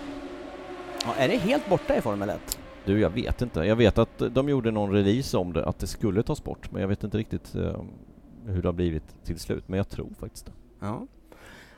Ja, 1.05 1.13
är 1.17 1.27
det 1.27 1.37
helt 1.37 1.69
borta 1.69 1.95
i 1.97 2.01
Formel 2.01 2.29
1? 2.29 2.59
Du, 2.85 2.99
jag 2.99 3.09
vet 3.09 3.41
inte. 3.41 3.59
Jag 3.59 3.75
vet 3.75 3.97
att 3.97 4.21
de 4.31 4.49
gjorde 4.49 4.71
någon 4.71 4.91
release 4.91 5.37
om 5.37 5.53
det, 5.53 5.65
att 5.65 5.79
det 5.79 5.87
skulle 5.87 6.23
tas 6.23 6.43
bort. 6.43 6.71
Men 6.71 6.81
jag 6.81 6.87
vet 6.87 7.03
inte 7.03 7.17
riktigt 7.17 7.55
ehm, 7.55 7.87
hur 8.45 8.61
det 8.61 8.67
har 8.67 8.73
blivit 8.73 9.15
till 9.23 9.39
slut. 9.39 9.63
Men 9.67 9.77
jag 9.77 9.89
tror 9.89 10.09
faktiskt 10.19 10.45
det. 10.45 10.51
Ja. 10.79 11.07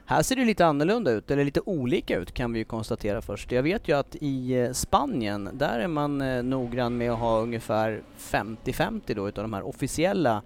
Här 0.10 0.24
ser 0.24 0.36
det 0.36 0.46
lite 0.46 0.66
annorlunda 0.66 1.12
ut, 1.12 1.32
eller 1.32 1.46
lite 1.46 1.62
olika 1.66 2.18
ut 2.18 2.32
kan 2.32 2.54
vi 2.54 2.60
ju 2.60 2.66
konstatera 2.66 3.22
först. 3.22 3.52
Jag 3.52 3.64
vet 3.64 3.88
ju 3.88 3.98
att 3.98 4.16
i 4.16 4.54
eh, 4.54 4.72
Spanien, 4.72 5.50
där 5.54 5.80
är 5.80 5.88
man 5.88 6.22
eh, 6.22 6.44
noggrann 6.44 6.98
med 6.98 7.12
att 7.12 7.20
ha 7.20 7.40
ungefär 7.40 8.02
50-50 8.18 9.16
då 9.16 9.28
utav 9.28 9.44
de 9.44 9.54
här 9.54 9.68
officiella 9.68 10.42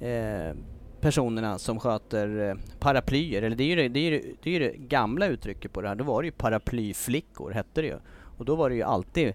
eh, 0.00 0.56
personerna 1.00 1.58
som 1.58 1.80
sköter 1.80 2.48
eh, 2.48 2.54
paraplyer, 2.78 3.42
eller 3.42 3.56
det 3.56 3.64
är 3.64 3.68
ju 3.68 3.76
det, 3.76 3.88
det, 3.88 4.00
är 4.00 4.10
ju, 4.10 4.18
det, 4.18 4.34
det 4.42 4.50
är 4.50 4.60
ju 4.60 4.70
det 4.70 4.76
gamla 4.76 5.26
uttrycket 5.26 5.72
på 5.72 5.80
det 5.80 5.88
här. 5.88 5.94
Då 5.94 6.04
var 6.04 6.22
det 6.22 6.26
ju 6.26 6.32
paraplyflickor, 6.32 7.50
hette 7.50 7.80
det 7.80 7.86
ju. 7.86 7.98
Och 8.38 8.44
då 8.44 8.54
var 8.54 8.70
det 8.70 8.76
ju 8.76 8.82
alltid 8.82 9.34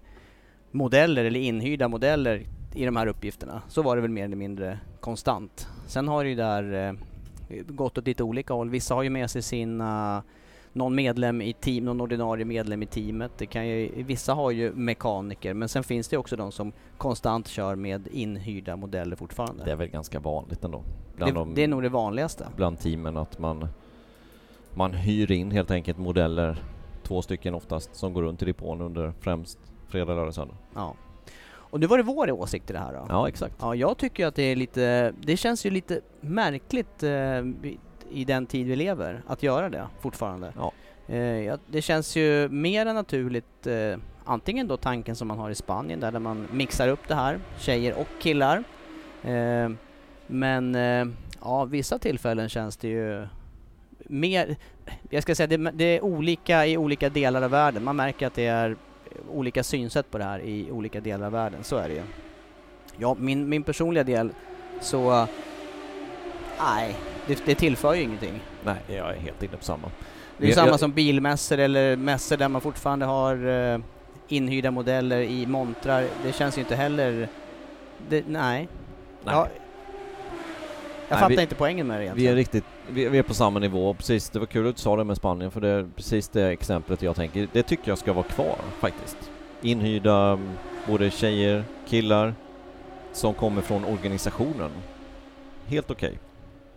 modeller 0.72 1.26
eller 1.26 1.40
inhyrda 1.40 1.88
modeller 1.88 2.46
i 2.74 2.86
de 2.86 2.96
här 2.96 3.08
uppgifterna. 3.08 3.62
Så 3.68 3.82
var 3.82 3.96
det 3.96 4.02
väl 4.02 4.12
mer 4.12 4.26
eller 4.26 4.36
mindre 4.36 4.80
konstant. 5.00 5.68
Sen 5.88 6.08
har 6.08 6.24
det 6.24 6.30
ju 6.30 6.36
där 6.36 6.88
eh, 6.88 6.94
gått 7.68 7.98
åt 7.98 8.08
lite 8.08 8.24
olika 8.24 8.54
håll. 8.54 8.70
Vissa 8.70 8.96
har 8.96 9.04
ju 9.04 9.10
med 9.10 9.30
sig 9.30 9.42
sina 9.42 10.24
någon 10.74 10.96
medlem 10.96 11.42
i 11.42 11.54
team, 11.54 11.86
någon 11.86 12.02
ordinarie 12.02 12.46
medlem 12.46 12.84
i 12.84 12.86
teamet. 12.86 13.32
Det 13.38 13.46
kan 13.46 13.68
ju, 13.68 14.04
vissa 14.04 14.34
har 14.34 14.52
ju 14.52 14.72
mekaniker 14.74 15.54
men 15.54 15.70
sen 15.70 15.84
finns 15.84 16.08
det 16.08 16.18
också 16.18 16.36
de 16.36 16.52
som 16.52 16.72
konstant 16.98 17.48
kör 17.48 17.76
med 17.76 18.08
inhyrda 18.12 18.76
modeller 18.76 19.16
fortfarande. 19.16 19.64
Det 19.66 19.72
är 19.72 19.76
väl 19.76 19.88
ganska 19.88 20.20
vanligt 20.20 20.64
ändå. 20.64 20.84
Det, 21.18 21.32
de, 21.32 21.54
det 21.56 21.64
är 21.64 21.68
nog 21.68 21.84
det 21.84 21.90
vanligaste. 21.90 22.48
bland 22.56 22.80
teamen 22.80 23.18
att 23.18 23.40
man, 23.40 23.68
man 24.74 24.94
hyr 24.94 25.32
in 25.32 25.52
helt 25.52 25.72
enkelt 25.72 25.98
modeller, 25.98 26.58
två 27.04 27.22
stycken 27.22 27.54
oftast, 27.54 27.96
som 27.96 28.14
går 28.14 28.22
runt 28.22 28.42
i 28.42 28.46
depån 28.46 28.82
under 28.82 29.14
främst 29.20 29.60
fredag, 29.88 30.14
lördag, 30.14 30.34
söndag. 30.34 30.56
Ja. 30.76 30.96
Och 31.74 31.80
nu 31.80 31.88
var 31.88 31.98
det 31.98 32.04
vår 32.04 32.32
åsikt 32.32 32.70
i 32.70 32.74
det 32.74 32.80
här 32.80 32.94
då? 32.94 33.06
Ja, 33.10 33.28
exakt. 33.28 33.56
Ja, 33.60 33.76
jag 33.76 33.98
tycker 33.98 34.28
att 34.28 34.36
det 34.36 34.44
är 34.44 34.56
lite, 34.56 35.14
det 35.22 35.38
känns 35.38 35.66
ju 35.66 35.70
lite 35.70 36.02
märkligt 36.22 37.04
eh, 37.04 37.10
i 38.12 38.26
den 38.26 38.46
tid 38.46 38.68
vi 38.68 38.76
lever 38.76 39.22
att 39.28 39.44
göra 39.44 39.70
det 39.70 39.88
fortfarande. 40.00 40.54
Ja. 40.56 40.72
Eh, 41.16 41.56
det 41.68 41.82
känns 41.82 42.16
ju 42.16 42.50
mer 42.50 42.86
naturligt, 42.86 43.68
eh, 43.68 43.98
antingen 44.26 44.68
då 44.68 44.78
tanken 44.78 45.16
som 45.16 45.28
man 45.28 45.40
har 45.40 45.50
i 45.50 45.56
Spanien 45.56 46.00
där, 46.00 46.12
där 46.12 46.20
man 46.20 46.48
mixar 46.52 46.88
upp 46.88 47.08
det 47.08 47.16
här, 47.16 47.40
tjejer 47.60 47.96
och 48.00 48.08
killar. 48.22 48.64
Eh, 49.24 49.70
men 50.28 50.76
eh, 50.76 51.06
ja, 51.42 51.66
vissa 51.66 52.00
tillfällen 52.00 52.50
känns 52.50 52.78
det 52.78 52.88
ju 52.88 53.28
mer, 53.98 54.56
jag 55.10 55.24
ska 55.24 55.36
säga 55.36 55.48
det, 55.48 55.72
det 55.72 55.98
är 55.98 56.04
olika 56.04 56.66
i 56.66 56.78
olika 56.78 57.10
delar 57.10 57.42
av 57.42 57.52
världen. 57.52 57.84
Man 57.84 57.96
märker 57.96 58.28
att 58.28 58.36
det 58.36 58.48
är 58.48 58.76
olika 59.32 59.64
synsätt 59.64 60.12
på 60.12 60.18
det 60.18 60.24
här 60.24 60.40
i 60.40 60.72
olika 60.72 61.00
delar 61.00 61.26
av 61.26 61.32
världen, 61.32 61.64
så 61.64 61.78
är 61.78 61.90
det 61.90 61.96
ju. 61.96 62.02
Ja, 62.98 63.16
min, 63.20 63.50
min 63.50 63.64
personliga 63.64 64.04
del 64.04 64.30
så... 64.82 65.28
Nej, 66.60 66.96
det, 67.28 67.46
det 67.46 67.56
tillför 67.56 67.94
ju 67.94 68.02
ingenting. 68.02 68.40
Nej, 68.66 68.76
jag 68.88 69.10
är 69.10 69.20
helt 69.20 69.44
inne 69.44 69.58
på 69.58 69.64
samma. 69.64 69.92
Det 70.38 70.46
är 70.46 70.48
Jag- 70.48 70.56
samma 70.56 70.68
jag- 70.68 70.80
som 70.80 70.92
bilmässor 70.92 71.58
eller 71.60 71.96
mässor 71.96 72.38
där 72.38 72.48
man 72.50 72.62
fortfarande 72.62 73.06
har 73.06 73.48
eh, 73.74 73.80
inhyrda 74.28 74.72
modeller 74.72 75.22
i 75.22 75.46
montrar. 75.46 76.08
Det 76.24 76.32
känns 76.34 76.58
ju 76.58 76.62
inte 76.62 76.76
heller... 76.76 77.28
Det, 78.10 78.24
nej. 78.28 78.28
Nej. 78.28 78.68
Ja, 79.24 79.32
jag 79.34 79.48
Nej, 81.10 81.20
fattar 81.20 81.30
vi- 81.30 81.42
inte 81.42 81.56
poängen 81.56 81.88
med 81.88 81.96
det 81.98 82.00
Vi 82.00 82.06
egentligen. 82.06 82.32
är 82.32 82.36
riktigt, 82.36 82.66
vi, 82.92 83.10
vi 83.10 83.18
är 83.18 83.24
på 83.24 83.34
samma 83.34 83.60
nivå. 83.60 83.94
Precis, 83.94 84.30
det 84.30 84.40
var 84.40 84.46
kul 84.46 84.68
att 84.68 84.76
du 84.76 84.82
sa 84.82 84.96
det 84.96 85.04
med 85.04 85.18
Spanien 85.18 85.52
för 85.52 85.62
det 85.62 85.70
är 85.70 85.88
precis 85.96 86.30
det 86.30 86.48
exemplet 86.48 87.02
jag 87.02 87.16
tänker. 87.16 87.48
Det 87.54 87.64
tycker 87.64 87.92
jag 87.92 87.98
ska 87.98 88.14
vara 88.14 88.26
kvar 88.26 88.58
faktiskt. 88.80 89.32
Inhyrda 89.62 90.32
mm, 90.32 90.52
både 90.88 91.12
tjejer, 91.12 91.64
killar 91.88 92.36
som 93.12 93.34
kommer 93.34 93.62
från 93.62 93.86
organisationen. 93.86 94.72
Helt 95.66 95.92
okej. 95.92 96.20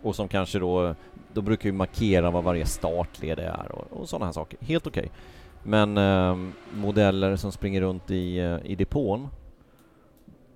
Och 0.01 0.15
som 0.15 0.27
kanske 0.27 0.59
då, 0.59 0.95
då 1.33 1.41
brukar 1.41 1.69
ju 1.69 1.73
markera 1.73 2.31
vad 2.31 2.43
varje 2.43 2.65
startled 2.65 3.39
är 3.39 3.71
och, 3.71 4.01
och 4.01 4.09
sådana 4.09 4.25
här 4.25 4.33
saker. 4.33 4.59
Helt 4.61 4.87
okej. 4.87 5.11
Men 5.63 5.97
eh, 5.97 6.37
modeller 6.73 7.35
som 7.35 7.51
springer 7.51 7.81
runt 7.81 8.11
i, 8.11 8.37
eh, 8.37 8.57
i 8.63 8.75
depån 8.75 9.27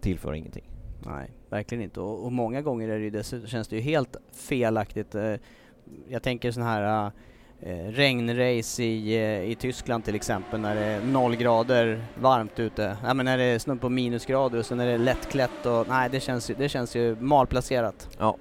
tillför 0.01 0.33
ingenting. 0.33 0.63
Nej, 1.05 1.31
verkligen 1.49 1.83
inte. 1.83 1.99
Och, 1.99 2.25
och 2.25 2.31
många 2.31 2.61
gånger 2.61 2.89
är 2.89 2.99
det 2.99 3.31
ju 3.31 3.47
känns 3.47 3.67
det 3.67 3.75
ju 3.75 3.81
helt 3.81 4.15
felaktigt. 4.33 5.15
Eh, 5.15 5.35
jag 6.09 6.23
tänker 6.23 6.51
sån 6.51 6.63
här 6.63 7.11
eh, 7.59 7.85
regnrace 7.85 8.83
i, 8.83 9.15
eh, 9.15 9.51
i 9.51 9.55
Tyskland 9.55 10.05
till 10.05 10.15
exempel 10.15 10.59
när 10.59 10.75
det 10.75 10.81
är 10.81 11.01
noll 11.01 11.35
grader 11.35 12.05
varmt 12.19 12.59
ute. 12.59 12.97
Ja, 13.03 13.13
men 13.13 13.25
när 13.25 13.37
det 13.37 13.43
är 13.43 13.59
snudd 13.59 13.81
på 13.81 13.89
minusgrader 13.89 14.59
och 14.59 14.65
sen 14.65 14.79
är 14.79 14.85
det 14.85 14.97
lättklätt 14.97 15.65
och 15.65 15.87
nej 15.87 16.09
det 16.09 16.19
känns, 16.19 16.51
det 16.57 16.69
känns 16.69 16.95
ju 16.95 17.15
malplacerat. 17.15 18.09
Ja. 18.19 18.37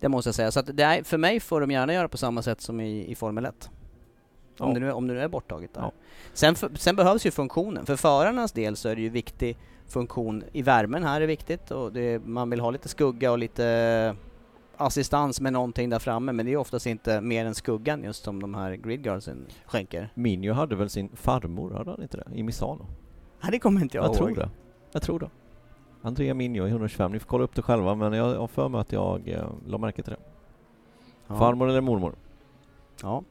Det 0.00 0.08
måste 0.08 0.28
jag 0.28 0.34
säga. 0.34 0.50
Så 0.50 0.60
att 0.60 0.76
det 0.76 0.82
är, 0.82 1.02
för 1.02 1.18
mig 1.18 1.40
får 1.40 1.60
de 1.60 1.70
gärna 1.70 1.94
göra 1.94 2.08
på 2.08 2.16
samma 2.16 2.42
sätt 2.42 2.60
som 2.60 2.80
i, 2.80 3.10
i 3.10 3.14
Formel 3.14 3.44
1. 3.44 3.70
Om, 4.60 4.68
Ja. 4.68 4.74
det 4.74 4.80
nu, 4.80 4.92
om 4.92 5.06
det 5.06 5.14
nu 5.14 5.20
är 5.20 5.28
borttaget 5.28 5.74
där. 5.74 5.80
Ja. 5.80 5.92
Sen, 6.32 6.54
sen 6.74 6.96
behövs 6.96 7.26
ju 7.26 7.30
funktionen. 7.30 7.86
För 7.86 7.96
förarnas 7.96 8.52
del 8.52 8.76
så 8.76 8.88
är 8.88 8.96
det 8.96 9.02
ju 9.02 9.08
viktig 9.08 9.56
funktion 9.86 10.44
i 10.52 10.62
värmen 10.62 11.04
här 11.04 11.20
är 11.20 11.26
viktigt 11.26 11.70
och 11.70 11.92
det, 11.92 12.18
man 12.26 12.50
vill 12.50 12.60
ha 12.60 12.70
lite 12.70 12.88
skugga 12.88 13.30
och 13.32 13.38
lite 13.38 14.16
assistans 14.76 15.40
med 15.40 15.52
någonting 15.52 15.90
där 15.90 15.98
framme 15.98 16.32
men 16.32 16.46
det 16.46 16.52
är 16.52 16.56
oftast 16.56 16.86
inte 16.86 17.20
mer 17.20 17.44
än 17.46 17.54
skuggan 17.54 18.04
just 18.04 18.24
som 18.24 18.42
de 18.42 18.54
här 18.54 18.72
gridguardsen 18.74 19.46
skänker. 19.66 20.08
Minio 20.14 20.52
hade 20.52 20.76
väl 20.76 20.90
sin 20.90 21.08
farmor, 21.16 21.70
hade 21.70 21.90
han 21.90 22.02
inte 22.02 22.16
det? 22.16 22.26
I 22.34 22.42
Misano? 22.42 22.86
Nej 23.42 23.50
det 23.52 23.58
kommer 23.58 23.80
inte 23.82 23.96
jag, 23.96 24.04
Jag, 24.04 24.08
ihåg. 24.08 24.16
tror 24.16 24.34
det. 24.36 24.50
Jag 24.92 25.02
tror 25.02 25.18
det. 25.18 25.30
Andrea 26.02 26.34
Minio 26.34 26.66
i 26.66 26.70
125, 26.70 27.12
ni 27.12 27.18
får 27.18 27.26
kolla 27.28 27.44
upp 27.44 27.54
det 27.54 27.62
själva 27.62 27.94
men 27.94 28.12
jag 28.12 28.34
har 28.38 28.46
för 28.48 28.68
mig 28.68 28.80
att 28.80 28.92
jag 28.92 29.28
eh, 29.28 29.44
la 29.66 29.78
märke 29.78 30.02
till 30.02 30.12
det. 30.12 30.18
Ja. 31.26 31.38
Farmor 31.38 31.68
eller 31.68 31.80
mormor? 31.80 32.14
Ja. 33.02 33.22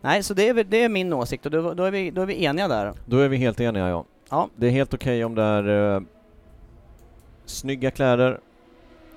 Nej, 0.00 0.22
så 0.22 0.34
det 0.34 0.48
är, 0.48 0.64
det 0.64 0.82
är 0.82 0.88
min 0.88 1.12
åsikt 1.12 1.46
och 1.46 1.52
då, 1.52 1.74
då, 1.74 1.84
är 1.84 1.90
vi, 1.90 2.10
då 2.10 2.22
är 2.22 2.26
vi 2.26 2.44
eniga 2.44 2.68
där. 2.68 2.94
Då 3.06 3.18
är 3.18 3.28
vi 3.28 3.36
helt 3.36 3.60
eniga 3.60 3.88
ja. 3.88 4.04
Ja. 4.30 4.48
Det 4.56 4.66
är 4.66 4.70
helt 4.70 4.94
okej 4.94 5.24
om 5.24 5.34
det 5.34 5.42
är 5.42 5.94
eh, 5.96 6.02
snygga 7.44 7.90
kläder, 7.90 8.40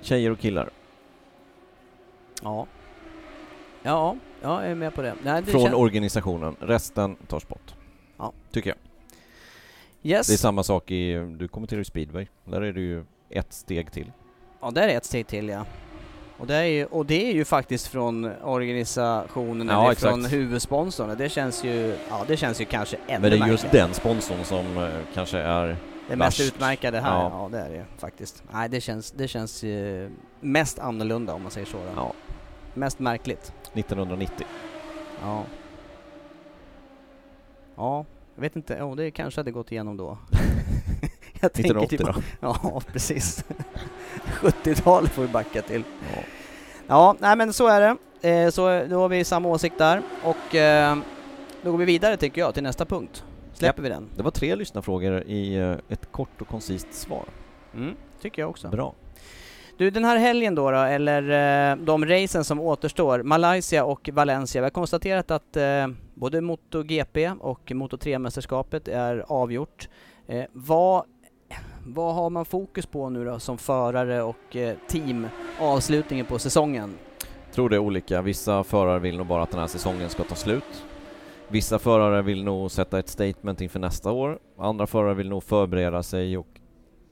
tjejer 0.00 0.30
och 0.30 0.38
killar. 0.38 0.70
Ja. 2.42 2.66
Ja, 3.82 4.16
jag 4.42 4.66
är 4.66 4.74
med 4.74 4.94
på 4.94 5.02
det. 5.02 5.14
Nej, 5.24 5.42
det 5.42 5.50
Från 5.50 5.60
kän- 5.66 5.74
organisationen. 5.74 6.56
Resten 6.60 7.16
tas 7.16 7.48
bort. 7.48 7.74
Ja. 8.18 8.32
Tycker 8.50 8.70
jag. 8.70 8.78
Yes. 10.12 10.26
Det 10.26 10.32
är 10.32 10.36
samma 10.36 10.62
sak 10.62 10.90
i, 10.90 11.14
du 11.38 11.48
kommenterar 11.48 11.78
ju 11.78 11.84
speedway. 11.84 12.26
Där 12.44 12.60
är 12.60 12.72
det 12.72 12.80
ju 12.80 13.04
ett 13.30 13.52
steg 13.52 13.92
till. 13.92 14.12
Ja, 14.60 14.70
där 14.70 14.88
är 14.88 14.96
ett 14.96 15.04
steg 15.04 15.26
till 15.26 15.48
ja. 15.48 15.64
Och 16.42 16.48
det 16.48 16.54
är 16.54 16.64
ju, 16.64 16.84
och 16.84 17.06
det 17.06 17.30
är 17.30 17.34
ju 17.34 17.44
faktiskt 17.44 17.86
från 17.86 18.24
organisationen 18.42 19.68
Ja, 19.68 19.80
eller 19.82 19.92
exakt. 19.92 20.10
från 20.12 20.24
huvudsponsorn. 20.24 21.14
Det 21.18 21.28
känns 21.28 21.64
ju, 21.64 21.96
ja 22.10 22.24
det 22.26 22.36
känns 22.36 22.60
ju 22.60 22.64
kanske 22.64 22.96
ännu 23.06 23.20
Men 23.20 23.30
det 23.30 23.44
är 23.44 23.48
just 23.48 23.64
märkligare. 23.64 23.86
den 23.86 23.94
sponsorn 23.94 24.44
som 24.44 24.76
eh, 24.78 24.88
kanske 25.14 25.38
är 25.38 25.76
Det 26.08 26.16
mest 26.16 26.40
utmärkade 26.40 27.00
här, 27.00 27.10
ja. 27.22 27.30
Ja. 27.42 27.48
det 27.52 27.58
är 27.64 27.68
det 27.70 27.76
ju 27.76 27.82
faktiskt. 27.98 28.42
Nej 28.52 28.68
det 28.68 28.80
känns, 28.80 29.10
det 29.10 29.28
känns 29.28 29.64
eh, 29.64 30.08
mest 30.40 30.78
annorlunda 30.78 31.34
om 31.34 31.42
man 31.42 31.50
säger 31.50 31.66
så 31.66 31.76
då. 31.76 31.82
ja, 31.96 32.12
Mest 32.74 32.98
märkligt. 32.98 33.52
1990. 33.74 34.46
Ja. 35.22 35.42
Ja, 37.76 38.04
jag 38.34 38.42
vet 38.42 38.56
inte, 38.56 38.82
oh, 38.82 38.96
det 38.96 39.10
kanske 39.10 39.40
hade 39.40 39.50
gått 39.50 39.72
igenom 39.72 39.96
då. 39.96 40.18
jag 41.42 41.52
tänker 41.52 41.82
1980 41.82 41.98
typ, 41.98 42.06
då? 42.06 42.22
Ja, 42.62 42.82
precis. 42.92 43.44
70-talet 44.40 45.10
får 45.10 45.22
vi 45.22 45.28
backa 45.28 45.62
till. 45.62 45.84
Ja. 46.14 46.22
Ja, 46.86 47.16
nej 47.18 47.36
men 47.36 47.52
så 47.52 47.66
är 47.66 47.80
det. 47.80 47.96
Eh, 48.30 48.50
så 48.50 48.84
då 48.90 49.00
har 49.00 49.08
vi 49.08 49.24
samma 49.24 49.48
åsikt 49.48 49.78
där 49.78 50.02
och 50.24 50.54
eh, 50.54 50.96
då 51.62 51.70
går 51.70 51.78
vi 51.78 51.84
vidare 51.84 52.16
tycker 52.16 52.40
jag 52.40 52.54
till 52.54 52.62
nästa 52.62 52.84
punkt. 52.84 53.24
Släpper 53.54 53.82
vi 53.82 53.88
den? 53.88 54.08
Det 54.16 54.22
var 54.22 54.30
tre 54.30 54.54
lyssnarfrågor 54.54 55.22
i 55.22 55.54
eh, 55.54 55.76
ett 55.88 56.12
kort 56.12 56.40
och 56.40 56.48
koncist 56.48 56.94
svar. 56.94 57.24
Mm, 57.74 57.94
tycker 58.20 58.42
jag 58.42 58.50
också. 58.50 58.68
Bra. 58.68 58.94
Du, 59.76 59.90
den 59.90 60.04
här 60.04 60.16
helgen 60.16 60.54
då, 60.54 60.70
då 60.70 60.78
eller 60.78 61.76
de 61.76 62.06
racen 62.06 62.44
som 62.44 62.60
återstår, 62.60 63.22
Malaysia 63.22 63.84
och 63.84 64.08
Valencia. 64.12 64.60
Vi 64.60 64.64
har 64.64 64.70
konstaterat 64.70 65.30
att 65.30 65.56
både 66.14 66.40
MotoGP 66.40 67.30
och 67.40 67.60
Moto3-mästerskapet 67.66 68.88
är 68.88 69.24
avgjort. 69.28 69.88
Eh, 70.26 70.44
vad, 70.52 71.04
vad 71.86 72.14
har 72.14 72.30
man 72.30 72.44
fokus 72.44 72.86
på 72.86 73.08
nu 73.08 73.24
då 73.24 73.38
som 73.38 73.58
förare 73.58 74.22
och 74.22 74.56
eh, 74.56 74.76
team 74.88 75.26
avslutningen 75.60 76.26
på 76.26 76.38
säsongen? 76.38 76.94
Jag 77.46 77.54
tror 77.54 77.68
det 77.68 77.76
är 77.76 77.80
olika. 77.80 78.22
Vissa 78.22 78.64
förare 78.64 78.98
vill 78.98 79.16
nog 79.16 79.26
bara 79.26 79.42
att 79.42 79.50
den 79.50 79.60
här 79.60 79.66
säsongen 79.66 80.08
ska 80.10 80.24
ta 80.24 80.34
slut. 80.34 80.84
Vissa 81.48 81.78
förare 81.78 82.22
vill 82.22 82.44
nog 82.44 82.70
sätta 82.70 82.98
ett 82.98 83.08
statement 83.08 83.60
inför 83.60 83.78
nästa 83.78 84.12
år. 84.12 84.38
Andra 84.58 84.86
förare 84.86 85.14
vill 85.14 85.28
nog 85.28 85.42
förbereda 85.42 86.02
sig 86.02 86.38
och 86.38 86.46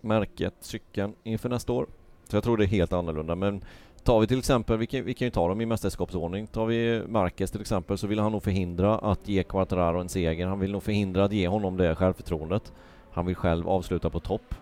märket, 0.00 0.54
cykeln, 0.60 1.14
inför 1.22 1.48
nästa 1.48 1.72
år. 1.72 1.86
Så 2.28 2.36
jag 2.36 2.44
tror 2.44 2.56
det 2.56 2.64
är 2.64 2.68
helt 2.68 2.92
annorlunda. 2.92 3.34
Men 3.34 3.64
tar 4.02 4.20
vi 4.20 4.26
till 4.26 4.38
exempel, 4.38 4.78
vi 4.78 4.86
kan, 4.86 5.04
vi 5.04 5.14
kan 5.14 5.26
ju 5.26 5.30
ta 5.30 5.48
dem 5.48 5.60
i 5.60 5.66
mästerskapsordning. 5.66 6.46
Tar 6.46 6.66
vi 6.66 7.02
Marquez 7.08 7.50
till 7.50 7.60
exempel 7.60 7.98
så 7.98 8.06
vill 8.06 8.18
han 8.18 8.32
nog 8.32 8.42
förhindra 8.42 8.98
att 8.98 9.28
ge 9.28 9.42
Quartararo 9.42 10.00
en 10.00 10.08
seger. 10.08 10.46
Han 10.46 10.60
vill 10.60 10.72
nog 10.72 10.82
förhindra 10.82 11.24
att 11.24 11.32
ge 11.32 11.48
honom 11.48 11.76
det 11.76 11.94
självförtroendet. 11.94 12.72
Han 13.12 13.26
vill 13.26 13.36
själv 13.36 13.68
avsluta 13.68 14.10
på 14.10 14.20
topp. 14.20 14.54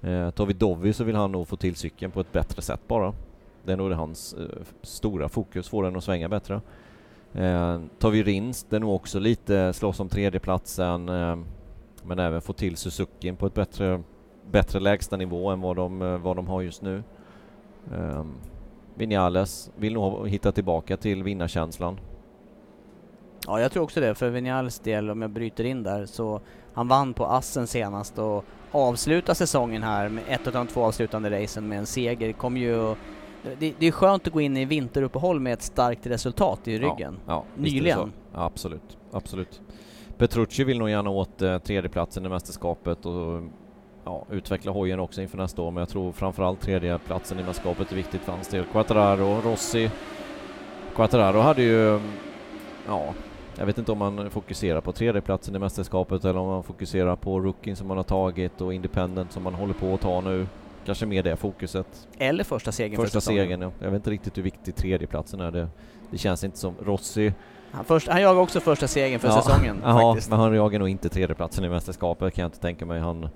Eh, 0.00 0.30
tar 0.30 0.46
vi 0.46 0.52
Dovi 0.52 0.92
så 0.92 1.04
vill 1.04 1.16
han 1.16 1.32
nog 1.32 1.48
få 1.48 1.56
till 1.56 1.76
cykeln 1.76 2.12
på 2.12 2.20
ett 2.20 2.32
bättre 2.32 2.62
sätt 2.62 2.80
bara. 2.88 3.14
Det 3.64 3.72
är 3.72 3.76
nog 3.76 3.90
det 3.90 3.96
hans 3.96 4.34
eh, 4.34 4.62
stora 4.82 5.28
fokus, 5.28 5.68
få 5.68 5.82
den 5.82 5.96
att 5.96 6.04
svänga 6.04 6.28
bättre. 6.28 6.60
Eh, 7.32 7.80
tar 7.98 8.10
vi 8.10 8.22
Rins, 8.22 8.66
det 8.68 8.76
är 8.76 8.80
nog 8.80 8.94
också 8.94 9.18
lite 9.18 9.72
slåss 9.72 10.00
om 10.00 10.08
tredjeplatsen 10.08 11.08
eh, 11.08 11.36
men 12.02 12.18
även 12.18 12.40
få 12.40 12.52
till 12.52 12.76
Suzuki 12.76 13.32
på 13.32 13.46
ett 13.46 13.54
bättre, 13.54 14.02
bättre 14.50 14.80
lägsta 14.80 15.16
nivå 15.16 15.50
än 15.50 15.60
vad 15.60 15.76
de, 15.76 16.02
eh, 16.02 16.18
vad 16.18 16.36
de 16.36 16.48
har 16.48 16.62
just 16.62 16.82
nu. 16.82 17.02
Eh, 17.92 18.24
Vinales 18.94 19.70
vill 19.76 19.92
nog 19.92 20.28
hitta 20.28 20.52
tillbaka 20.52 20.96
till 20.96 21.22
vinnarkänslan. 21.22 22.00
Ja, 23.46 23.60
jag 23.60 23.72
tror 23.72 23.82
också 23.82 24.00
det. 24.00 24.14
För 24.14 24.30
Vinales 24.30 24.78
del, 24.78 25.10
om 25.10 25.22
jag 25.22 25.30
bryter 25.30 25.64
in 25.64 25.82
där, 25.82 26.06
så 26.06 26.40
han 26.80 26.88
vann 26.88 27.14
på 27.14 27.26
Assen 27.26 27.66
senast 27.66 28.18
och 28.18 28.44
avsluta 28.70 29.34
säsongen 29.34 29.82
här 29.82 30.08
med 30.08 30.24
ett 30.28 30.46
av 30.46 30.52
de 30.52 30.66
två 30.66 30.84
avslutande 30.84 31.42
racen 31.42 31.68
med 31.68 31.78
en 31.78 31.86
seger 31.86 32.32
kommer 32.32 32.60
ju 32.60 32.94
det, 33.58 33.74
det 33.78 33.86
är 33.86 33.92
skönt 33.92 34.26
att 34.26 34.32
gå 34.32 34.40
in 34.40 34.56
i 34.56 34.64
vinteruppehåll 34.64 35.40
med 35.40 35.52
ett 35.52 35.62
starkt 35.62 36.06
resultat 36.06 36.68
i 36.68 36.78
ryggen. 36.78 37.18
Ja, 37.26 37.32
ja 37.32 37.44
Nyligen. 37.56 38.12
Ja, 38.32 38.44
absolut, 38.44 38.98
absolut. 39.12 39.60
Petrucci 40.18 40.64
vill 40.64 40.78
nog 40.78 40.90
gärna 40.90 41.10
åt 41.10 41.42
eh, 41.42 41.58
tredjeplatsen 41.58 42.26
i 42.26 42.28
mästerskapet 42.28 43.06
och 43.06 43.42
ja, 44.04 44.26
utveckla 44.30 44.72
hojen 44.72 45.00
också 45.00 45.22
inför 45.22 45.38
nästa 45.38 45.62
år, 45.62 45.70
men 45.70 45.80
jag 45.80 45.88
tror 45.88 46.12
framförallt 46.12 46.60
tredjeplatsen 46.60 47.38
i 47.38 47.42
mästerskapet 47.42 47.92
är 47.92 47.96
viktigt 47.96 48.20
för 48.20 48.32
hans 48.32 48.48
del. 48.48 48.64
Quattararo, 48.64 49.40
Rossi. 49.44 49.90
Quattararo 50.94 51.38
hade 51.38 51.62
ju, 51.62 52.00
ja, 52.86 53.14
jag 53.60 53.66
vet 53.66 53.78
inte 53.78 53.92
om 53.92 53.98
man 53.98 54.30
fokuserar 54.30 54.80
på 54.80 54.92
tredjeplatsen 54.92 55.56
i 55.56 55.58
mästerskapet 55.58 56.24
eller 56.24 56.38
om 56.40 56.48
man 56.48 56.62
fokuserar 56.62 57.16
på 57.16 57.40
rookien 57.40 57.76
som 57.76 57.88
man 57.88 57.96
har 57.96 58.04
tagit 58.04 58.60
och 58.60 58.74
independent 58.74 59.32
som 59.32 59.42
man 59.42 59.54
håller 59.54 59.74
på 59.74 59.94
att 59.94 60.00
ta 60.00 60.20
nu. 60.20 60.46
Kanske 60.84 61.06
mer 61.06 61.22
det 61.22 61.36
fokuset. 61.36 62.08
Eller 62.18 62.44
första 62.44 62.72
segern 62.72 62.96
för 62.96 63.02
Första 63.02 63.20
segern, 63.20 63.60
ja. 63.62 63.70
Jag 63.78 63.86
vet 63.90 63.94
inte 63.96 64.10
riktigt 64.10 64.38
hur 64.38 64.42
viktig 64.42 64.74
tredjeplatsen 64.76 65.40
är. 65.40 65.50
Det, 65.50 65.68
det 66.10 66.18
känns 66.18 66.44
inte 66.44 66.58
som 66.58 66.74
Rossi. 66.82 67.32
Han, 67.72 67.84
först, 67.84 68.08
han 68.08 68.22
jagar 68.22 68.40
också 68.40 68.60
första 68.60 68.88
segern 68.88 69.20
för 69.20 69.28
Ja, 69.28 69.42
säsongen 69.42 69.80
faktiskt. 69.82 70.30
men 70.30 70.38
han 70.38 70.54
jagar 70.54 70.78
nog 70.78 70.88
inte 70.88 71.08
tredjeplatsen 71.08 71.64
i 71.64 71.68
mästerskapet 71.68 72.34
kan 72.34 72.42
jag 72.42 72.48
inte 72.48 72.60
tänka 72.60 72.86
mig. 72.86 73.00
Han, 73.00 73.28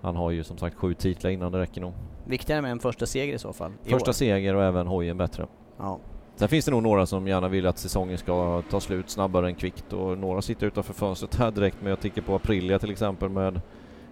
han 0.00 0.16
har 0.16 0.30
ju 0.30 0.44
som 0.44 0.58
sagt 0.58 0.76
sju 0.76 0.94
titlar 0.94 1.30
innan 1.30 1.52
det 1.52 1.58
räcker 1.60 1.80
nog. 1.80 1.92
Viktigare 2.24 2.62
med 2.62 2.70
en 2.70 2.78
första 2.78 3.06
seger 3.06 3.34
i 3.34 3.38
så 3.38 3.52
fall. 3.52 3.72
i 3.84 3.90
Första 3.90 4.10
år. 4.10 4.12
seger 4.12 4.54
och 4.54 4.62
även 4.64 4.86
hojen 4.86 5.16
bättre. 5.18 5.46
Ja. 5.78 5.98
Sen 6.36 6.48
finns 6.48 6.64
det 6.64 6.70
nog 6.70 6.82
några 6.82 7.06
som 7.06 7.28
gärna 7.28 7.48
vill 7.48 7.66
att 7.66 7.78
säsongen 7.78 8.18
ska 8.18 8.62
ta 8.70 8.80
slut 8.80 9.10
snabbare 9.10 9.46
än 9.46 9.54
kvickt 9.54 9.92
och 9.92 10.18
några 10.18 10.42
sitter 10.42 10.66
utanför 10.66 10.94
fönstret 10.94 11.34
här 11.34 11.50
direkt 11.50 11.76
men 11.80 11.90
jag 11.90 12.00
tänker 12.00 12.22
på 12.22 12.34
Aprilia 12.34 12.78
till 12.78 12.90
exempel 12.90 13.28
med 13.28 13.60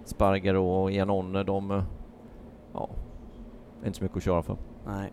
Sparger 0.04 0.54
och 0.54 0.92
Janone. 0.92 1.42
De, 1.42 1.70
eh, 1.70 1.82
ja, 2.72 2.90
inte 3.84 3.98
så 3.98 4.04
mycket 4.04 4.16
att 4.16 4.24
köra 4.24 4.42
för. 4.42 4.56
Nej. 4.86 5.12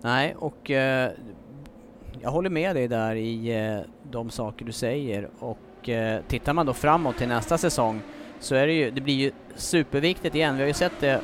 Nej, 0.00 0.34
och 0.38 0.70
eh, 0.70 1.10
jag 2.20 2.30
håller 2.30 2.50
med 2.50 2.76
dig 2.76 2.88
där 2.88 3.14
i 3.14 3.64
eh, 3.66 3.80
de 4.10 4.30
saker 4.30 4.64
du 4.64 4.72
säger 4.72 5.28
och 5.38 5.88
eh, 5.88 6.20
tittar 6.28 6.52
man 6.52 6.66
då 6.66 6.72
framåt 6.72 7.16
till 7.18 7.28
nästa 7.28 7.58
säsong 7.58 8.00
så 8.40 8.54
är 8.54 8.66
det 8.66 8.72
ju, 8.72 8.90
det 8.90 9.00
blir 9.00 9.14
ju 9.14 9.32
superviktigt 9.54 10.34
igen. 10.34 10.54
Vi 10.54 10.60
har 10.60 10.68
ju 10.68 10.74
sett 10.74 11.00
det 11.00 11.20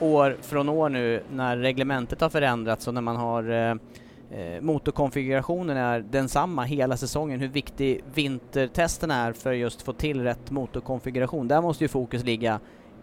år 0.00 0.36
från 0.40 0.68
år 0.68 0.88
nu 0.88 1.22
när 1.32 1.56
reglementet 1.56 2.20
har 2.20 2.28
förändrats 2.28 2.88
och 2.88 2.94
när 2.94 3.00
man 3.00 3.16
har 3.16 3.50
eh, 3.50 3.74
motorkonfigurationen 4.60 5.76
är 5.76 6.00
densamma 6.00 6.62
hela 6.64 6.96
säsongen, 6.96 7.40
hur 7.40 7.48
viktig 7.48 8.04
vintertesten 8.14 9.10
är 9.10 9.32
för 9.32 9.52
just 9.52 9.82
få 9.82 9.92
till 9.92 10.22
rätt 10.22 10.50
motorkonfiguration. 10.50 11.48
Där 11.48 11.62
måste 11.62 11.84
ju 11.84 11.88
fokus 11.88 12.24
ligga 12.24 12.60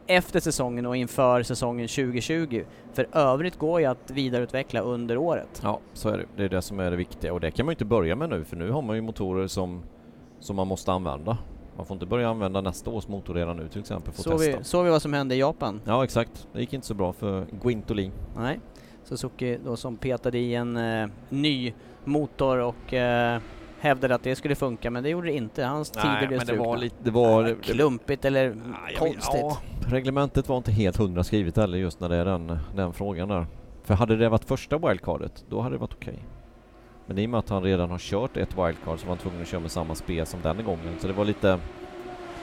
efter 0.07 0.39
säsongen 0.39 0.85
och 0.85 0.95
inför 0.97 1.43
säsongen 1.43 1.87
2020. 1.87 2.63
För 2.93 3.07
övrigt 3.11 3.57
går 3.59 3.79
ju 3.79 3.85
att 3.85 4.11
vidareutveckla 4.11 4.81
under 4.81 5.17
året. 5.17 5.61
Ja, 5.63 5.79
så 5.93 6.09
är 6.09 6.17
det. 6.17 6.25
Det 6.37 6.43
är 6.43 6.49
det 6.49 6.61
som 6.61 6.79
är 6.79 6.91
det 6.91 6.97
viktiga 6.97 7.33
och 7.33 7.39
det 7.39 7.51
kan 7.51 7.65
man 7.65 7.71
ju 7.71 7.75
inte 7.75 7.85
börja 7.85 8.15
med 8.15 8.29
nu 8.29 8.43
för 8.43 8.55
nu 8.55 8.71
har 8.71 8.81
man 8.81 8.95
ju 8.95 9.01
motorer 9.01 9.47
som, 9.47 9.83
som 10.39 10.55
man 10.55 10.67
måste 10.67 10.91
använda. 10.91 11.37
Man 11.77 11.85
får 11.85 11.95
inte 11.95 12.05
börja 12.05 12.29
använda 12.29 12.61
nästa 12.61 12.89
års 12.89 13.07
motor 13.07 13.33
redan 13.33 13.57
nu 13.57 13.67
till 13.67 13.79
exempel 13.79 14.13
för 14.13 14.21
att 14.21 14.23
Såg 14.23 14.39
vi, 14.39 14.45
testa. 14.45 14.63
såg 14.63 14.85
vi 14.85 14.91
vad 14.91 15.01
som 15.01 15.13
hände 15.13 15.35
i 15.35 15.39
Japan? 15.39 15.81
Ja 15.85 16.03
exakt, 16.03 16.47
det 16.53 16.59
gick 16.59 16.73
inte 16.73 16.87
så 16.87 16.93
bra 16.93 17.13
för 17.13 17.45
Guintoli. 17.61 18.11
Nej. 18.37 18.59
Suzuki 19.09 19.57
då 19.65 19.75
som 19.75 19.97
petade 19.97 20.37
i 20.37 20.55
en 20.55 20.77
eh, 20.77 21.09
ny 21.29 21.73
motor 22.05 22.57
och 22.57 22.93
eh, 22.93 23.41
hävdade 23.79 24.15
att 24.15 24.23
det 24.23 24.35
skulle 24.35 24.55
funka 24.55 24.91
men 24.91 25.03
det 25.03 25.09
gjorde 25.09 25.27
det 25.27 25.33
inte. 25.33 25.63
Hans 25.63 25.91
tider 25.91 26.27
blev 26.27 26.39
strukna. 26.39 26.75
lite, 26.75 26.95
det 27.03 27.11
var... 27.11 27.47
Ja, 27.47 27.55
klumpigt 27.61 28.25
eller 28.25 28.45
Ja, 28.45 28.99
konstigt. 28.99 29.41
Ja, 29.41 29.57
reglementet 29.87 30.49
var 30.49 30.57
inte 30.57 30.71
helt 30.71 30.97
hundra 30.97 31.23
skrivet 31.23 31.57
heller 31.57 31.77
just 31.77 31.99
när 31.99 32.09
det 32.09 32.15
är 32.15 32.25
den, 32.25 32.59
den 32.75 32.93
frågan 32.93 33.27
där. 33.27 33.45
För 33.83 33.93
hade 33.93 34.15
det 34.15 34.29
varit 34.29 34.45
första 34.45 34.77
wildcardet, 34.77 35.45
då 35.49 35.61
hade 35.61 35.75
det 35.75 35.79
varit 35.79 35.93
okej. 35.93 36.19
Men 37.05 37.17
i 37.17 37.25
och 37.25 37.29
med 37.29 37.37
att 37.39 37.49
han 37.49 37.63
redan 37.63 37.91
har 37.91 37.97
kört 37.97 38.37
ett 38.37 38.57
wildcard 38.57 38.99
så 38.99 39.05
var 39.05 39.07
han 39.07 39.17
tvungen 39.17 39.41
att 39.41 39.47
köra 39.47 39.61
med 39.61 39.71
samma 39.71 39.95
spel 39.95 40.25
som 40.25 40.41
den 40.41 40.65
gången. 40.65 40.95
Så 40.99 41.07
det 41.07 41.13
var 41.13 41.25
lite... 41.25 41.59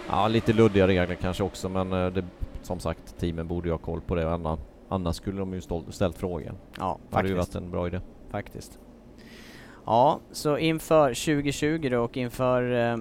Ja, 0.08 0.28
lite 0.28 0.52
luddiga 0.52 0.86
regler 0.86 1.14
kanske 1.14 1.42
också 1.42 1.68
men 1.68 1.92
eh, 1.92 2.06
det, 2.06 2.24
som 2.62 2.80
sagt, 2.80 3.18
teamen 3.18 3.46
borde 3.46 3.68
ju 3.68 3.72
ha 3.72 3.78
koll 3.78 4.00
på 4.00 4.14
det. 4.14 4.32
Annars, 4.32 4.58
annars 4.88 5.16
skulle 5.16 5.38
de 5.38 5.54
ju 5.54 5.60
ställt 5.90 6.16
frågan. 6.18 6.54
Ja, 6.78 6.98
Det 7.10 7.16
hade 7.16 7.28
ju 7.28 7.34
faktiskt. 7.36 7.54
varit 7.54 7.64
en 7.64 7.70
bra 7.70 7.86
idé. 7.86 8.00
faktiskt. 8.30 8.78
Ja, 9.86 10.20
så 10.32 10.58
inför 10.58 11.08
2020 11.08 11.88
då 11.90 12.00
och 12.00 12.16
inför 12.16 12.90
eh, 12.92 12.96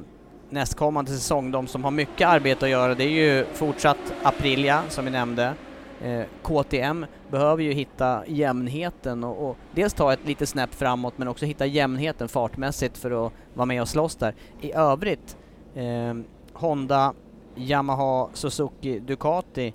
nästkommande 0.49 1.11
säsong, 1.11 1.51
de 1.51 1.67
som 1.67 1.83
har 1.83 1.91
mycket 1.91 2.27
arbete 2.27 2.65
att 2.65 2.71
göra, 2.71 2.95
det 2.95 3.03
är 3.03 3.09
ju 3.09 3.45
fortsatt 3.53 3.97
Aprilia 4.23 4.83
som 4.89 5.05
vi 5.05 5.11
nämnde. 5.11 5.53
Eh, 6.01 6.23
KTM 6.43 7.05
behöver 7.31 7.63
ju 7.63 7.71
hitta 7.73 8.23
jämnheten 8.27 9.23
och, 9.23 9.49
och 9.49 9.57
dels 9.71 9.93
ta 9.93 10.13
ett 10.13 10.25
litet 10.27 10.49
snäpp 10.49 10.73
framåt 10.73 11.13
men 11.17 11.27
också 11.27 11.45
hitta 11.45 11.65
jämnheten 11.65 12.27
fartmässigt 12.27 12.97
för 12.97 13.25
att 13.27 13.33
vara 13.53 13.65
med 13.65 13.81
och 13.81 13.87
slåss 13.89 14.15
där. 14.15 14.35
I 14.61 14.71
övrigt, 14.73 15.37
eh, 15.75 16.13
Honda, 16.53 17.13
Yamaha, 17.55 18.29
Suzuki, 18.33 18.99
Ducati, 18.99 19.73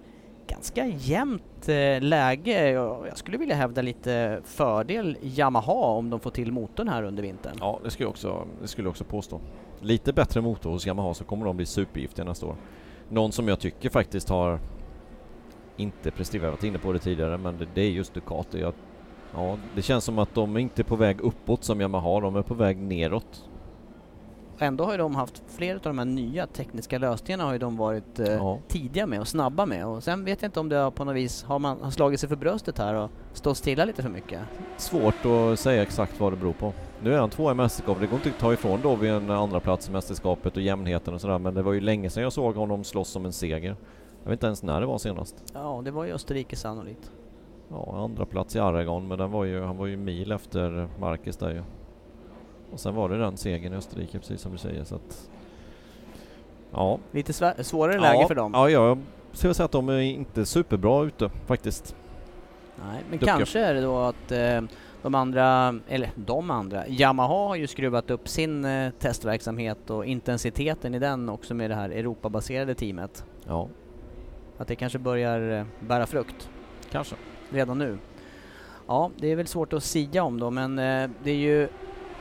ganska 0.51 0.87
jämnt 0.87 1.69
eh, 1.69 2.01
läge. 2.01 2.71
Jag 2.71 3.19
skulle 3.19 3.39
vilja 3.39 3.55
hävda 3.55 3.83
lite 3.83 4.41
fördel 4.45 5.17
Yamaha 5.23 5.73
om 5.73 6.11
de 6.11 6.21
får 6.21 6.31
till 6.31 6.53
motorn 6.53 6.89
här 6.89 7.03
under 7.03 7.23
vintern. 7.23 7.57
Ja, 7.61 7.81
det 7.85 7.91
skulle 7.91 8.05
jag 8.05 8.11
också, 8.11 8.47
det 8.63 8.69
skulle 8.69 8.87
jag 8.87 8.91
också 8.91 9.05
påstå. 9.05 9.41
Lite 9.81 10.13
bättre 10.13 10.41
motor 10.41 10.71
hos 10.71 10.87
Yamaha 10.87 11.15
så 11.15 11.25
kommer 11.25 11.47
de 11.47 11.57
bli 11.57 11.67
supergiftiga 11.67 12.25
nästa 12.25 12.47
år. 12.47 12.57
Någon 13.09 13.33
som 13.33 13.49
jag 13.49 13.61
tycker 13.61 13.91
faktiskt 13.91 14.29
har 14.29 14.61
inte 15.77 16.11
presterat, 16.11 16.43
jag 16.43 16.51
har 16.51 16.57
varit 16.57 16.65
inne 16.65 16.79
på 16.79 16.93
det 16.93 16.99
tidigare, 16.99 17.39
men 17.39 17.59
det, 17.59 17.67
det 17.75 17.81
är 17.81 17.91
just 17.91 18.15
Ducati. 18.15 18.61
Jag, 18.61 18.75
ja, 19.35 19.59
det 19.75 19.83
känns 19.83 20.05
som 20.05 20.19
att 20.19 20.35
de 20.35 20.57
inte 20.57 20.83
är 20.83 20.85
på 20.85 20.97
väg 20.97 21.21
uppåt 21.21 21.65
som 21.65 21.81
Yamaha, 21.81 22.21
de 22.21 22.37
är 22.37 22.43
på 22.43 22.55
väg 22.55 22.77
neråt. 22.77 23.50
Ändå 24.63 24.85
har 24.85 24.93
ju 24.93 24.99
de 24.99 25.15
haft 25.15 25.43
flera 25.47 25.77
av 25.77 25.83
de 25.83 25.99
här 25.99 26.05
nya 26.05 26.47
tekniska 26.47 26.99
lösningarna 26.99 27.45
har 27.45 27.53
ju 27.53 27.59
de 27.59 27.77
varit 27.77 28.19
eh, 28.19 28.27
Ja. 28.33 28.59
tidiga 28.69 29.07
med 29.07 29.21
och 29.21 29.29
snabba 29.29 29.67
med 29.67 29.87
och 29.87 30.03
sen 30.03 30.25
vet 30.25 30.43
jag 30.43 30.49
inte 30.49 30.61
om 30.61 30.69
det 30.69 30.77
har 30.77 30.91
på 30.91 31.05
något 31.05 31.15
vis 31.17 31.43
har 31.45 31.59
man 31.59 31.81
har 31.83 31.91
slagit 31.91 32.21
sig 32.21 32.29
för 32.29 32.37
bröstet 32.37 32.79
här 32.79 32.95
och 32.95 33.11
stått 33.33 33.57
stilla 33.57 33.85
lite 33.85 34.03
för 34.03 34.09
mycket. 34.11 34.41
Svårt 34.77 35.15
att 35.27 35.59
säga 35.61 35.83
exakt 35.83 36.21
vad 36.21 36.33
det 36.33 36.37
beror 36.37 36.53
på. 36.53 36.73
Nu 37.03 37.15
är 37.15 37.19
han 37.19 37.31
tvåa 37.31 37.53
i 37.53 37.55
mästerskapet, 37.55 38.01
det 38.01 38.07
går 38.07 38.17
inte 38.17 38.29
att 38.29 38.39
ta 38.39 38.53
ifrån 38.53 38.81
då 38.83 38.97
vid 38.97 39.11
en 39.11 39.31
andra 39.31 39.61
plats 39.61 39.89
i 39.89 39.93
mästerskapet 39.93 40.57
och 40.57 40.63
jämnheten 40.63 41.15
och 41.15 41.21
sådär, 41.21 41.39
men 41.39 41.55
det 41.55 41.63
var 41.63 41.73
ju 41.73 41.81
länge 41.81 42.11
sedan 42.11 42.23
jag 42.23 42.33
såg 42.33 42.55
honom 42.55 42.85
slåss 42.85 43.17
om 43.17 43.27
en 43.27 43.33
seger. 43.33 43.77
Jag 44.23 44.31
vet 44.31 44.33
inte 44.37 44.47
ens 44.47 44.63
när 44.63 44.81
det 44.81 44.87
var 44.87 44.99
senast. 44.99 45.45
Ja, 45.55 45.81
det 45.85 45.91
var 45.91 46.05
ju 46.05 46.13
Österrike 46.13 46.57
sannolikt. 46.57 47.11
Ja, 47.69 47.97
andra 48.05 48.27
plats 48.27 48.57
i 48.57 48.59
Aragon, 48.59 49.09
men 49.09 49.19
den 49.19 49.31
var 49.31 49.45
ju, 49.45 49.63
han 49.65 49.77
var 49.77 49.87
ju 49.87 49.97
mil 49.97 50.33
efter 50.33 50.89
Marquez 51.01 51.37
där 51.37 51.51
ju. 51.51 51.63
Och 52.73 52.81
sen 52.81 52.95
var 52.95 53.09
det 53.09 53.19
den 53.19 53.37
segern 53.37 53.73
i 53.73 53.77
Österrike, 53.77 54.19
precis 54.19 54.41
som 54.41 54.53
du 54.53 54.59
säger, 54.59 54.85
så 54.85 54.95
att... 54.95 55.31
Ja. 56.73 56.99
Lite 57.11 57.33
svårare 57.65 58.01
läge 58.01 58.21
ja, 58.21 58.29
för 58.29 58.35
dem. 58.35 58.53
Ja, 58.55 58.71
jag 58.71 58.99
skulle 59.33 59.55
säga 59.55 59.65
att 59.65 59.73
de 59.73 59.89
är 59.89 60.01
inte 60.01 60.47
superbra 60.47 61.05
ute, 61.05 61.31
faktiskt. 61.47 61.97
Nej, 62.85 63.03
men 63.03 63.19
Duktiga. 63.19 63.37
kanske 63.37 63.61
är 63.61 63.75
det 63.75 63.81
då 63.81 63.99
att 63.99 64.33
eh, 64.33 64.61
de 65.03 65.15
andra, 65.15 65.75
eller 65.89 66.11
de 66.15 66.51
andra, 66.51 66.89
Yamaha 66.89 67.29
har 67.49 67.57
ju 67.57 67.67
skruvat 67.67 68.11
upp 68.11 68.29
sin 68.29 68.65
eh, 68.65 68.91
testverksamhet 68.99 69.91
och 69.91 70.07
intensiteten 70.07 70.95
i 70.95 70.99
den 70.99 71.29
också 71.29 71.55
med 71.55 71.71
det 71.71 71.75
här 71.75 71.91
Europabaserade 71.91 72.75
teamet. 72.75 73.25
Ja, 73.47 73.69
Att 74.59 74.69
det 74.69 74.75
kanske 74.75 74.99
börjar 74.99 75.59
eh, 75.59 75.67
bära 75.81 76.07
frukt 76.07 76.51
kanske. 76.91 77.17
redan 77.51 77.79
nu. 77.79 77.99
Ja, 78.87 79.11
det 79.17 79.33
är 79.33 79.37
väl 79.37 79.47
svårt 79.47 79.73
att 79.73 79.83
sia 79.85 80.23
om 80.23 80.41
då, 80.41 80.51
men 80.51 80.79
eh, 80.79 81.11
det 81.25 81.31
är 81.31 81.37
ju 81.37 81.69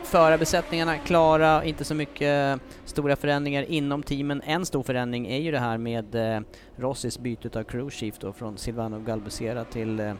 förarbesättningarna 0.03 0.97
klara, 0.97 1.63
inte 1.65 1.83
så 1.83 1.95
mycket 1.95 2.59
stora 2.85 3.15
förändringar 3.15 3.63
inom 3.63 4.03
teamen. 4.03 4.41
En 4.45 4.65
stor 4.65 4.83
förändring 4.83 5.27
är 5.27 5.37
ju 5.39 5.51
det 5.51 5.59
här 5.59 5.77
med 5.77 6.15
eh, 6.35 6.41
Rossis 6.75 7.19
byte 7.19 7.59
av 7.59 7.63
crew 7.63 7.91
chief 7.91 8.19
då 8.19 8.33
från 8.33 8.57
Silvano 8.57 8.99
Galbusera 8.99 9.63
till 9.63 9.99
eh, 9.99 10.13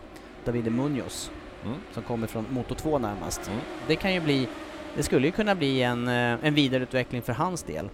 Davide 0.46 0.70
Munoz 0.70 1.32
Mm. 1.66 1.78
som 1.92 2.04
kommer 2.04 2.28
från 2.28 2.46
Moto 2.50 2.76
2 2.76 2.98
närmast. 3.00 3.48
Mm. 3.48 3.60
Det 3.88 3.96
kan 3.96 4.14
ju 4.14 4.20
bli, 4.22 4.48
det 4.96 5.04
skulle 5.04 5.28
ju 5.28 5.32
kunna 5.32 5.56
bli 5.56 5.82
en, 5.84 6.08
eh, 6.08 6.14
en 6.46 6.54
vidareutveckling 6.54 7.22
för 7.22 7.34
hans 7.34 7.64
del. 7.64 7.90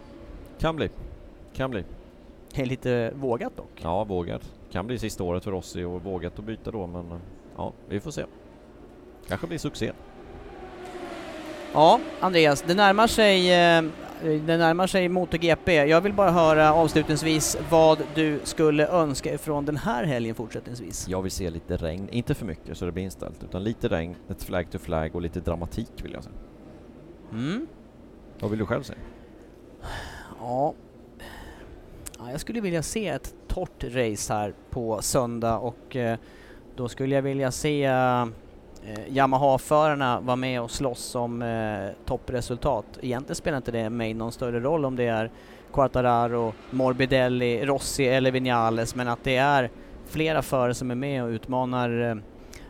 Kan 0.59 0.75
bli. 0.75 0.89
Kan 1.53 1.71
bli. 1.71 1.83
Det 2.53 2.61
är 2.61 2.65
lite 2.65 3.11
vågat 3.15 3.57
dock. 3.57 3.79
Ja, 3.81 4.03
vågat. 4.03 4.53
Kan 4.71 4.87
bli 4.87 4.99
sista 4.99 5.23
året 5.23 5.43
för 5.43 5.51
Rossi 5.51 5.83
och 5.83 6.03
vågat 6.03 6.39
att 6.39 6.45
byta 6.45 6.71
då, 6.71 6.87
men 6.87 7.11
eh, 7.11 7.17
ja, 7.57 7.73
vi 7.89 7.99
får 7.99 8.11
se. 8.11 8.25
Kanske 9.27 9.47
blir 9.47 9.57
succé. 9.57 9.91
Ja, 11.75 11.99
Andreas, 12.19 12.61
det 12.61 12.73
närmar 12.73 13.07
sig, 13.07 13.53
eh, 13.53 13.83
det 14.21 14.57
närmar 14.57 14.87
sig 14.87 15.09
MotoGP. 15.09 15.85
Jag 15.85 16.01
vill 16.01 16.13
bara 16.13 16.31
höra 16.31 16.73
avslutningsvis 16.73 17.57
vad 17.69 17.99
du 18.15 18.39
skulle 18.43 18.87
önska 18.87 19.37
från 19.37 19.65
den 19.65 19.77
här 19.77 20.03
helgen 20.03 20.35
fortsättningsvis. 20.35 21.07
Jag 21.07 21.21
vill 21.21 21.31
se 21.31 21.49
lite 21.49 21.77
regn, 21.77 22.09
inte 22.09 22.35
för 22.35 22.45
mycket 22.45 22.77
så 22.77 22.85
det 22.85 22.91
blir 22.91 23.03
inställt, 23.03 23.43
utan 23.43 23.63
lite 23.63 23.87
regn, 23.87 24.15
ett 24.29 24.43
flag 24.43 24.71
to 24.71 24.77
flag 24.79 25.15
och 25.15 25.21
lite 25.21 25.39
dramatik 25.39 25.91
vill 26.03 26.13
jag 26.13 26.23
säga. 26.23 26.35
Mm. 27.31 27.67
Vad 28.39 28.49
vill 28.49 28.59
du 28.59 28.65
själv 28.65 28.83
säga? 28.83 28.99
Ja. 30.39 30.73
ja, 32.19 32.31
jag 32.31 32.39
skulle 32.39 32.61
vilja 32.61 32.83
se 32.83 33.07
ett 33.07 33.33
torrt 33.47 33.83
race 33.83 34.33
här 34.33 34.53
på 34.69 35.01
söndag 35.01 35.57
och 35.57 35.95
eh, 35.95 36.17
då 36.75 36.89
skulle 36.89 37.15
jag 37.15 37.21
vilja 37.21 37.51
se 37.51 37.85
eh, 38.85 39.13
Yamaha-förarna 39.13 40.19
var 40.19 40.35
med 40.35 40.61
och 40.61 40.71
slåss 40.71 41.15
om 41.15 41.41
eh, 41.41 42.05
toppresultat. 42.05 42.85
Egentligen 43.01 43.35
spelar 43.35 43.57
inte 43.57 43.71
det 43.71 43.89
mig 43.89 44.13
någon 44.13 44.31
större 44.31 44.59
roll 44.59 44.85
om 44.85 44.95
det 44.95 45.07
är 45.07 45.31
Quartararo, 45.73 46.53
Morbidelli, 46.71 47.65
Rossi 47.65 48.07
eller 48.07 48.31
Vinales, 48.31 48.95
men 48.95 49.07
att 49.07 49.23
det 49.23 49.37
är 49.37 49.69
flera 50.05 50.41
förare 50.41 50.73
som 50.73 50.91
är 50.91 50.95
med 50.95 51.23
och 51.23 51.29
utmanar 51.29 52.09
eh, 52.09 52.15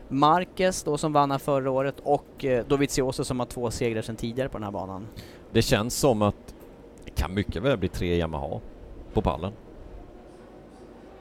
Marquez 0.08 0.82
då 0.82 0.98
som 0.98 1.12
vann 1.12 1.30
här 1.30 1.38
förra 1.38 1.70
året 1.70 2.00
och 2.02 2.44
eh, 2.44 2.66
Dovizioso 2.66 3.24
som 3.24 3.38
har 3.38 3.46
två 3.46 3.70
segrar 3.70 4.02
sedan 4.02 4.16
tidigare 4.16 4.48
på 4.48 4.58
den 4.58 4.64
här 4.64 4.72
banan. 4.72 5.06
Det 5.52 5.62
känns 5.62 5.94
som 5.94 6.22
att 6.22 6.54
det 7.04 7.10
kan 7.10 7.34
mycket 7.34 7.62
väl 7.62 7.78
bli 7.78 7.88
tre 7.88 8.16
Yamaha 8.16 8.60
på 9.14 9.22
pallen. 9.22 9.52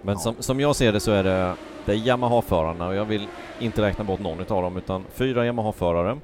Men 0.05 0.17
som, 0.19 0.35
som 0.39 0.59
jag 0.59 0.75
ser 0.75 0.91
det 0.91 0.99
så 0.99 1.11
är 1.11 1.23
det, 1.23 1.55
det 1.85 1.91
är 1.91 1.95
Yamaha-förarna 1.95 2.87
och 2.87 2.95
jag 2.95 3.05
vill 3.05 3.27
inte 3.59 3.81
räkna 3.81 4.03
bort 4.03 4.19
någon 4.19 4.39
utav 4.39 4.61
dem 4.61 4.77
utan 4.77 5.03
fyra 5.13 5.45
Yamaha-förare. 5.45 6.17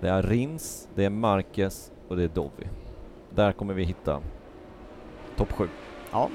Det 0.00 0.08
är 0.08 0.22
Rins, 0.22 0.88
det 0.94 1.04
är 1.04 1.10
Marquez 1.10 1.90
och 2.08 2.16
det 2.16 2.22
är 2.24 2.28
Dovi. 2.28 2.66
Där 3.30 3.52
kommer 3.52 3.74
vi 3.74 3.84
hitta 3.84 4.20
topp 5.36 5.52
sju. 5.52 5.68
Ja, 6.12 6.28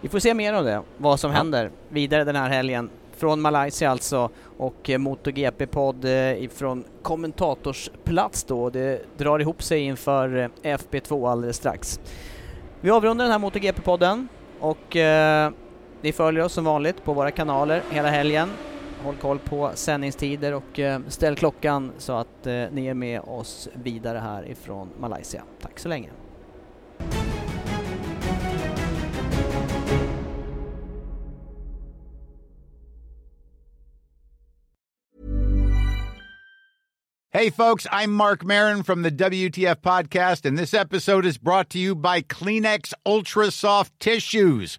vi 0.00 0.08
får 0.08 0.18
se 0.18 0.34
mer 0.34 0.54
om 0.58 0.64
det, 0.64 0.82
vad 0.98 1.20
som 1.20 1.30
Ja. 1.30 1.36
händer 1.36 1.70
vidare 1.88 2.24
den 2.24 2.36
här 2.36 2.48
helgen. 2.48 2.90
Från 3.16 3.40
Malaysia 3.40 3.90
alltså 3.90 4.30
och 4.56 4.88
MotoGP-podd 4.98 6.04
eh, 6.04 6.42
ifrån 6.44 6.84
kommentatorsplats 7.02 8.44
då. 8.44 8.70
Det 8.70 9.18
drar 9.18 9.38
ihop 9.38 9.62
sig 9.62 9.80
inför 9.80 10.36
eh, 10.62 10.76
FP2 10.76 11.30
alldeles 11.30 11.56
strax. 11.56 12.00
Vi 12.80 12.90
avrundar 12.90 13.24
den 13.24 13.32
här 13.32 13.38
MotoGP-podden 13.50 14.26
och 14.60 14.96
eh, 14.96 15.50
ni 16.06 16.12
följer 16.12 16.44
oss 16.44 16.52
som 16.52 16.64
vanligt 16.64 17.04
på 17.04 17.12
våra 17.12 17.30
kanaler 17.30 17.82
hela 17.90 18.08
helgen. 18.08 18.48
Håll 19.02 19.16
koll 19.16 19.38
på 19.38 19.70
sändningstider 19.74 20.54
och 20.54 20.78
eh, 20.78 21.00
ställ 21.08 21.36
klockan 21.36 21.92
så 21.98 22.12
att 22.12 22.46
eh, 22.46 22.64
ni 22.72 22.86
är 22.86 22.94
med 22.94 23.20
oss 23.20 23.68
vidare 23.72 24.18
här 24.18 24.50
ifrån 24.50 24.88
Malaysia. 24.98 25.42
Tack 25.60 25.78
så 25.78 25.88
länge. 25.88 26.08
Hey, 37.36 37.50
folks, 37.50 37.86
I'm 37.92 38.12
Mark 38.12 38.44
Marin 38.44 38.82
from 38.82 39.02
the 39.02 39.10
WTF 39.10 39.82
Podcast, 39.82 40.46
and 40.46 40.56
this 40.56 40.72
episode 40.72 41.26
is 41.26 41.36
brought 41.36 41.68
to 41.68 41.78
you 41.78 41.94
by 41.94 42.22
Kleenex 42.22 42.94
Ultra 43.04 43.50
Soft 43.50 43.92
Tissues, 44.00 44.78